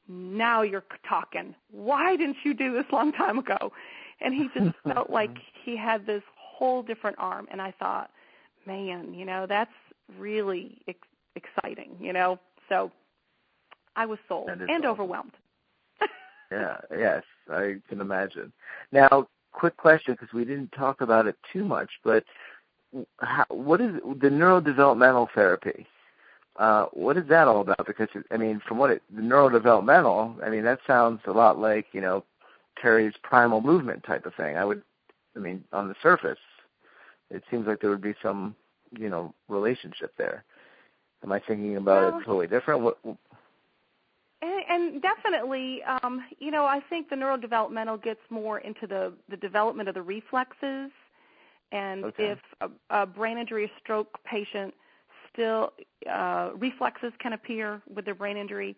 "Now 0.08 0.62
you're 0.62 0.84
talking. 1.08 1.54
Why 1.70 2.16
didn't 2.16 2.36
you 2.44 2.54
do 2.54 2.72
this 2.72 2.86
long 2.92 3.12
time 3.12 3.38
ago?" 3.38 3.72
And 4.20 4.34
he 4.34 4.48
just 4.54 4.76
felt 4.94 5.10
like 5.10 5.36
he 5.64 5.76
had 5.76 6.06
this 6.06 6.22
whole 6.36 6.82
different 6.82 7.16
arm, 7.18 7.48
and 7.50 7.60
I 7.60 7.72
thought, 7.72 8.10
"Man, 8.66 9.14
you 9.14 9.24
know 9.24 9.46
that's 9.46 9.72
really 10.18 10.82
ex- 10.88 10.98
exciting." 11.34 11.96
You 12.00 12.12
know, 12.12 12.38
so 12.68 12.90
I 13.96 14.06
was 14.06 14.18
sold 14.28 14.50
and 14.50 14.62
awesome. 14.62 14.86
overwhelmed. 14.86 15.34
yeah, 16.52 16.76
yes, 16.96 17.22
I 17.50 17.76
can 17.88 18.00
imagine. 18.00 18.52
Now, 18.92 19.28
quick 19.54 19.76
question 19.76 20.14
because 20.14 20.32
we 20.34 20.44
didn't 20.44 20.72
talk 20.72 21.00
about 21.00 21.26
it 21.26 21.36
too 21.52 21.64
much, 21.64 21.90
but 22.02 22.24
how, 23.20 23.46
what 23.48 23.80
is 23.80 23.94
the 24.20 24.28
neurodevelopmental 24.28 25.28
therapy? 25.34 25.86
Uh, 26.56 26.86
what 26.92 27.16
is 27.16 27.26
that 27.28 27.48
all 27.48 27.62
about? 27.62 27.86
Because 27.86 28.08
I 28.30 28.36
mean, 28.36 28.60
from 28.66 28.78
what 28.78 28.90
it, 28.90 29.02
the 29.14 29.22
neurodevelopmental, 29.22 30.44
I 30.44 30.50
mean, 30.50 30.64
that 30.64 30.80
sounds 30.86 31.20
a 31.26 31.32
lot 31.32 31.58
like 31.58 31.86
you 31.92 32.00
know 32.00 32.24
Perry's 32.80 33.14
primal 33.22 33.60
movement 33.60 34.04
type 34.04 34.26
of 34.26 34.34
thing. 34.34 34.56
I 34.56 34.64
would, 34.64 34.82
I 35.34 35.40
mean, 35.40 35.64
on 35.72 35.88
the 35.88 35.96
surface, 36.02 36.38
it 37.30 37.42
seems 37.50 37.66
like 37.66 37.80
there 37.80 37.90
would 37.90 38.02
be 38.02 38.14
some 38.22 38.54
you 38.96 39.08
know 39.08 39.34
relationship 39.48 40.12
there. 40.16 40.44
Am 41.24 41.32
I 41.32 41.40
thinking 41.40 41.76
about 41.76 42.12
Well, 42.12 42.20
it 42.20 42.24
totally 42.24 42.46
different? 42.46 42.82
What, 42.82 42.98
definitely, 45.00 45.82
um, 45.82 46.24
you 46.38 46.50
know, 46.50 46.64
I 46.64 46.80
think 46.88 47.08
the 47.10 47.16
neurodevelopmental 47.16 48.02
gets 48.02 48.20
more 48.30 48.58
into 48.58 48.86
the 48.86 49.12
the 49.28 49.36
development 49.36 49.88
of 49.88 49.94
the 49.94 50.02
reflexes, 50.02 50.90
and 51.72 52.04
Okay. 52.04 52.32
if 52.32 52.38
a, 52.60 52.70
a 53.02 53.06
brain 53.06 53.38
injury 53.38 53.64
or 53.64 53.70
stroke 53.80 54.18
patient 54.24 54.74
still 55.32 55.72
uh, 56.10 56.50
reflexes 56.56 57.12
can 57.18 57.32
appear 57.32 57.82
with 57.92 58.04
their 58.04 58.14
brain 58.14 58.36
injury, 58.36 58.76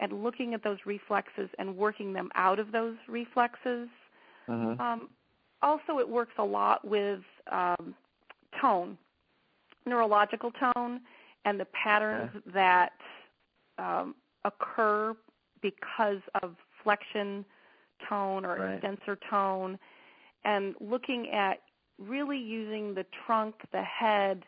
and 0.00 0.22
looking 0.22 0.54
at 0.54 0.62
those 0.62 0.78
reflexes 0.86 1.48
and 1.58 1.76
working 1.76 2.12
them 2.12 2.30
out 2.34 2.58
of 2.58 2.72
those 2.72 2.96
reflexes. 3.08 3.88
Mhm. 4.48 4.78
Um, 4.80 5.08
also, 5.62 5.98
it 5.98 6.08
works 6.08 6.34
a 6.38 6.44
lot 6.44 6.84
with 6.84 7.20
um, 7.50 7.94
tone, 8.60 8.96
neurological 9.86 10.52
tone, 10.52 11.00
and 11.44 11.58
the 11.58 11.64
patterns 11.66 12.30
that 12.52 12.92
um, 13.78 14.14
occur 14.44 15.16
because 15.70 16.22
of 16.42 16.56
flexion 16.82 17.44
tone 18.08 18.44
or 18.44 18.56
Right. 18.56 18.74
extensor 18.74 19.16
tone, 19.30 19.78
and 20.44 20.74
looking 20.80 21.30
at 21.30 21.62
really 21.98 22.38
using 22.38 22.94
the 22.94 23.04
trunk, 23.26 23.54
the 23.72 23.82
head, 23.82 24.44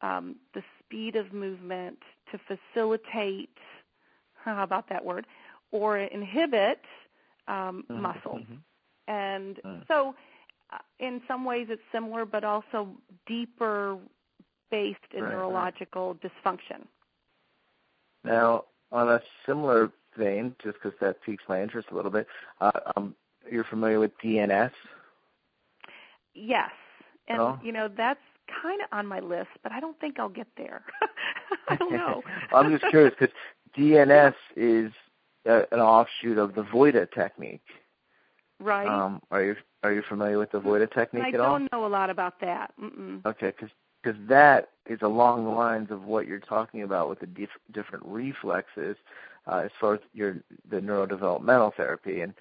um, 0.00 0.36
the 0.52 0.62
speed 0.78 1.16
of 1.16 1.32
movement 1.32 1.98
to 2.30 2.38
facilitate, 2.38 3.56
how 4.44 4.62
about 4.62 4.88
that 4.88 5.04
word, 5.04 5.26
or 5.72 5.98
inhibit 5.98 6.84
um, 7.48 7.84
Mhm. 7.90 8.00
muscles. 8.02 8.42
Mhm. 8.42 8.58
And 9.06 9.60
so, 9.88 10.14
uh, 10.70 10.78
in 10.98 11.22
some 11.28 11.44
ways, 11.44 11.66
it's 11.70 11.82
similar, 11.92 12.24
but 12.24 12.44
also 12.44 12.96
deeper 13.26 13.98
based 14.70 15.12
in 15.12 15.22
Right, 15.22 15.30
right. 15.30 15.36
neurological 15.36 16.14
dysfunction. 16.16 16.86
Now, 18.24 18.64
on 18.90 19.08
a 19.08 19.20
similar 19.46 19.90
vein, 20.16 20.54
just 20.62 20.76
because 20.82 20.98
that 21.00 21.22
piques 21.22 21.44
my 21.48 21.62
interest 21.62 21.88
a 21.90 21.94
little 21.94 22.10
bit, 22.10 22.26
uh, 22.60 22.70
um, 22.96 23.14
you're 23.50 23.64
familiar 23.64 24.00
with 24.00 24.12
DNS? 24.22 24.70
Yes, 26.34 26.70
and 27.28 27.40
Oh. 27.40 27.58
you 27.62 27.72
know 27.72 27.88
that's 27.88 28.20
kind 28.62 28.80
of 28.82 28.88
on 28.92 29.06
my 29.06 29.20
list, 29.20 29.50
but 29.62 29.72
I 29.72 29.80
don't 29.80 29.98
think 30.00 30.18
I'll 30.18 30.28
get 30.28 30.48
there. 30.56 30.82
I 31.68 31.76
don't 31.76 31.92
know. 31.96 32.22
I'm 32.52 32.70
just 32.70 32.90
curious 32.90 33.14
because 33.18 33.34
DNS 33.76 34.34
is 34.56 34.92
a, 35.46 35.62
an 35.72 35.80
offshoot 35.80 36.38
of 36.38 36.54
the 36.54 36.62
Vojta 36.62 37.10
technique. 37.12 37.62
Right. 38.60 38.86
Um, 38.88 39.20
are 39.30 39.42
you 39.42 39.56
are 39.82 39.92
you 39.92 40.02
familiar 40.08 40.38
with 40.38 40.52
the 40.52 40.60
Vojta 40.60 40.92
technique 40.92 41.24
I 41.24 41.28
at 41.28 41.40
all? 41.40 41.54
I 41.54 41.58
don't 41.58 41.72
know 41.72 41.86
a 41.86 41.88
lot 41.88 42.10
about 42.10 42.40
that. 42.40 42.72
Mm-mm. 42.80 43.24
Okay, 43.26 43.48
because 43.48 43.70
because 44.02 44.18
that 44.28 44.70
is 44.86 45.00
along 45.02 45.44
the 45.44 45.50
lines 45.50 45.90
of 45.90 46.04
what 46.04 46.26
you're 46.26 46.38
talking 46.40 46.82
about 46.82 47.08
with 47.08 47.20
the 47.20 47.26
dif- 47.26 47.48
different 47.72 48.04
reflexes 48.06 48.96
uh, 48.96 49.33
as 49.46 49.70
far 49.80 49.94
as 49.94 50.00
your 50.12 50.36
the 50.70 50.76
neurodevelopmental 50.80 51.74
therapy 51.74 52.20
and 52.22 52.34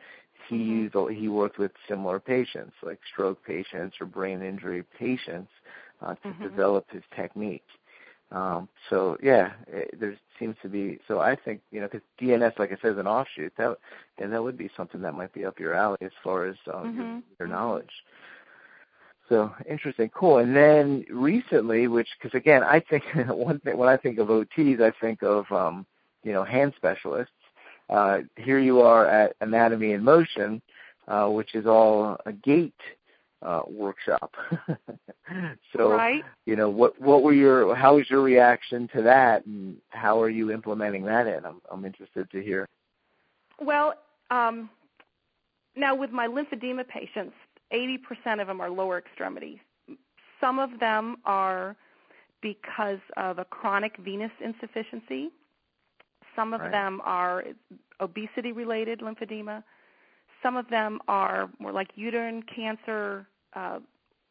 he 0.50 0.58
Mhm. 0.60 0.88
used 0.92 0.96
he 1.12 1.28
worked 1.28 1.58
with 1.60 1.72
similar 1.88 2.20
patients 2.20 2.74
like 2.84 3.00
stroke 3.12 3.44
patients 3.46 3.96
or 4.00 4.06
brain 4.06 4.42
injury 4.42 4.84
patients 4.98 5.52
uh, 6.02 6.16
to 6.28 6.34
Mhm. 6.34 6.42
develop 6.42 6.86
his 6.92 7.04
technique 7.16 7.64
um, 8.32 8.68
so 8.90 9.18
yeah 9.24 9.54
it, 9.68 10.00
there 10.00 10.16
seems 10.40 10.56
to 10.62 10.70
be 10.70 11.00
so 11.08 11.20
I 11.20 11.36
think 11.36 11.62
you 11.72 11.82
know 11.82 11.88
because 11.88 12.06
DNS 12.22 12.58
like 12.60 12.72
I 12.72 12.78
said 12.82 12.94
is 12.94 12.98
an 12.98 13.08
offshoot 13.08 13.54
that 13.58 13.78
and 14.20 14.32
that 14.34 14.44
would 14.44 14.58
be 14.58 14.70
something 14.76 15.02
that 15.02 15.14
might 15.14 15.34
be 15.34 15.46
up 15.46 15.60
your 15.60 15.74
alley 15.74 15.98
as 16.02 16.12
far 16.24 16.46
as 16.46 16.56
um, 16.74 16.92
your, 16.96 17.06
Mhm. 17.06 17.24
your 17.40 17.48
Mhm. 17.48 17.52
knowledge 17.52 17.92
so 19.30 19.54
interesting, 19.70 20.10
cool. 20.10 20.38
And 20.40 20.56
then 20.56 21.06
recently, 21.10 21.88
which 21.88 22.08
because 22.22 22.36
again, 22.38 22.64
I 22.64 22.80
think 22.80 23.04
one 23.28 23.60
thing 23.60 23.78
when 23.78 23.90
I 23.90 23.98
think 23.98 24.20
of 24.20 24.28
OTs, 24.30 24.82
I 24.82 24.92
think 25.02 25.24
of 25.24 25.52
um, 25.52 25.86
you 26.24 26.34
know 26.34 26.44
hand 26.44 26.74
specialists. 26.76 27.34
Uh, 27.90 28.20
here 28.38 28.60
you 28.60 28.82
are 28.82 29.08
at 29.08 29.36
Anatomy 29.42 29.92
in 29.92 30.04
Motion, 30.04 30.62
uh, 31.08 31.28
which 31.28 31.54
is 31.54 31.66
all 31.66 32.18
a 32.26 32.32
gait 32.32 32.74
uh, 33.42 33.62
workshop. 33.68 34.34
so 35.78 35.92
right. 35.92 36.24
you 36.46 36.56
know 36.56 36.70
what 36.70 37.00
what 37.00 37.24
were 37.24 37.34
your 37.34 37.76
how 37.76 37.98
was 37.98 38.10
your 38.10 38.22
reaction 38.22 38.90
to 38.96 39.02
that, 39.04 39.46
and 39.46 39.78
how 39.90 40.22
are 40.22 40.30
you 40.30 40.52
implementing 40.52 41.06
that 41.06 41.28
in? 41.28 41.46
I'm 41.46 41.62
I'm 41.72 41.86
interested 41.86 42.30
to 42.32 42.42
hear. 42.42 42.68
Well, 43.62 43.96
um, 44.32 44.70
now 45.76 45.96
with 45.96 46.12
my 46.12 46.28
lymphedema 46.28 46.88
patients, 46.88 47.36
80% 47.72 48.42
of 48.42 48.48
them 48.48 48.62
are 48.62 48.70
lower 48.70 48.98
extremities. 48.98 49.60
Some 50.42 50.60
of 50.60 50.80
them 50.80 51.18
are 51.26 51.76
because 52.42 53.00
of 53.16 53.40
a 53.40 53.46
chronic 53.46 53.98
venous 53.98 54.32
insufficiency. 54.44 55.32
Some 56.36 56.54
of 56.54 56.62
Right. 56.62 56.72
them 56.72 57.02
are 57.04 57.46
obesity 58.00 58.52
related 58.52 59.00
lymphedema. 59.00 59.64
Some 60.42 60.56
of 60.56 60.68
them 60.70 61.00
are 61.08 61.50
more 61.60 61.72
like 61.72 61.90
uterine 61.96 62.44
cancer, 62.44 63.28
uh, 63.54 63.80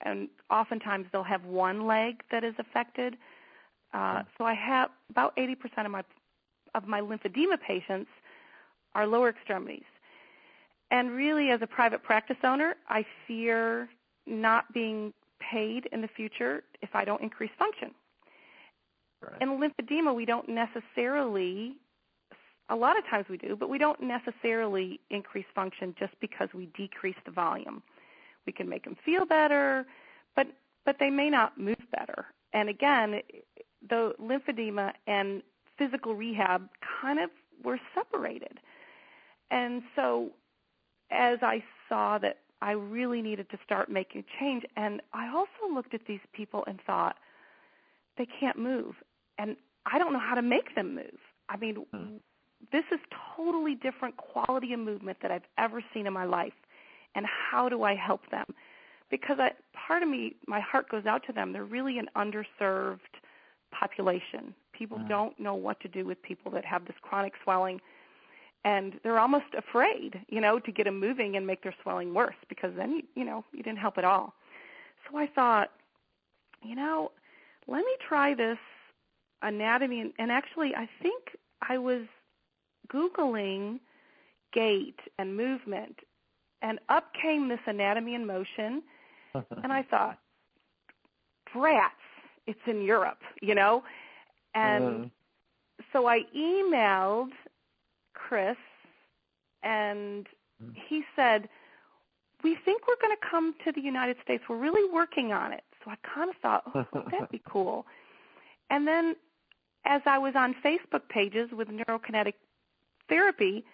and 0.03 0.29
oftentimes 0.51 1.07
they'll 1.11 1.23
have 1.23 1.45
one 1.45 1.87
leg 1.87 2.23
that 2.31 2.45
is 2.45 2.55
affected. 2.59 3.17
Uh, 3.95 4.23
so 4.37 4.45
I 4.45 4.55
have 4.55 4.91
about 5.11 5.35
80% 5.37 5.87
of 5.87 5.93
my 5.93 6.05
of 6.75 6.87
my 6.87 7.01
lymphedema 7.01 7.61
patients 7.61 8.11
are 8.95 9.07
lower 9.07 9.29
extremities. 9.29 9.85
And 10.91 11.11
really, 11.11 11.51
as 11.51 11.61
a 11.63 11.67
private 11.67 12.03
practice 12.03 12.37
owner, 12.43 12.77
I 12.89 13.05
fear 13.27 13.89
not 14.27 14.73
being 14.73 15.13
paid 15.41 15.87
in 15.93 16.01
the 16.01 16.09
future 16.09 16.65
if 16.81 16.95
I 16.95 17.05
don't 17.05 17.21
increase 17.23 17.51
function. 17.59 17.95
Right. 19.21 19.41
In 19.41 19.59
lymphedema, 19.61 20.15
we 20.15 20.25
don't 20.25 20.49
necessarily, 20.49 21.77
a 22.69 22.77
lot 22.77 22.99
of 22.99 23.05
times 23.07 23.27
we 23.29 23.37
do, 23.37 23.57
but 23.57 23.69
we 23.69 23.79
don't 23.79 24.01
necessarily 24.01 25.01
increase 25.11 25.47
function 25.55 25.95
just 25.99 26.13
because 26.21 26.49
we 26.55 26.67
decrease 26.77 27.17
the 27.25 27.31
volume. 27.31 27.83
We 28.47 28.53
can 28.53 28.69
make 28.69 28.85
them 28.85 28.97
feel 29.05 29.25
better, 29.25 29.87
but 30.35 30.47
but 30.85 30.97
they 30.99 31.11
may 31.11 31.31
not 31.31 31.59
move 31.59 31.77
better. 31.97 32.27
And 32.53 32.69
again, 32.69 33.21
the 33.89 34.15
lymphedema 34.21 34.93
and 35.07 35.43
physical 35.79 36.15
rehab 36.15 36.69
kind 37.01 37.21
of 37.21 37.31
were 37.65 37.79
separated. 37.95 38.59
And 39.51 39.83
so 39.95 40.31
as 41.11 41.39
I 41.43 41.63
saw 41.89 42.19
that 42.19 42.39
I 42.61 42.73
really 42.73 43.23
needed 43.23 43.51
to 43.51 43.59
start 43.65 43.91
making 43.91 44.25
change, 44.41 44.65
and 44.77 45.01
I 45.13 45.29
also 45.29 45.73
looked 45.73 45.95
at 45.95 46.07
these 46.07 46.21
people 46.33 46.65
and 46.67 46.81
thought, 46.87 47.17
they 48.17 48.27
can't 48.27 48.59
move. 48.59 48.95
And 49.39 49.57
I 49.87 49.99
don't 49.99 50.13
know 50.13 50.21
how 50.21 50.35
to 50.35 50.43
make 50.43 50.75
them 50.75 50.95
move. 50.95 51.19
I 51.49 51.57
mean, 51.57 51.77
Hmm. 51.93 52.17
This 52.71 52.85
is 52.93 53.01
totally 53.37 53.75
different 53.75 54.17
quality 54.17 54.73
of 54.73 54.81
movement 54.81 55.19
that 55.23 55.31
I've 55.31 55.47
ever 55.59 55.83
seen 55.93 56.07
in 56.07 56.13
my 56.13 56.25
life. 56.25 56.53
And 57.15 57.27
how 57.27 57.69
do 57.69 57.83
I 57.83 57.95
help 57.95 58.31
them? 58.31 58.47
Because 59.11 59.39
I, 59.39 59.53
part 59.75 60.03
of 60.03 60.09
me, 60.09 60.37
my 60.47 60.61
heart 60.61 60.89
goes 60.89 61.05
out 61.07 61.23
to 61.27 61.33
them. 61.33 61.53
They're 61.53 61.65
really 61.65 61.99
an 61.99 62.09
underserved 62.17 63.01
population. 63.71 64.55
People 64.73 64.99
Mm. 64.99 65.09
don't 65.09 65.41
know 65.41 65.55
what 65.55 65.81
to 65.81 65.89
do 65.89 66.05
with 66.05 66.23
people 66.23 66.51
that 66.53 66.65
have 66.65 66.85
this 66.87 66.97
chronic 67.03 67.35
swelling 67.43 67.81
and 68.65 69.01
they're 69.03 69.19
almost 69.19 69.53
afraid, 69.57 70.25
you 70.29 70.41
know, 70.41 70.59
to 70.61 70.71
get 70.71 70.85
them 70.85 70.99
moving 71.01 71.37
and 71.37 71.47
make 71.47 71.63
their 71.63 71.75
swelling 71.83 72.15
worse 72.15 72.37
because 72.49 72.73
then 72.77 72.93
you, 72.93 73.03
you 73.17 73.25
know, 73.25 73.45
you 73.53 73.63
didn't 73.63 73.79
help 73.79 73.99
at 73.99 74.05
all. 74.05 74.35
So 75.11 75.19
I 75.19 75.27
thought, 75.27 75.73
you 76.63 76.77
know, 76.77 77.11
let 77.67 77.85
me 77.85 77.97
try 78.07 78.35
this 78.35 78.59
anatomy 79.43 80.01
and, 80.01 80.13
and 80.19 80.31
actually 80.31 80.75
I 80.77 80.89
think 81.03 81.37
I 81.69 81.79
was 81.79 82.03
googling 82.89 83.81
gait 84.53 84.99
and 85.19 85.37
movement 85.37 85.99
and 86.63 86.79
up 86.89 87.13
came 87.15 87.49
this 87.49 87.61
anatomy 87.67 88.15
in 88.15 88.27
motion 88.27 88.83
and 89.63 89.73
I 89.73 89.83
thought, 89.83 90.19
brats, 91.53 91.95
it's 92.47 92.61
in 92.67 92.83
Europe, 92.83 93.23
you 93.41 93.55
know? 93.55 93.83
And 94.55 95.05
Mhm. 95.05 95.11
so 95.93 96.07
I 96.07 96.25
emailed 96.37 97.33
Chris 98.15 98.57
and 99.63 100.29
he 100.75 101.05
said, 101.17 101.49
We 102.43 102.57
think 102.57 102.89
we're 102.89 102.97
going 103.01 103.17
to 103.17 103.29
come 103.31 103.55
to 103.65 103.71
the 103.73 103.81
United 103.81 104.17
States. 104.23 104.43
We're 104.49 104.57
really 104.57 104.91
working 104.91 105.33
on 105.33 105.53
it. 105.53 105.63
So 105.85 105.91
I 105.93 105.97
kind 106.03 106.29
of 106.29 106.37
thought, 106.43 106.65
oh, 106.75 106.85
that'd 107.11 107.31
be 107.31 107.41
cool. 107.49 107.87
And 108.71 108.87
then 108.87 109.15
as 109.85 110.03
I 110.07 110.19
was 110.19 110.35
on 110.35 110.55
Facebook 110.55 111.09
pages 111.09 111.51
with 111.53 111.69
neurokinetic 111.69 112.35
therapy, 113.09 113.65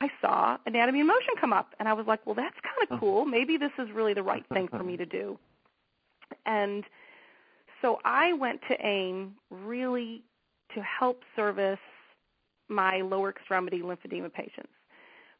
I 0.00 0.08
saw 0.20 0.58
Anatomy 0.66 1.00
in 1.00 1.06
Motion 1.06 1.34
come 1.40 1.52
up. 1.52 1.74
And 1.78 1.88
I 1.88 1.92
was 1.92 2.06
like, 2.06 2.24
well, 2.26 2.34
that's 2.34 2.56
kind 2.62 2.90
of 2.90 3.00
cool. 3.00 3.24
Maybe 3.24 3.56
this 3.56 3.72
is 3.78 3.88
really 3.94 4.14
the 4.14 4.22
right 4.22 4.44
thing 4.52 4.68
for 4.68 4.82
me 4.82 4.96
to 4.96 5.06
do. 5.06 5.38
And 6.44 6.84
so 7.82 7.98
I 8.04 8.32
went 8.32 8.60
to 8.68 8.86
AIM 8.86 9.34
really 9.50 10.22
to 10.74 10.82
help 10.82 11.22
service 11.34 11.78
my 12.68 13.00
lower 13.00 13.30
extremity 13.30 13.80
lymphedema 13.80 14.32
patients. 14.32 14.72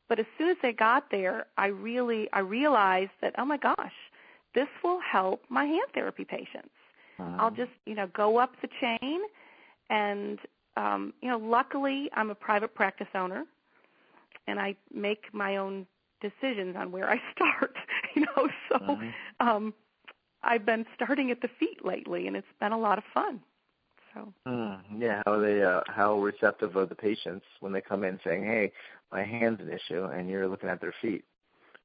But 0.09 0.21
as 0.21 0.27
soon 0.39 0.51
as 0.51 0.57
I 0.63 0.73
got 0.73 1.11
there, 1.11 1.47
I 1.57 1.67
really 1.67 2.29
I 2.33 2.39
realized 2.41 3.11
that 3.21 3.35
oh 3.39 3.45
my 3.45 3.57
gosh, 3.57 3.93
this 4.55 4.69
will 4.85 5.01
help 5.01 5.43
my 5.49 5.65
hand 5.65 5.89
therapy 5.95 6.25
patients. 6.25 6.71
I'll 7.19 7.51
just 7.51 7.73
you 7.87 7.95
know 7.95 8.09
go 8.15 8.39
up 8.39 8.53
the 8.63 8.69
chain, 8.81 9.21
and 9.91 10.39
um, 10.77 11.13
you 11.23 11.29
know 11.29 11.39
luckily 11.39 12.11
I'm 12.15 12.31
a 12.31 12.35
private 12.35 12.75
practice 12.75 13.09
owner, 13.15 13.45
and 14.47 14.59
I 14.59 14.77
make 14.93 15.33
my 15.33 15.57
own 15.57 15.87
decisions 16.21 16.77
on 16.77 16.93
where 16.93 17.11
I 17.11 17.21
start. 17.35 17.75
You 18.15 18.23
know, 18.23 18.49
so 18.71 18.99
Mhm. 18.99 19.13
um, 19.41 19.75
I've 20.43 20.65
been 20.65 20.87
starting 20.95 21.31
at 21.31 21.41
the 21.43 21.49
feet 21.59 21.85
lately, 21.85 22.27
and 22.29 22.37
it's 22.37 22.47
been 22.61 22.73
a 22.73 22.79
lot 22.79 22.99
of 22.99 23.05
fun. 23.13 23.41
So 24.15 24.33
Mm, 24.47 24.81
yeah, 24.99 25.23
how 25.27 25.39
they 25.41 25.63
uh, 25.63 25.81
how 25.89 26.21
receptive 26.21 26.77
are 26.77 26.87
the 26.87 26.95
patients 26.95 27.45
when 27.61 27.73
they 27.73 27.81
come 27.81 28.05
in 28.05 28.19
saying, 28.25 28.45
"Hey, 28.45 28.73
my 29.13 29.23
hand's 29.25 29.61
an 29.61 29.71
issue," 29.73 30.05
and 30.05 30.31
you're 30.31 30.47
looking 30.49 30.69
at 30.71 30.81
their 30.81 30.95
feet. 31.03 31.25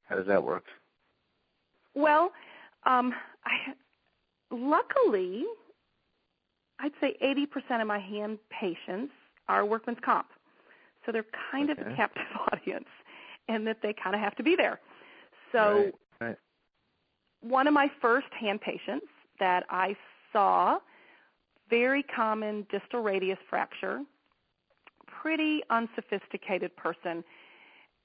How 0.08 0.16
does 0.16 0.26
that 0.28 0.42
work? 0.42 0.64
Well, 1.94 2.32
um, 2.84 3.12
I, 3.44 3.74
luckily, 4.50 5.44
I'd 6.82 6.92
say 7.00 7.16
80% 7.22 7.80
of 7.80 7.86
my 7.86 7.98
hand 7.98 8.38
patients 8.50 9.12
are 9.48 9.64
workman's 9.64 9.98
comp. 10.04 10.26
So 11.06 11.12
they're 11.12 11.26
kind 11.50 11.70
of 11.70 11.78
a 11.78 11.94
captive 11.96 12.22
audience 12.52 12.88
and 13.48 13.66
that 13.66 13.78
they 13.82 13.92
kind 13.92 14.14
of 14.14 14.20
have 14.20 14.34
to 14.36 14.42
be 14.42 14.56
there. 14.56 14.80
So 15.52 15.92
Right, 16.20 16.28
right. 16.28 16.36
one 17.40 17.66
of 17.66 17.74
my 17.74 17.90
first 18.00 18.28
hand 18.38 18.60
patients 18.60 19.06
that 19.38 19.64
I 19.70 19.96
saw, 20.32 20.78
very 21.70 22.02
common 22.02 22.66
distal 22.70 23.00
radius 23.02 23.38
fracture, 23.48 24.00
pretty 25.06 25.62
unsophisticated 25.70 26.74
person, 26.76 27.24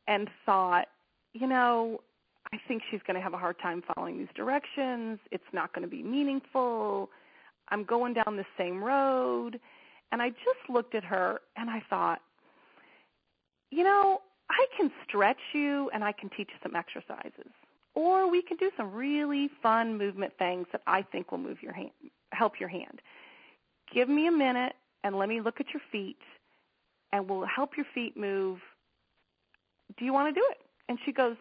and 0.07 0.29
thought, 0.45 0.87
you 1.33 1.47
know, 1.47 2.01
I 2.53 2.57
think 2.67 2.81
she's 2.89 3.01
going 3.05 3.15
to 3.15 3.21
have 3.21 3.33
a 3.33 3.37
hard 3.37 3.59
time 3.59 3.83
following 3.93 4.17
these 4.17 4.27
directions. 4.35 5.19
It's 5.31 5.43
not 5.51 5.73
going 5.73 5.83
to 5.83 5.89
be 5.89 6.01
meaningful. 6.01 7.09
I'm 7.69 7.83
going 7.83 8.13
down 8.13 8.37
the 8.37 8.45
same 8.57 8.83
road. 8.83 9.59
And 10.11 10.21
I 10.21 10.29
just 10.29 10.69
looked 10.69 10.95
at 10.95 11.03
her 11.03 11.41
and 11.57 11.69
I 11.69 11.81
thought, 11.89 12.21
you 13.71 13.83
know, 13.83 14.21
I 14.49 14.65
can 14.77 14.91
stretch 15.07 15.37
you 15.53 15.89
and 15.93 16.03
I 16.03 16.13
can 16.13 16.29
teach 16.29 16.49
you 16.49 16.57
some 16.63 16.75
exercises. 16.75 17.51
Or 17.95 18.29
we 18.29 18.41
can 18.41 18.57
do 18.57 18.69
some 18.77 18.93
really 18.93 19.49
fun 19.61 19.97
movement 19.97 20.33
things 20.37 20.67
that 20.71 20.81
I 20.87 21.01
think 21.01 21.31
will 21.31 21.39
move 21.39 21.61
your 21.61 21.73
hand, 21.73 21.91
help 22.31 22.59
your 22.59 22.69
hand. 22.69 23.01
Give 23.93 24.07
me 24.07 24.27
a 24.27 24.31
minute 24.31 24.73
and 25.03 25.17
let 25.17 25.29
me 25.29 25.41
look 25.41 25.59
at 25.59 25.67
your 25.73 25.81
feet, 25.91 26.17
and 27.11 27.29
we'll 27.29 27.45
help 27.45 27.71
your 27.75 27.85
feet 27.93 28.15
move. 28.15 28.59
Do 29.97 30.05
you 30.05 30.13
want 30.13 30.33
to 30.33 30.39
do 30.39 30.45
it? 30.51 30.57
And 30.89 30.97
she 31.05 31.11
goes, 31.11 31.35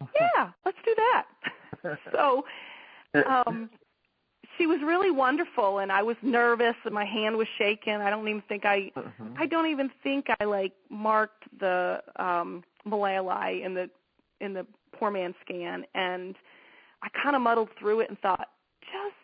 Yeah, 0.20 0.50
let's 0.64 0.78
do 0.84 0.94
that. 0.94 1.98
so 2.12 2.44
um 3.26 3.70
she 4.58 4.66
was 4.66 4.80
really 4.82 5.10
wonderful 5.10 5.78
and 5.78 5.90
I 5.92 6.02
was 6.02 6.16
nervous 6.22 6.76
and 6.84 6.94
my 6.94 7.04
hand 7.04 7.36
was 7.36 7.48
shaking. 7.58 7.94
I 7.94 8.10
don't 8.10 8.26
even 8.28 8.42
think 8.48 8.64
I 8.64 8.90
Mhm. 8.96 9.38
I 9.38 9.46
don't 9.46 9.66
even 9.66 9.90
think 10.02 10.26
I 10.40 10.44
like 10.44 10.72
marked 10.88 11.44
the 11.58 12.02
um 12.16 12.64
malleoli 12.86 13.64
in 13.64 13.74
the 13.74 13.90
in 14.40 14.52
the 14.54 14.66
poor 14.92 15.10
man 15.10 15.34
scan 15.42 15.84
and 15.94 16.36
I 17.02 17.08
kind 17.22 17.36
of 17.36 17.42
muddled 17.42 17.70
through 17.78 18.00
it 18.00 18.08
and 18.08 18.18
thought 18.20 18.48
just 18.80 19.16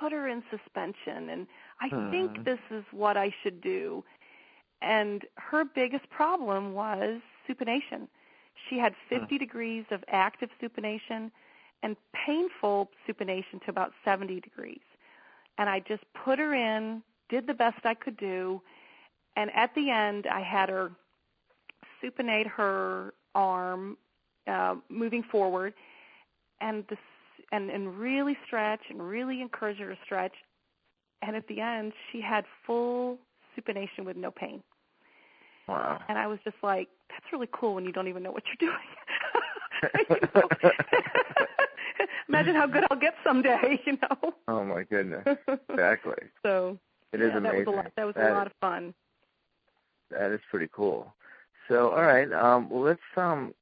put 0.00 0.12
her 0.12 0.28
in 0.28 0.42
suspension 0.50 1.30
and 1.30 1.46
I 1.80 1.88
Mhm. 1.90 2.10
think 2.10 2.44
this 2.44 2.60
is 2.70 2.84
what 2.92 3.16
I 3.16 3.34
should 3.42 3.60
do. 3.60 4.04
And 4.82 5.24
her 5.36 5.64
biggest 5.64 6.08
problem 6.10 6.74
was 6.74 7.20
supination. 7.48 8.08
She 8.68 8.78
had 8.78 8.94
50 9.08 9.38
degrees 9.38 9.84
of 9.90 10.04
active 10.08 10.50
supination 10.60 11.30
and 11.82 11.96
painful 12.26 12.90
supination 13.08 13.62
to 13.64 13.70
about 13.70 13.92
70 14.04 14.40
degrees. 14.40 14.80
And 15.58 15.68
I 15.68 15.80
just 15.80 16.02
put 16.24 16.38
her 16.38 16.54
in, 16.54 17.02
did 17.28 17.46
the 17.46 17.54
best 17.54 17.84
I 17.84 17.94
could 17.94 18.16
do, 18.16 18.60
and 19.36 19.50
at 19.54 19.74
the 19.74 19.90
end 19.90 20.26
I 20.30 20.40
had 20.40 20.68
her 20.68 20.90
supinate 22.02 22.46
her 22.48 23.14
arm 23.34 23.96
uh, 24.46 24.76
moving 24.88 25.22
forward 25.22 25.74
and 26.60 26.84
the 26.88 26.96
and 27.52 27.70
and 27.70 27.98
really 27.98 28.36
stretch 28.46 28.80
and 28.90 29.06
really 29.06 29.40
encourage 29.40 29.78
her 29.78 29.88
to 29.88 29.98
stretch 30.04 30.32
and 31.22 31.36
at 31.36 31.46
the 31.48 31.60
end 31.60 31.92
she 32.12 32.20
had 32.20 32.44
full 32.66 33.18
supination 33.56 34.04
with 34.04 34.16
no 34.16 34.30
pain 34.30 34.62
Wow. 35.68 36.00
and 36.08 36.16
I 36.16 36.26
was 36.28 36.38
just 36.44 36.56
like, 36.62 36.88
that's 37.10 37.24
really 37.32 37.48
cool 37.52 37.74
when 37.74 37.84
you 37.84 37.92
don't 37.92 38.06
even 38.08 38.22
know 38.22 38.30
what 38.30 38.44
you're 38.46 38.70
doing. 38.70 38.78
You 40.08 40.16
know? 40.34 40.48
Imagine 42.28 42.54
how 42.56 42.66
good 42.66 42.84
I'll 42.90 42.98
get 42.98 43.14
someday, 43.24 43.80
you 43.86 43.92
know. 44.02 44.32
Oh 44.48 44.64
my 44.64 44.82
goodness. 44.82 45.24
Exactly. 45.70 46.14
so 46.44 46.78
It 47.12 47.20
yeah, 47.20 47.26
is 47.26 47.32
that 47.32 47.38
amazing. 47.38 47.58
was 47.66 47.66
a 47.68 47.76
lot. 47.76 47.92
That 47.96 48.04
was 48.06 48.14
That- 48.16 48.30
a 48.32 48.34
lot 48.34 48.46
of 48.46 48.52
fun. 48.60 48.94
That 50.10 50.30
is 50.30 50.40
pretty 50.50 50.68
cool. 50.72 51.12
So, 51.68 51.90
all 51.90 52.02
right. 52.02 52.32
Um, 52.32 52.70
well, 52.70 52.82
let's 52.82 53.00
um, 53.16 53.52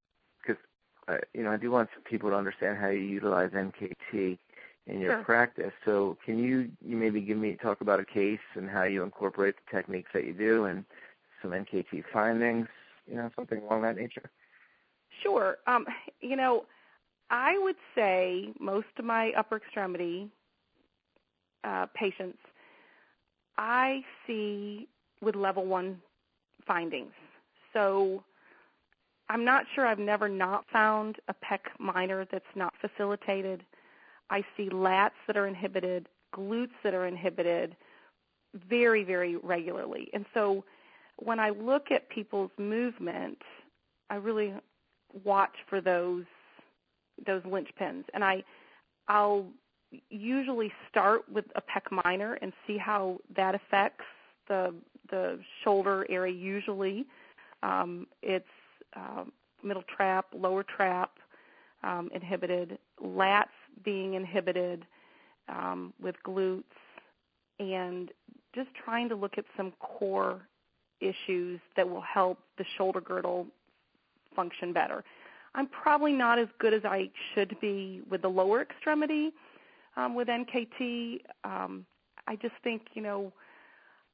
because 0.43 0.62
uh, 1.09 1.17
you 1.33 1.43
know 1.43 1.51
I 1.51 1.57
do 1.57 1.71
want 1.71 1.89
some 1.95 2.03
people 2.03 2.29
to 2.31 2.37
understand 2.37 2.77
how 2.77 2.89
you 2.89 3.01
utilize 3.01 3.51
NKT 3.53 4.39
in 4.87 5.01
your 5.01 5.12
Sure. 5.12 5.25
practice. 5.25 5.73
So, 5.87 6.19
can 6.23 6.39
you 6.39 6.71
you 6.85 6.99
maybe 6.99 7.23
give 7.23 7.39
me 7.39 7.57
talk 7.62 7.81
about 7.81 7.99
a 7.99 8.05
case 8.05 8.41
and 8.57 8.69
how 8.69 8.83
you 8.83 9.03
incorporate 9.03 9.55
the 9.57 9.75
techniques 9.75 10.11
that 10.12 10.25
you 10.27 10.35
do 10.35 10.67
and 10.67 10.85
some 11.41 11.53
NKT 11.53 12.05
findings, 12.12 12.69
you 13.07 13.17
know, 13.17 13.31
something 13.37 13.62
along 13.62 13.81
that 13.83 13.97
nature. 13.97 14.31
Sure. 15.23 15.57
Um, 15.67 15.87
you 16.21 16.37
know, 16.37 16.67
I 17.37 17.59
would 17.59 17.74
say 17.97 18.53
most 18.61 18.87
of 18.97 19.05
my 19.05 19.32
upper 19.37 19.57
extremity 19.57 20.28
uh, 21.64 21.87
patients 21.93 22.39
I 23.59 24.05
see 24.24 24.87
with 25.20 25.35
level 25.35 25.64
one 25.64 26.01
findings. 26.64 27.11
So 27.72 28.22
I'm 29.28 29.45
not 29.45 29.64
sure 29.74 29.85
I've 29.85 29.99
never 29.99 30.28
not 30.28 30.64
found 30.72 31.16
a 31.26 31.35
pec 31.35 31.59
minor 31.80 32.24
that's 32.30 32.45
not 32.55 32.72
facilitated. 32.80 33.64
I 34.30 34.45
see 34.57 34.68
lats 34.68 35.18
that 35.26 35.37
are 35.37 35.49
inhibited, 35.49 36.09
glutes 36.32 36.76
that 36.85 36.95
are 36.95 37.07
inhibited 37.07 37.74
very, 38.55 39.03
very 39.03 39.37
regularly. 39.39 40.09
And 40.14 40.24
so 40.35 40.62
when 41.16 41.41
I 41.41 41.51
look 41.51 41.91
at 41.91 42.09
people's 42.11 42.53
movement, 42.59 43.39
I 44.09 44.16
really 44.16 44.55
watch 45.24 45.57
for 45.68 45.80
those 45.80 46.24
those 47.27 47.43
linchpins, 47.43 48.05
and 48.12 48.25
I 48.25 48.43
I'll 49.09 49.47
usually 50.11 50.73
start 50.91 51.23
with 51.31 51.45
a 51.55 51.62
pec 51.62 52.03
minor 52.05 52.35
and 52.35 52.53
see 52.67 52.77
how 52.79 53.19
that 53.37 53.55
affects 53.55 54.05
the 54.49 54.75
the 55.11 55.39
shoulder 55.62 56.07
area. 56.09 56.35
Usually, 56.35 57.07
um, 57.62 58.07
it's 58.23 58.47
um, 58.97 59.33
middle 59.62 59.85
trap, 59.97 60.27
lower 60.35 60.62
trap 60.62 61.12
um, 61.83 62.11
inhibited, 62.15 62.79
lats 63.03 63.45
being 63.85 64.15
inhibited 64.15 64.87
um, 65.49 65.93
with 66.01 66.15
glutes, 66.27 66.62
and 67.59 68.11
just 68.55 68.69
trying 68.75 69.09
to 69.09 69.15
look 69.17 69.37
at 69.37 69.45
some 69.57 69.73
core 69.81 70.43
issues 71.01 71.61
that 71.77 71.89
will 71.89 72.01
help 72.01 72.39
the 72.57 72.65
shoulder 72.77 73.01
girdle 73.01 73.47
function 74.35 74.73
better. 74.73 75.05
I'm 75.55 75.68
probably 75.68 76.12
not 76.12 76.38
as 76.38 76.48
good 76.59 76.74
as 76.74 76.84
I 76.84 77.11
should 77.34 77.57
be 77.61 78.02
with 78.11 78.22
the 78.22 78.28
lower 78.28 78.61
extremity 78.61 79.32
um, 79.96 80.14
with 80.14 80.28
NKT. 80.28 81.20
Um, 81.44 81.86
I 82.26 82.36
just 82.36 82.55
think, 82.64 82.82
you 82.94 83.02
know, 83.02 83.32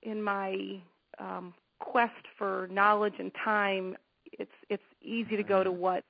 in 0.02 0.22
my 0.22 0.80
um, 1.18 1.54
quest 1.78 2.26
for 2.36 2.68
knowledge 2.70 3.14
and 3.18 3.32
time, 3.42 3.96
it's 4.38 4.50
it's 4.68 4.82
easy 5.02 5.36
to 5.36 5.42
go 5.42 5.64
to 5.64 5.72
what's 5.72 6.06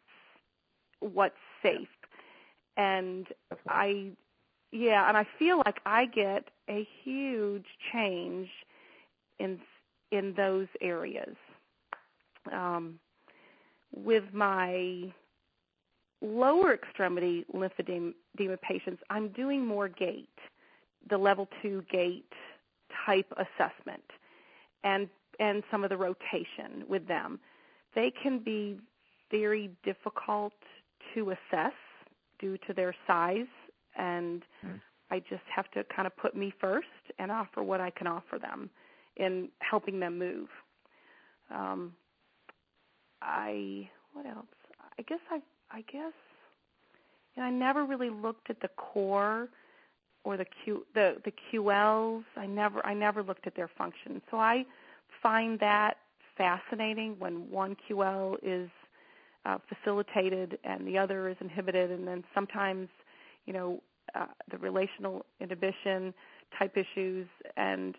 what's 1.01 1.35
safe, 1.63 1.89
and 2.77 3.27
I, 3.69 4.11
yeah, 4.73 5.09
and 5.09 5.17
I 5.17 5.27
feel 5.39 5.63
like 5.65 5.81
I 5.87 6.07
get 6.07 6.49
a 6.69 6.87
huge 7.03 7.65
change 7.93 8.49
in 9.39 9.59
in 10.13 10.35
those 10.37 10.69
areas. 10.81 11.37
Um, 12.53 12.99
with 13.93 14.25
my 14.33 15.13
lower 16.21 16.75
extremity 16.75 17.45
lymphedema 17.55 18.15
patients, 18.63 19.03
I'm 19.11 19.29
doing 19.29 19.67
more 19.67 19.89
gait, 19.89 20.29
the 21.09 21.19
level 21.19 21.49
two 21.63 21.85
gait 21.91 22.31
type 23.07 23.33
assessment, 23.33 24.05
and 24.85 25.09
and 25.39 25.63
some 25.71 25.85
of 25.85 25.91
the 25.91 25.97
rotation 25.97 26.85
with 26.89 27.07
them. 27.09 27.41
They 27.95 28.13
can 28.23 28.39
be 28.39 28.79
very 29.31 29.71
difficult 29.85 30.53
to 31.15 31.31
assess 31.31 31.73
due 32.39 32.59
to 32.67 32.75
their 32.75 32.95
size, 33.07 33.47
and 33.97 34.45
Mm. 34.65 34.81
I 35.11 35.21
just 35.21 35.43
have 35.55 35.71
to 35.73 35.85
kind 35.85 36.07
of 36.07 36.17
put 36.17 36.37
me 36.37 36.53
first 36.61 36.87
and 37.19 37.31
offer 37.33 37.63
what 37.63 37.81
I 37.81 37.91
can 37.91 38.07
offer 38.07 38.39
them 38.39 38.71
in 39.17 39.49
helping 39.61 39.99
them 40.01 40.19
move. 40.19 40.49
Um, 41.51 41.95
I 43.23 43.91
what 44.13 44.27
else? 44.27 44.47
I 44.99 45.03
guess 45.03 45.21
I 45.31 45.41
I 45.71 45.83
guess 45.83 46.13
and 47.37 47.45
I 47.45 47.51
never 47.51 47.85
really 47.85 48.11
looked 48.11 48.51
at 48.51 48.61
the 48.61 48.69
core 48.69 49.49
or 50.25 50.37
the 50.37 50.47
Q 50.65 50.87
the 50.95 51.17
the 51.25 51.33
QLs. 51.53 52.25
I 52.37 52.47
never 52.47 52.85
I 52.85 52.95
never 52.95 53.23
looked 53.23 53.47
at 53.47 53.55
their 53.55 53.71
function. 53.79 54.21
So 54.31 54.39
I 54.39 54.65
find 55.23 55.59
that 55.61 55.97
fascinating 56.37 57.17
when 57.19 57.51
one 57.51 57.77
QL 57.89 58.37
is 58.43 58.69
uh, 59.47 59.59
facilitated 59.69 60.59
and 60.65 60.87
the 60.87 60.99
other 60.99 61.29
is 61.29 61.37
inhibited, 61.41 61.91
and 61.91 62.07
then 62.07 62.25
sometimes 62.35 62.89
you 63.47 63.53
know 63.53 63.83
uh, 64.15 64.27
the 64.51 64.59
relational 64.59 65.25
inhibition 65.41 66.13
type 66.59 66.77
issues 66.77 67.27
and 67.57 67.97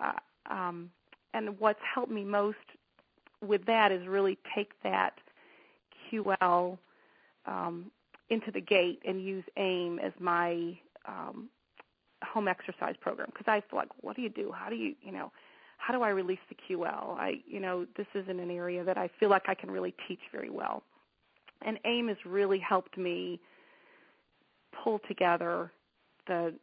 uh, 0.00 0.12
um, 0.50 0.90
and 1.32 1.58
what's 1.58 1.80
helped 1.94 2.12
me 2.12 2.24
most 2.24 2.58
with 3.40 3.64
that 3.66 3.92
is 3.92 4.06
really 4.06 4.38
take 4.54 4.72
that 4.82 5.14
QL 6.12 6.78
um, 7.46 7.90
into 8.30 8.50
the 8.50 8.60
gait 8.60 9.00
and 9.06 9.22
use 9.22 9.44
AIM 9.56 9.98
as 9.98 10.12
my 10.18 10.78
um, 11.06 11.48
home 12.22 12.48
exercise 12.48 12.94
program 13.00 13.28
because 13.32 13.46
I 13.46 13.62
feel 13.68 13.78
like, 13.78 13.90
what 14.00 14.16
do 14.16 14.22
you 14.22 14.30
do? 14.30 14.52
How 14.52 14.68
do 14.68 14.76
you, 14.76 14.94
you 15.02 15.12
know, 15.12 15.30
how 15.78 15.92
do 15.92 16.02
I 16.02 16.08
release 16.08 16.38
the 16.48 16.54
QL? 16.54 17.18
I, 17.18 17.40
you 17.46 17.60
know, 17.60 17.86
this 17.96 18.06
isn't 18.14 18.40
an 18.40 18.50
area 18.50 18.84
that 18.84 18.96
I 18.96 19.10
feel 19.20 19.28
like 19.28 19.48
I 19.48 19.54
can 19.54 19.70
really 19.70 19.94
teach 20.08 20.20
very 20.32 20.50
well. 20.50 20.82
And 21.62 21.78
AIM 21.84 22.08
has 22.08 22.16
really 22.24 22.58
helped 22.58 22.96
me 22.96 23.40
pull 24.82 25.00
together 25.08 25.70
the 26.26 26.54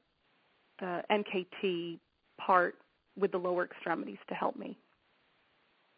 the 0.79 1.03
NKT 1.11 1.99
part 2.39 2.75
with 3.17 3.31
the 3.31 3.37
lower 3.37 3.65
extremities 3.65 4.17
to 4.27 4.33
help 4.33 4.57
me. 4.57 4.75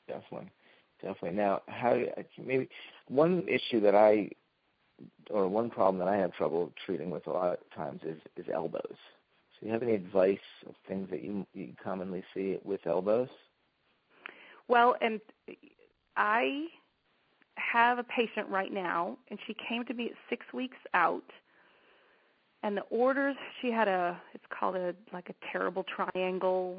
Definitely, 0.07 0.51
definitely. 1.01 1.37
Now, 1.37 1.61
how 1.69 1.97
maybe 2.37 2.67
one 3.07 3.43
issue 3.47 3.79
that 3.81 3.95
I 3.95 4.29
or 5.29 5.47
one 5.47 5.69
problem 5.69 5.99
that 5.99 6.07
I 6.07 6.17
have 6.17 6.33
trouble 6.33 6.71
treating 6.85 7.09
with 7.09 7.27
a 7.27 7.31
lot 7.31 7.53
of 7.53 7.75
times 7.75 8.01
is 8.03 8.19
is 8.37 8.45
elbows. 8.53 8.81
So, 8.89 9.65
you 9.65 9.71
have 9.71 9.83
any 9.83 9.93
advice 9.93 10.37
of 10.67 10.75
things 10.87 11.09
that 11.09 11.23
you 11.23 11.45
you 11.53 11.73
commonly 11.83 12.23
see 12.33 12.57
with 12.63 12.85
elbows? 12.85 13.29
Well, 14.67 14.95
and 15.01 15.19
I 16.15 16.67
have 17.55 17.99
a 17.99 18.03
patient 18.03 18.47
right 18.49 18.71
now, 18.71 19.17
and 19.29 19.39
she 19.45 19.55
came 19.67 19.85
to 19.85 19.93
me 19.93 20.05
at 20.05 20.11
six 20.29 20.45
weeks 20.53 20.77
out, 20.93 21.23
and 22.63 22.77
the 22.77 22.81
orders 22.89 23.35
she 23.61 23.71
had 23.71 23.87
a 23.87 24.19
it's 24.33 24.45
called 24.49 24.75
a 24.75 24.95
like 25.11 25.29
a 25.29 25.35
terrible 25.51 25.83
triangle 25.83 26.77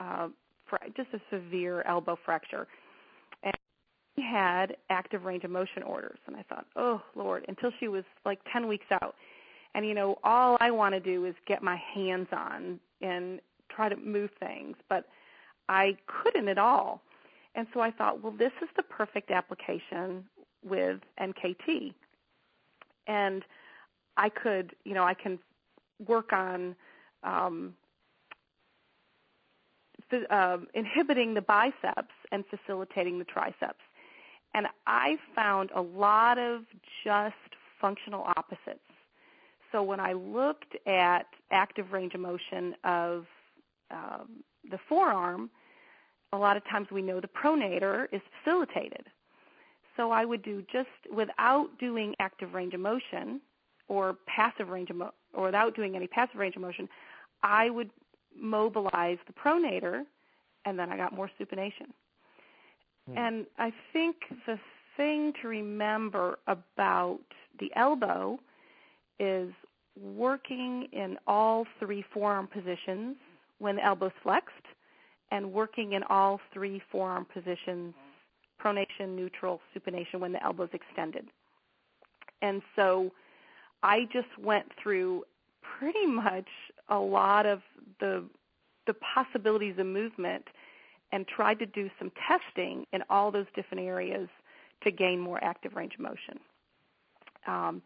uh 0.00 0.28
just 0.96 1.08
a 1.14 1.20
severe 1.30 1.82
elbow 1.82 2.18
fracture 2.24 2.66
had 4.20 4.76
active 4.90 5.24
range 5.24 5.44
of 5.44 5.50
motion 5.50 5.82
orders. 5.82 6.18
And 6.26 6.36
i 6.36 6.42
thought 6.42 6.66
oh 6.76 7.02
lord 7.14 7.44
until 7.48 7.70
she 7.78 7.88
was 7.88 8.04
like 8.24 8.40
10 8.52 8.68
weeks 8.68 8.86
out. 8.90 9.14
And 9.74 9.86
you 9.86 9.94
know 9.94 10.18
all 10.24 10.56
i 10.60 10.70
want 10.70 10.94
to 10.94 11.00
do 11.00 11.24
is 11.24 11.34
get 11.46 11.62
my 11.62 11.80
hands 11.94 12.28
on 12.32 12.80
and 13.00 13.40
try 13.68 13.88
to 13.88 13.96
move 13.96 14.30
things. 14.40 14.76
But 14.88 15.06
i 15.68 15.96
couldn't 16.06 16.48
at 16.48 16.58
all. 16.58 17.02
And 17.54 17.66
so 17.74 17.80
i 17.80 17.90
thought 17.90 18.22
well 18.22 18.34
this 18.36 18.52
is 18.62 18.68
the 18.76 18.82
perfect 18.82 19.30
application 19.30 20.24
with 20.64 21.00
nkt 21.20 21.94
and 23.06 23.44
I 24.18 24.28
could, 24.28 24.74
you 24.84 24.94
know, 24.94 25.04
I 25.04 25.14
can 25.14 25.38
work 26.06 26.32
on 26.32 26.76
um, 27.22 27.74
uh, 30.30 30.58
inhibiting 30.74 31.34
the 31.34 31.40
biceps 31.40 32.14
and 32.32 32.44
facilitating 32.46 33.18
the 33.18 33.24
triceps. 33.24 33.80
And 34.58 34.66
I 34.88 35.18
found 35.36 35.70
a 35.72 35.80
lot 35.80 36.36
of 36.36 36.62
just 37.04 37.36
functional 37.80 38.24
opposites. 38.36 38.80
So 39.70 39.84
when 39.84 40.00
I 40.00 40.14
looked 40.14 40.74
at 40.84 41.26
active 41.52 41.92
range 41.92 42.14
of 42.14 42.20
motion 42.20 42.74
of 42.82 43.26
um, 43.92 44.42
the 44.68 44.80
forearm, 44.88 45.48
a 46.32 46.36
lot 46.36 46.56
of 46.56 46.64
times 46.64 46.88
we 46.90 47.02
know 47.02 47.20
the 47.20 47.28
pronator 47.28 48.08
is 48.10 48.20
facilitated. 48.42 49.04
So 49.96 50.10
I 50.10 50.24
would 50.24 50.42
do 50.42 50.64
just 50.72 50.88
without 51.14 51.68
doing 51.78 52.16
active 52.18 52.52
range 52.52 52.74
of 52.74 52.80
motion, 52.80 53.40
or 53.86 54.16
passive 54.26 54.70
range 54.70 54.90
of 54.90 54.96
mo- 54.96 55.14
or 55.34 55.44
without 55.44 55.76
doing 55.76 55.94
any 55.94 56.08
passive 56.08 56.36
range 56.36 56.56
of 56.56 56.62
motion, 56.62 56.88
I 57.44 57.70
would 57.70 57.90
mobilize 58.36 59.18
the 59.28 59.32
pronator, 59.32 60.02
and 60.64 60.76
then 60.76 60.90
I 60.90 60.96
got 60.96 61.12
more 61.12 61.30
supination. 61.40 61.92
Hmm. 63.08 63.18
And 63.18 63.46
I 63.58 63.72
think 63.92 64.16
the 64.46 64.58
thing 64.96 65.32
to 65.42 65.48
remember 65.48 66.38
about 66.46 67.20
the 67.60 67.70
elbow 67.76 68.38
is 69.18 69.50
working 70.00 70.88
in 70.92 71.16
all 71.26 71.66
three 71.78 72.04
forearm 72.12 72.46
positions 72.46 73.16
when 73.58 73.76
the 73.76 73.84
elbow's 73.84 74.12
flexed, 74.22 74.52
and 75.32 75.52
working 75.52 75.94
in 75.94 76.02
all 76.04 76.40
three 76.52 76.80
forearm 76.92 77.26
positions 77.32 77.94
pronation, 78.62 79.14
neutral, 79.14 79.60
supination 79.76 80.20
when 80.20 80.32
the 80.32 80.42
elbow's 80.42 80.68
extended. 80.72 81.26
And 82.42 82.62
so 82.76 83.10
I 83.82 84.08
just 84.12 84.28
went 84.38 84.66
through 84.82 85.24
pretty 85.78 86.06
much 86.06 86.48
a 86.88 86.98
lot 86.98 87.46
of 87.46 87.60
the 88.00 88.24
the 88.86 88.94
possibilities 89.14 89.74
of 89.78 89.86
movement 89.86 90.44
and 91.12 91.26
tried 91.26 91.58
to 91.58 91.66
do 91.66 91.90
some 91.98 92.10
testing 92.26 92.86
in 92.92 93.02
all 93.08 93.30
those 93.30 93.46
different 93.54 93.84
areas 93.84 94.28
to 94.82 94.90
gain 94.90 95.18
more 95.18 95.42
active 95.42 95.74
range 95.74 95.94
of 95.94 96.00
motion. 96.00 96.38
Um, 97.46 97.82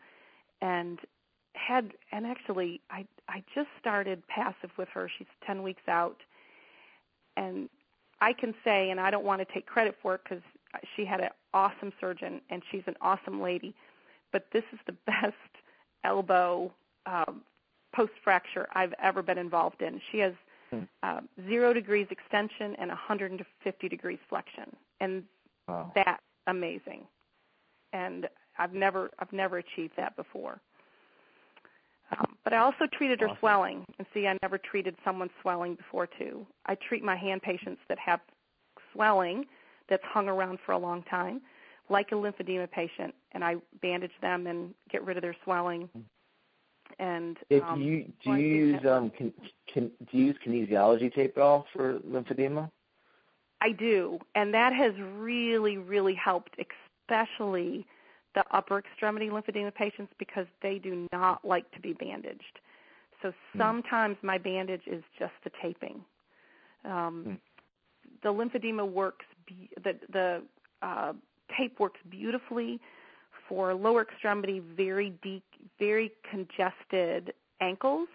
and 0.60 0.98
had 1.54 1.92
and 2.12 2.26
actually 2.26 2.80
I 2.90 3.06
I 3.28 3.42
just 3.54 3.68
started 3.78 4.26
passive 4.26 4.70
with 4.76 4.88
her. 4.94 5.10
She's 5.18 5.26
10 5.46 5.62
weeks 5.62 5.82
out 5.88 6.16
and 7.36 7.68
I 8.20 8.32
can 8.32 8.54
say 8.64 8.90
and 8.90 8.98
I 9.00 9.10
don't 9.10 9.24
want 9.24 9.46
to 9.46 9.52
take 9.52 9.66
credit 9.66 9.96
for 10.02 10.14
it 10.14 10.22
cuz 10.24 10.40
she 10.96 11.04
had 11.04 11.20
an 11.20 11.30
awesome 11.52 11.92
surgeon 12.00 12.40
and 12.50 12.62
she's 12.70 12.84
an 12.86 12.96
awesome 13.00 13.40
lady, 13.40 13.74
but 14.30 14.50
this 14.52 14.64
is 14.72 14.78
the 14.86 14.92
best 15.06 15.34
elbow 16.04 16.72
um, 17.06 17.42
post 17.94 18.12
fracture 18.24 18.66
I've 18.72 18.94
ever 18.98 19.22
been 19.22 19.38
involved 19.38 19.82
in. 19.82 20.00
She 20.10 20.18
has. 20.18 20.34
Uh, 21.02 21.20
zero 21.48 21.72
degrees 21.72 22.06
extension 22.10 22.76
and 22.78 22.88
150 22.88 23.88
degrees 23.88 24.18
flexion, 24.28 24.74
and 25.00 25.24
wow. 25.68 25.92
that's 25.94 26.22
amazing. 26.46 27.06
And 27.92 28.28
I've 28.58 28.72
never 28.72 29.10
I've 29.18 29.32
never 29.32 29.58
achieved 29.58 29.94
that 29.96 30.16
before. 30.16 30.60
Um, 32.18 32.36
but 32.44 32.52
I 32.52 32.58
also 32.58 32.86
treated 32.92 33.22
awesome. 33.22 33.30
her 33.30 33.40
swelling, 33.40 33.84
and 33.98 34.06
see, 34.12 34.26
I 34.26 34.36
never 34.42 34.58
treated 34.58 34.96
someone 35.04 35.30
swelling 35.40 35.76
before 35.76 36.06
too. 36.06 36.46
I 36.66 36.74
treat 36.74 37.02
my 37.02 37.16
hand 37.16 37.42
patients 37.42 37.80
that 37.88 37.98
have 37.98 38.20
swelling 38.92 39.44
that's 39.88 40.04
hung 40.04 40.28
around 40.28 40.58
for 40.64 40.72
a 40.72 40.78
long 40.78 41.02
time 41.04 41.40
like 41.88 42.12
a 42.12 42.14
lymphedema 42.14 42.70
patient, 42.70 43.14
and 43.32 43.44
I 43.44 43.56
bandage 43.80 44.12
them 44.20 44.46
and 44.46 44.74
get 44.90 45.04
rid 45.04 45.16
of 45.16 45.22
their 45.22 45.36
swelling. 45.44 45.88
And 46.98 47.38
if 47.50 47.62
um, 47.62 47.80
you 47.80 48.12
do 48.24 48.34
you 48.34 48.66
use 48.66 48.80
um 48.86 49.10
can, 49.10 49.32
can 49.72 49.90
do 50.10 50.18
you 50.18 50.24
use 50.26 50.36
kinesiology 50.44 51.14
tape 51.14 51.36
at 51.36 51.42
all 51.42 51.66
for 51.72 51.98
lymphedema? 52.00 52.70
I 53.60 53.70
do, 53.72 54.18
and 54.34 54.52
that 54.54 54.72
has 54.72 54.92
really 55.16 55.78
really 55.78 56.14
helped, 56.14 56.56
especially 56.58 57.86
the 58.34 58.44
upper 58.50 58.78
extremity 58.78 59.28
lymphedema 59.28 59.74
patients 59.74 60.12
because 60.18 60.46
they 60.62 60.78
do 60.78 61.06
not 61.12 61.44
like 61.44 61.70
to 61.72 61.80
be 61.80 61.92
bandaged. 61.92 62.60
So 63.20 63.32
hmm. 63.52 63.58
sometimes 63.58 64.16
my 64.22 64.38
bandage 64.38 64.82
is 64.86 65.02
just 65.18 65.34
the 65.44 65.50
taping. 65.60 66.00
Um, 66.84 67.24
mm. 67.28 67.38
The 68.22 68.28
lymphedema 68.28 68.90
works. 68.90 69.26
Be- 69.46 69.70
the 69.82 69.94
the 70.12 70.42
uh, 70.82 71.12
tape 71.56 71.78
works 71.78 72.00
beautifully 72.08 72.80
for 73.52 73.74
lower 73.74 74.00
extremity, 74.00 74.62
very 74.74 75.12
deep, 75.22 75.42
very 75.78 76.10
congested 76.30 77.34
ankles, 77.60 78.08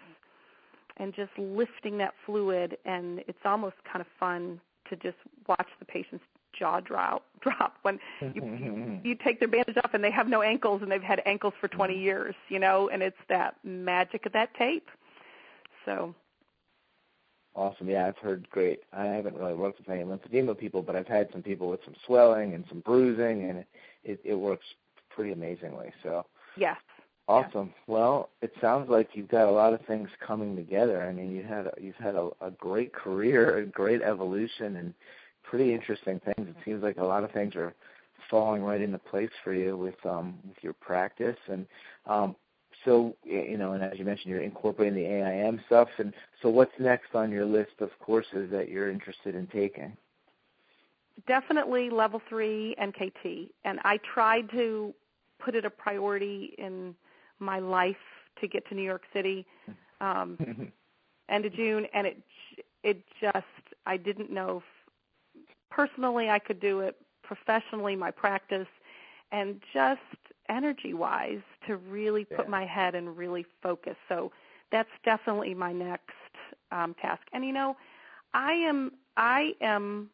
and 0.96 1.14
just 1.14 1.30
lifting 1.38 1.96
that 1.98 2.12
fluid. 2.26 2.76
And 2.84 3.20
it's 3.28 3.38
almost 3.44 3.76
kind 3.90 4.00
of 4.00 4.08
fun 4.18 4.60
to 4.90 4.96
just 4.96 5.16
watch 5.46 5.68
the 5.78 5.84
patient's 5.84 6.24
jaw 6.58 6.80
drop 6.80 7.24
drop 7.40 7.74
when 7.82 8.00
you 8.34 9.00
you 9.04 9.14
take 9.14 9.38
their 9.38 9.48
bandage 9.48 9.76
off 9.76 9.94
and 9.94 10.02
they 10.02 10.10
have 10.10 10.26
no 10.26 10.42
ankles 10.42 10.82
and 10.82 10.90
they've 10.90 11.00
had 11.02 11.22
ankles 11.24 11.54
for 11.60 11.68
20 11.68 11.94
mm-hmm. 11.94 12.02
years, 12.02 12.34
you 12.48 12.58
know, 12.58 12.88
and 12.88 13.00
it's 13.00 13.16
that 13.28 13.54
magic 13.62 14.26
of 14.26 14.32
that 14.32 14.52
tape. 14.54 14.88
So 15.84 16.16
Awesome. 17.54 17.88
Yeah, 17.88 18.06
I've 18.06 18.18
heard 18.18 18.48
great. 18.50 18.80
I 18.92 19.06
haven't 19.06 19.36
really 19.36 19.54
worked 19.54 19.78
with 19.78 19.88
any 19.88 20.04
lymphedema 20.04 20.56
people, 20.56 20.80
but 20.80 20.94
I've 20.94 21.08
had 21.08 21.28
some 21.32 21.42
people 21.42 21.68
with 21.68 21.80
some 21.84 21.94
swelling 22.06 22.54
and 22.54 22.64
some 22.68 22.80
bruising, 22.80 23.48
and 23.50 23.64
it 24.04 24.20
it 24.24 24.34
works 24.34 24.64
pretty 25.18 25.32
amazingly. 25.32 25.92
So 26.04 26.24
yes. 26.56 26.76
Awesome. 27.26 27.74
Well, 27.86 28.30
it 28.40 28.52
sounds 28.58 28.88
like 28.88 29.10
you've 29.12 29.28
got 29.28 29.48
a 29.48 29.50
lot 29.50 29.74
of 29.74 29.84
things 29.84 30.08
coming 30.26 30.56
together. 30.56 31.02
I 31.02 31.12
mean, 31.12 31.30
you 31.30 31.42
had 31.42 31.66
a, 31.66 31.72
you've 31.78 31.96
had 31.96 32.14
a, 32.14 32.30
a 32.40 32.50
great 32.52 32.94
career, 32.94 33.58
a 33.58 33.66
great 33.66 34.00
evolution, 34.00 34.76
and 34.76 34.94
pretty 35.42 35.74
interesting 35.74 36.20
things. 36.20 36.48
It 36.48 36.56
seems 36.64 36.82
like 36.82 36.96
a 36.96 37.04
lot 37.04 37.24
of 37.24 37.32
things 37.32 37.54
are 37.56 37.74
falling 38.30 38.62
right 38.62 38.80
into 38.80 38.98
place 38.98 39.30
for 39.42 39.52
you 39.52 39.76
with 39.76 39.94
um 40.06 40.38
with 40.46 40.56
your 40.60 40.74
practice 40.74 41.36
and 41.48 41.66
um 42.06 42.36
so 42.84 43.16
you 43.24 43.58
know, 43.58 43.72
and 43.72 43.82
as 43.82 43.98
you 43.98 44.04
mentioned, 44.04 44.30
you're 44.30 44.42
incorporating 44.42 44.94
the 44.94 45.04
AIM 45.04 45.60
stuff. 45.66 45.88
And 45.98 46.14
so, 46.40 46.48
what's 46.48 46.72
next 46.78 47.14
on 47.14 47.30
your 47.30 47.44
list 47.44 47.72
of 47.80 47.90
courses 47.98 48.50
that 48.52 48.68
you're 48.68 48.88
interested 48.90 49.34
in 49.34 49.48
taking? 49.48 49.96
Definitely 51.26 51.90
level 51.90 52.22
three 52.28 52.76
NKT, 52.80 53.48
and 53.64 53.80
I 53.84 53.98
tried 54.14 54.50
to 54.52 54.94
put 55.38 55.54
it 55.54 55.64
a 55.64 55.70
priority 55.70 56.54
in 56.58 56.94
my 57.38 57.58
life 57.58 57.96
to 58.40 58.48
get 58.48 58.66
to 58.68 58.74
New 58.74 58.82
York 58.82 59.02
City 59.12 59.46
um, 60.00 60.38
end 61.28 61.44
of 61.44 61.52
June, 61.54 61.86
and 61.94 62.06
it 62.06 62.18
it 62.82 63.02
just 63.20 63.44
I 63.86 63.96
didn't 63.96 64.30
know 64.30 64.58
if 64.58 64.64
personally 65.70 66.30
I 66.30 66.38
could 66.38 66.60
do 66.60 66.80
it, 66.80 66.96
professionally 67.22 67.96
my 67.96 68.10
practice, 68.10 68.68
and 69.32 69.60
just 69.72 70.00
energy 70.48 70.94
wise 70.94 71.42
to 71.66 71.76
really 71.76 72.24
put 72.24 72.46
yeah. 72.46 72.50
my 72.50 72.64
head 72.64 72.94
and 72.94 73.16
really 73.16 73.44
focus. 73.62 73.96
So 74.08 74.32
that's 74.72 74.88
definitely 75.04 75.54
my 75.54 75.72
next 75.72 76.10
um, 76.72 76.94
task. 77.00 77.22
And 77.32 77.44
you 77.44 77.52
know, 77.52 77.76
I 78.34 78.52
am 78.52 78.92
I 79.16 79.52
am 79.60 80.10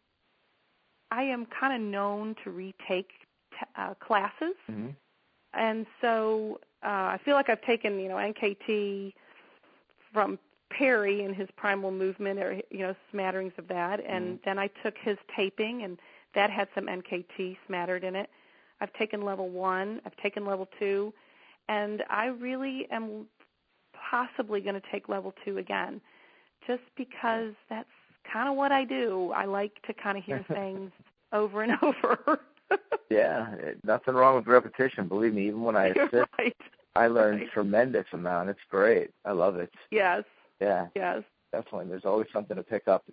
I 1.11 1.23
am 1.23 1.47
kind 1.47 1.75
of 1.75 1.89
known 1.89 2.35
to 2.45 2.51
retake 2.51 3.11
t- 3.53 3.67
uh, 3.77 3.95
classes, 3.95 4.57
mm-hmm. 4.71 4.89
And 5.57 5.87
so 6.01 6.61
uh, 6.85 6.89
I 7.17 7.21
feel 7.25 7.35
like 7.35 7.49
I've 7.49 7.63
taken 7.63 7.99
you 7.99 8.09
know 8.09 8.17
NKT 8.17 9.13
from 10.13 10.39
Perry 10.71 11.25
and 11.25 11.35
his 11.35 11.49
primal 11.57 11.91
movement, 11.91 12.39
or 12.39 12.61
you 12.71 12.81
know 12.81 12.95
smatterings 13.11 13.53
of 13.59 13.69
that, 13.69 14.01
and 14.05 14.25
mm-hmm. 14.25 14.43
then 14.45 14.59
I 14.59 14.69
took 14.83 14.95
his 15.03 15.17
taping, 15.37 15.83
and 15.83 15.99
that 16.35 16.51
had 16.51 16.69
some 16.75 16.87
NKT 16.87 17.57
smattered 17.67 18.05
in 18.05 18.15
it. 18.15 18.29
I've 18.81 18.93
taken 18.95 19.23
level 19.23 19.49
one, 19.49 20.01
I've 20.05 20.17
taken 20.17 20.45
level 20.45 20.69
two, 20.79 21.13
and 21.69 22.03
I 22.11 22.27
really 22.27 22.87
am 22.91 23.27
possibly 24.11 24.61
going 24.61 24.75
to 24.75 24.83
take 24.93 25.09
level 25.09 25.33
two 25.45 25.59
again, 25.59 26.01
just 26.67 26.83
because 26.97 27.53
that's 27.71 27.89
kind 28.31 28.49
of 28.49 28.57
what 28.57 28.73
I 28.73 28.85
do. 28.85 29.33
I 29.35 29.45
like 29.45 29.81
to 29.87 29.95
kind 29.95 30.19
of 30.19 30.25
hear 30.25 30.45
things 30.53 30.91
over 31.33 31.63
and 31.63 31.73
over. 31.83 32.41
Yeah, 33.11 33.55
nothing 33.85 34.15
wrong 34.15 34.37
with 34.37 34.47
repetition. 34.47 35.09
Believe 35.09 35.35
me, 35.35 35.49
even 35.49 35.63
when 35.63 35.77
I 35.77 35.87
assist, 35.97 36.29
right. 36.39 36.57
I 36.97 37.09
learn 37.09 37.39
right. 37.39 37.51
tremendous 37.53 38.07
amount. 38.13 38.51
It's 38.51 38.61
great. 38.71 39.11
I 39.25 39.33
love 39.33 39.57
it. 39.57 39.73
Yes. 39.91 40.25
Yeah. 40.61 40.87
Yes. 40.95 41.23
Definitely. 41.53 41.87
There's 41.89 42.05
always 42.05 42.27
something 42.33 42.57
to 42.57 42.63
pick 42.63 42.89
up, 42.89 43.05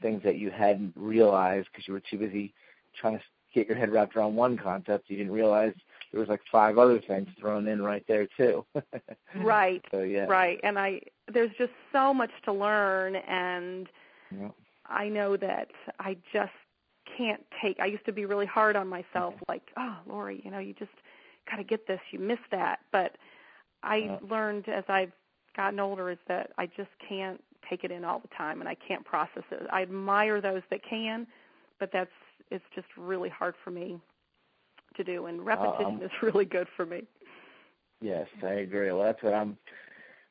things 0.00 0.22
that 0.24 0.36
you 0.36 0.50
hadn't 0.50 0.92
realized 0.96 1.68
because 1.72 1.86
you 1.86 1.94
were 1.94 2.02
too 2.10 2.18
busy 2.18 2.54
trying 2.98 3.18
to 3.18 3.24
get 3.54 3.68
your 3.68 3.76
head 3.76 3.90
wrapped 3.90 4.16
around 4.16 4.34
one 4.36 4.56
concept. 4.56 5.10
You 5.10 5.16
didn't 5.16 5.32
realize 5.32 5.74
there 6.12 6.20
was 6.20 6.28
like 6.28 6.40
five 6.50 6.78
other 6.78 7.00
things 7.00 7.28
thrown 7.38 7.68
in 7.68 7.82
right 7.82 8.04
there 8.08 8.26
too. 8.36 8.64
right. 9.36 9.84
So 9.90 10.00
yeah. 10.00 10.24
Right. 10.24 10.60
And 10.62 10.78
I 10.78 11.00
there's 11.32 11.52
just 11.58 11.72
so 11.92 12.12
much 12.12 12.30
to 12.44 12.52
learn 12.52 13.16
and 13.16 13.88
yeah. 14.30 14.48
I 14.86 15.08
know 15.08 15.36
that 15.36 15.68
I 15.98 16.16
just 16.32 16.50
can't 17.20 17.44
take 17.62 17.78
I 17.80 17.86
used 17.86 18.04
to 18.06 18.12
be 18.12 18.24
really 18.24 18.46
hard 18.46 18.76
on 18.76 18.88
myself 18.88 19.34
like, 19.48 19.62
oh, 19.76 19.96
Lori, 20.08 20.40
you 20.44 20.50
know, 20.50 20.58
you 20.58 20.72
just 20.72 20.90
got 21.50 21.56
to 21.56 21.64
get 21.64 21.86
this, 21.86 22.00
you 22.12 22.18
missed 22.18 22.50
that. 22.50 22.80
But 22.92 23.16
I 23.82 23.96
yeah. 23.96 24.18
learned 24.28 24.68
as 24.68 24.84
I've 24.88 25.12
gotten 25.56 25.80
older 25.80 26.10
is 26.10 26.18
that 26.28 26.52
I 26.56 26.66
just 26.66 26.90
can't 27.06 27.42
take 27.68 27.84
it 27.84 27.90
in 27.90 28.04
all 28.04 28.20
the 28.20 28.34
time 28.36 28.60
and 28.60 28.68
I 28.68 28.74
can't 28.74 29.04
process 29.04 29.42
it. 29.50 29.66
I 29.70 29.82
admire 29.82 30.40
those 30.40 30.62
that 30.70 30.80
can, 30.88 31.26
but 31.78 31.90
that's 31.92 32.10
it's 32.50 32.64
just 32.74 32.88
really 32.96 33.28
hard 33.28 33.54
for 33.62 33.70
me 33.70 34.00
to 34.96 35.04
do 35.04 35.26
and 35.26 35.44
repetition 35.44 35.96
um, 35.96 36.02
is 36.02 36.10
really 36.22 36.46
good 36.46 36.68
for 36.76 36.86
me. 36.86 37.04
Yes, 38.00 38.26
I 38.42 38.54
agree. 38.54 38.90
Well, 38.90 39.04
that's 39.04 39.22
what 39.22 39.34
I'm 39.34 39.58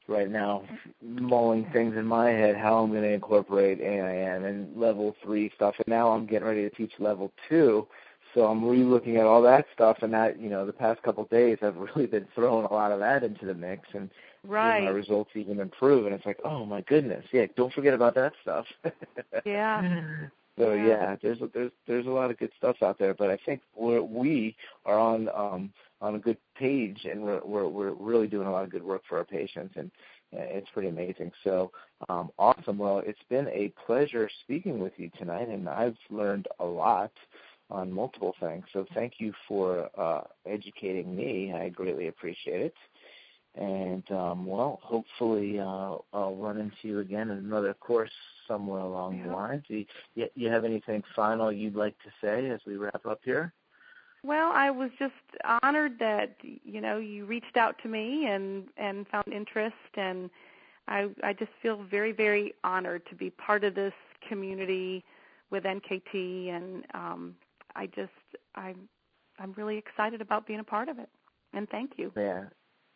right 0.10 0.30
now 0.30 0.64
mulling 1.01 1.66
things 1.72 1.95
in 1.95 2.05
my 2.05 2.30
head 2.30 2.57
how 2.57 2.80
I'm 2.80 2.91
going 2.91 3.03
to 3.03 3.14
incorporate 3.14 3.80
AIM 3.80 4.43
and 4.43 4.76
level 4.76 5.16
three 5.24 5.51
stuff. 5.55 5.76
And 5.78 5.88
now 5.88 6.12
I'm 6.12 6.26
getting 6.26 6.47
ready 6.47 6.68
to 6.68 6.76
teach 6.76 6.93
level 6.99 7.32
two. 7.47 7.88
So 8.34 8.45
I'm 8.45 8.64
re-looking 8.64 9.18
at 9.18 9.26
all 9.26 9.41
that 9.41 9.66
stuff, 9.74 9.97
and 10.01 10.14
that 10.14 10.39
you 10.39 10.49
know 10.49 10.64
the 10.66 10.74
past 10.74 11.01
couple 11.01 11.24
of 11.24 11.30
days 11.30 11.57
I've 11.64 11.76
really 11.95 12.05
been 12.05 12.28
throwing 12.36 12.66
a 12.66 12.74
lot 12.74 12.91
of 12.91 12.99
that 12.99 13.24
into 13.24 13.45
the 13.45 13.55
mix, 13.55 13.89
and 13.93 14.10
right. 14.43 14.84
my 14.84 14.89
results 14.89 15.32
even 15.34 15.60
improve. 15.60 16.05
And 16.05 16.14
it's 16.14 16.26
like, 16.26 16.39
oh 16.43 16.66
my 16.66 16.82
goodness, 16.82 17.26
yeah, 17.32 17.47
don't 17.55 17.74
forget 17.74 17.93
about 17.93 18.16
that 18.16 18.34
stuff. 18.41 18.66
yeah. 19.45 20.28
So 20.60 20.74
yeah, 20.74 21.16
there's 21.22 21.39
a, 21.39 21.49
there's 21.53 21.72
there's 21.88 22.05
a 22.05 22.10
lot 22.10 22.32
of 22.32 22.38
good 22.38 22.51
stuff 22.57 22.84
out 22.84 22.99
there, 22.99 23.14
but 23.14 23.30
I 23.30 23.38
think 23.38 23.62
we're, 23.78 24.01
we 24.01 24.57
are 24.86 24.99
on 24.99 25.30
um, 25.34 25.72
on 26.02 26.16
a 26.16 26.20
good 26.20 26.38
page, 26.56 27.06
and 27.06 27.22
we're, 27.22 27.41
we're 27.43 27.68
we're 27.68 27.93
really 27.93 28.28
doing 28.28 28.47
a 28.47 28.52
lot 28.52 28.64
of 28.64 28.70
good 28.70 28.84
work 28.84 29.02
for 29.08 29.18
our 29.18 29.26
patients, 29.26 29.74
and 29.76 29.91
it's 30.32 30.70
pretty 30.74 30.89
amazing. 30.89 31.32
So 31.43 31.72
um, 32.08 32.30
awesome. 32.38 32.78
Well, 32.78 33.02
it's 33.06 33.20
been 33.30 33.47
a 33.50 33.74
pleasure 33.86 34.30
speaking 34.43 34.80
with 34.80 34.93
you 34.97 35.10
tonight, 35.18 35.50
and 35.50 35.68
I've 35.68 35.97
learned 36.10 36.47
a 36.60 36.66
lot 36.66 37.12
on 37.70 37.91
multiple 37.91 38.36
things. 38.39 38.66
So 38.74 38.86
thank 38.93 39.14
you 39.20 39.34
for 39.47 39.89
uh, 39.97 40.22
educating 40.45 41.16
me. 41.16 41.54
I 41.54 41.70
greatly 41.70 42.08
appreciate 42.08 42.62
it. 42.62 42.76
And 43.56 44.10
um, 44.12 44.45
well, 44.45 44.80
hopefully 44.82 45.60
uh, 45.60 45.95
I'll 46.14 46.36
run 46.36 46.58
into 46.58 46.76
you 46.84 47.00
again 47.00 47.30
in 47.30 47.39
another 47.39 47.74
course 47.74 48.12
somewhere 48.47 48.82
along 48.82 49.18
yeah. 49.18 49.28
the 49.28 49.34
lines. 49.34 49.64
Do 49.68 49.84
you, 50.16 50.28
you 50.36 50.50
have 50.50 50.66
anything 50.66 51.04
final 51.16 51.52
you'd 51.52 51.76
like 51.76 51.95
to 52.00 52.10
say 52.22 52.50
as 52.50 52.60
we 52.66 52.78
wrap 52.78 53.06
up 53.06 53.22
here? 53.24 53.54
Well, 54.24 54.51
I 54.53 54.70
was 54.70 54.89
just 54.99 55.13
honored 55.63 55.97
that 55.99 56.36
you 56.41 56.82
know 56.82 56.97
you 56.97 57.26
reached 57.26 57.55
out 57.55 57.76
to 57.84 57.89
me 57.89 58.28
and 58.28 58.67
and 58.78 59.07
found 59.07 59.28
interest, 59.32 59.76
and 59.95 60.30
I 60.88 61.07
I 61.24 61.34
just 61.34 61.51
feel 61.61 61.84
very 61.89 62.11
very 62.11 62.53
honored 62.63 63.05
to 63.09 63.15
be 63.15 63.30
part 63.30 63.63
of 63.63 63.76
this 63.76 63.93
community 64.28 65.03
with 65.51 65.63
NKT, 65.63 66.49
and 66.49 66.86
um, 66.93 67.36
I 67.76 67.88
just 67.88 68.11
I'm 68.55 68.89
I'm 69.39 69.53
really 69.53 69.78
excited 69.78 70.22
about 70.22 70.45
being 70.45 70.59
a 70.59 70.65
part 70.65 70.89
of 70.89 70.99
it. 70.99 71.09
And 71.53 71.67
thank 71.70 71.93
you. 71.97 72.11
Yeah, 72.15 72.45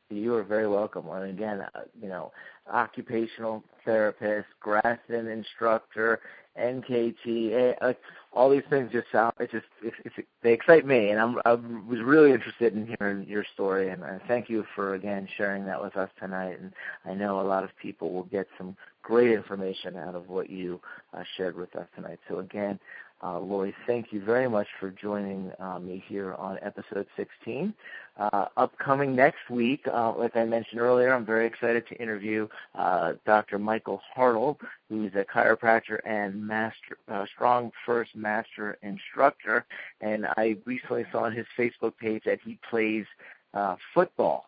you 0.09 0.35
are 0.35 0.43
very 0.43 0.67
welcome. 0.67 1.07
And 1.09 1.29
again, 1.29 1.61
uh, 1.61 1.81
you 1.99 2.09
know, 2.09 2.31
occupational 2.71 3.63
therapist, 3.85 4.47
Graston 4.63 5.31
instructor, 5.31 6.19
NKT, 6.59 7.53
eh, 7.81 7.93
all 8.35 8.49
these 8.49 8.63
things 8.69 8.91
just 8.91 9.11
sound 9.11 9.33
it 9.39 9.51
just 9.51 9.65
it, 9.83 9.93
it, 10.05 10.25
they 10.41 10.53
excite 10.53 10.85
me, 10.85 11.09
and 11.09 11.19
I'm 11.19 11.37
I 11.45 11.53
was 11.53 11.99
really 12.03 12.31
interested 12.31 12.73
in 12.73 12.95
hearing 12.99 13.27
your 13.27 13.45
story, 13.53 13.89
and 13.89 14.03
I 14.03 14.19
thank 14.27 14.49
you 14.49 14.65
for 14.75 14.95
again 14.95 15.27
sharing 15.37 15.65
that 15.65 15.81
with 15.81 15.95
us 15.95 16.09
tonight. 16.19 16.59
And 16.59 16.73
I 17.05 17.13
know 17.13 17.39
a 17.39 17.43
lot 17.47 17.63
of 17.63 17.69
people 17.81 18.11
will 18.11 18.23
get 18.23 18.47
some 18.57 18.75
great 19.01 19.31
information 19.31 19.97
out 19.97 20.15
of 20.15 20.29
what 20.29 20.49
you 20.49 20.79
uh, 21.13 21.23
shared 21.37 21.55
with 21.55 21.75
us 21.75 21.87
tonight. 21.95 22.19
So 22.27 22.39
again, 22.39 22.79
uh, 23.23 23.39
Lori, 23.39 23.73
thank 23.87 24.11
you 24.11 24.21
very 24.21 24.49
much 24.49 24.67
for 24.79 24.91
joining 24.91 25.51
uh, 25.59 25.79
me 25.79 26.03
here 26.07 26.33
on 26.35 26.59
episode 26.61 27.07
16. 27.15 27.73
Uh, 28.15 28.45
upcoming 28.57 29.15
next 29.15 29.49
week, 29.49 29.87
uh, 29.87 30.13
like 30.15 30.35
I 30.35 30.43
mentioned 30.45 30.79
earlier, 30.79 31.13
I'm 31.13 31.25
very 31.25 31.47
excited 31.47 31.87
to 31.87 31.95
interview 31.95 32.47
uh, 32.75 33.13
Dr. 33.25 33.57
Michael 33.57 34.01
Hartle, 34.15 34.57
who's 34.89 35.15
a 35.15 35.23
chiropractor 35.23 35.99
and 36.05 36.45
master, 36.45 36.97
uh, 37.07 37.25
Strong 37.25 37.71
First 37.85 38.15
Master 38.15 38.77
instructor. 38.83 39.65
And 40.01 40.27
I 40.37 40.57
recently 40.65 41.05
saw 41.11 41.23
on 41.23 41.31
his 41.31 41.47
Facebook 41.57 41.97
page 41.97 42.23
that 42.25 42.39
he 42.45 42.59
plays 42.69 43.05
uh, 43.53 43.75
football. 43.93 44.45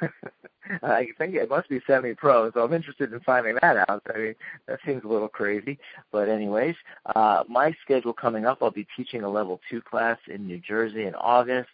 I 0.82 1.08
think 1.18 1.34
it 1.34 1.48
must 1.48 1.68
be 1.68 1.80
semi-pro, 1.86 2.52
so 2.52 2.62
I'm 2.62 2.72
interested 2.72 3.12
in 3.12 3.20
finding 3.20 3.56
that 3.60 3.88
out. 3.88 4.02
I 4.14 4.18
mean, 4.18 4.34
that 4.66 4.78
seems 4.86 5.02
a 5.04 5.08
little 5.08 5.28
crazy, 5.28 5.78
but 6.12 6.28
anyways, 6.28 6.76
uh, 7.14 7.42
my 7.48 7.74
schedule 7.82 8.12
coming 8.12 8.46
up, 8.46 8.58
I'll 8.62 8.70
be 8.70 8.86
teaching 8.96 9.22
a 9.22 9.28
level 9.28 9.60
two 9.68 9.80
class 9.80 10.18
in 10.28 10.46
New 10.46 10.58
Jersey 10.58 11.06
in 11.06 11.14
August, 11.16 11.70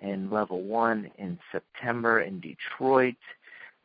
and 0.00 0.30
level 0.30 0.62
one 0.62 1.10
in 1.18 1.38
September 1.52 2.20
in 2.20 2.40
Detroit. 2.40 3.16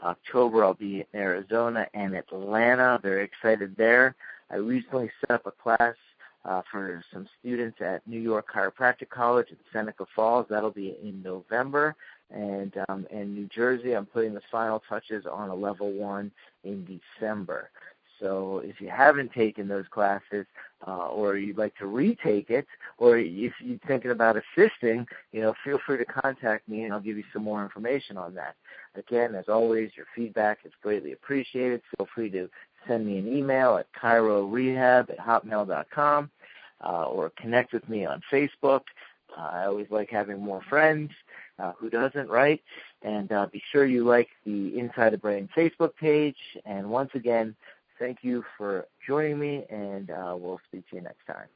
October, 0.01 0.63
I'll 0.63 0.73
be 0.73 0.99
in 0.99 1.19
Arizona 1.19 1.87
and 1.93 2.13
Atlanta. 2.13 2.99
Very 3.01 3.23
excited 3.23 3.75
there. 3.77 4.15
I 4.51 4.57
recently 4.57 5.09
set 5.21 5.31
up 5.31 5.45
a 5.45 5.51
class 5.51 5.95
uh, 6.45 6.61
for 6.69 7.01
some 7.11 7.27
students 7.39 7.77
at 7.81 8.05
New 8.05 8.19
York 8.19 8.47
Chiropractic 8.53 9.09
College 9.09 9.47
in 9.49 9.57
Seneca 9.71 10.05
Falls. 10.15 10.45
That'll 10.49 10.71
be 10.71 10.97
in 11.01 11.21
November. 11.23 11.95
And 12.33 12.73
um, 12.89 13.05
in 13.11 13.33
New 13.33 13.47
Jersey, 13.47 13.93
I'm 13.93 14.05
putting 14.05 14.33
the 14.33 14.41
final 14.51 14.81
touches 14.89 15.25
on 15.31 15.49
a 15.49 15.55
level 15.55 15.91
one 15.91 16.31
in 16.63 16.99
December. 17.19 17.69
So 18.19 18.61
if 18.63 18.79
you 18.79 18.89
haven't 18.89 19.33
taken 19.33 19.67
those 19.67 19.85
classes, 19.91 20.45
uh, 20.87 21.07
or 21.07 21.37
you'd 21.37 21.57
like 21.57 21.75
to 21.77 21.87
retake 21.87 22.49
it, 22.49 22.65
or 22.97 23.17
if 23.17 23.53
you're 23.59 23.79
thinking 23.85 24.11
about 24.11 24.37
assisting, 24.37 25.05
you 25.31 25.41
know, 25.41 25.53
feel 25.63 25.79
free 25.85 25.97
to 25.97 26.05
contact 26.05 26.67
me, 26.67 26.83
and 26.83 26.93
I'll 26.93 26.99
give 26.99 27.17
you 27.17 27.23
some 27.33 27.43
more 27.43 27.63
information 27.63 28.17
on 28.17 28.33
that. 28.35 28.55
Again, 28.95 29.35
as 29.35 29.45
always, 29.49 29.91
your 29.95 30.05
feedback 30.15 30.59
is 30.65 30.71
greatly 30.81 31.11
appreciated. 31.11 31.81
Feel 31.97 32.07
free 32.13 32.29
to 32.31 32.49
send 32.87 33.05
me 33.05 33.17
an 33.17 33.27
email 33.27 33.77
at 33.77 33.87
chirorehab 33.93 35.09
at 35.09 35.19
hotmail.com, 35.19 36.29
uh, 36.85 37.05
or 37.05 37.31
connect 37.37 37.73
with 37.73 37.87
me 37.89 38.05
on 38.05 38.21
Facebook. 38.31 38.81
Uh, 39.37 39.41
I 39.41 39.65
always 39.65 39.87
like 39.89 40.09
having 40.09 40.39
more 40.39 40.61
friends. 40.69 41.11
Uh, 41.59 41.73
who 41.79 41.89
doesn't, 41.89 42.29
right? 42.29 42.61
And 43.03 43.31
uh, 43.31 43.45
be 43.45 43.61
sure 43.71 43.85
you 43.85 44.03
like 44.03 44.29
the 44.43 44.77
Inside 44.77 45.11
the 45.11 45.17
Brain 45.17 45.47
Facebook 45.55 45.95
page. 45.95 46.37
And 46.65 46.89
once 46.89 47.11
again, 47.13 47.55
thank 47.99 48.23
you 48.23 48.43
for 48.57 48.87
joining 49.05 49.39
me, 49.39 49.65
and 49.69 50.09
uh, 50.09 50.35
we'll 50.37 50.59
speak 50.67 50.89
to 50.89 50.95
you 50.95 51.03
next 51.03 51.25
time. 51.27 51.47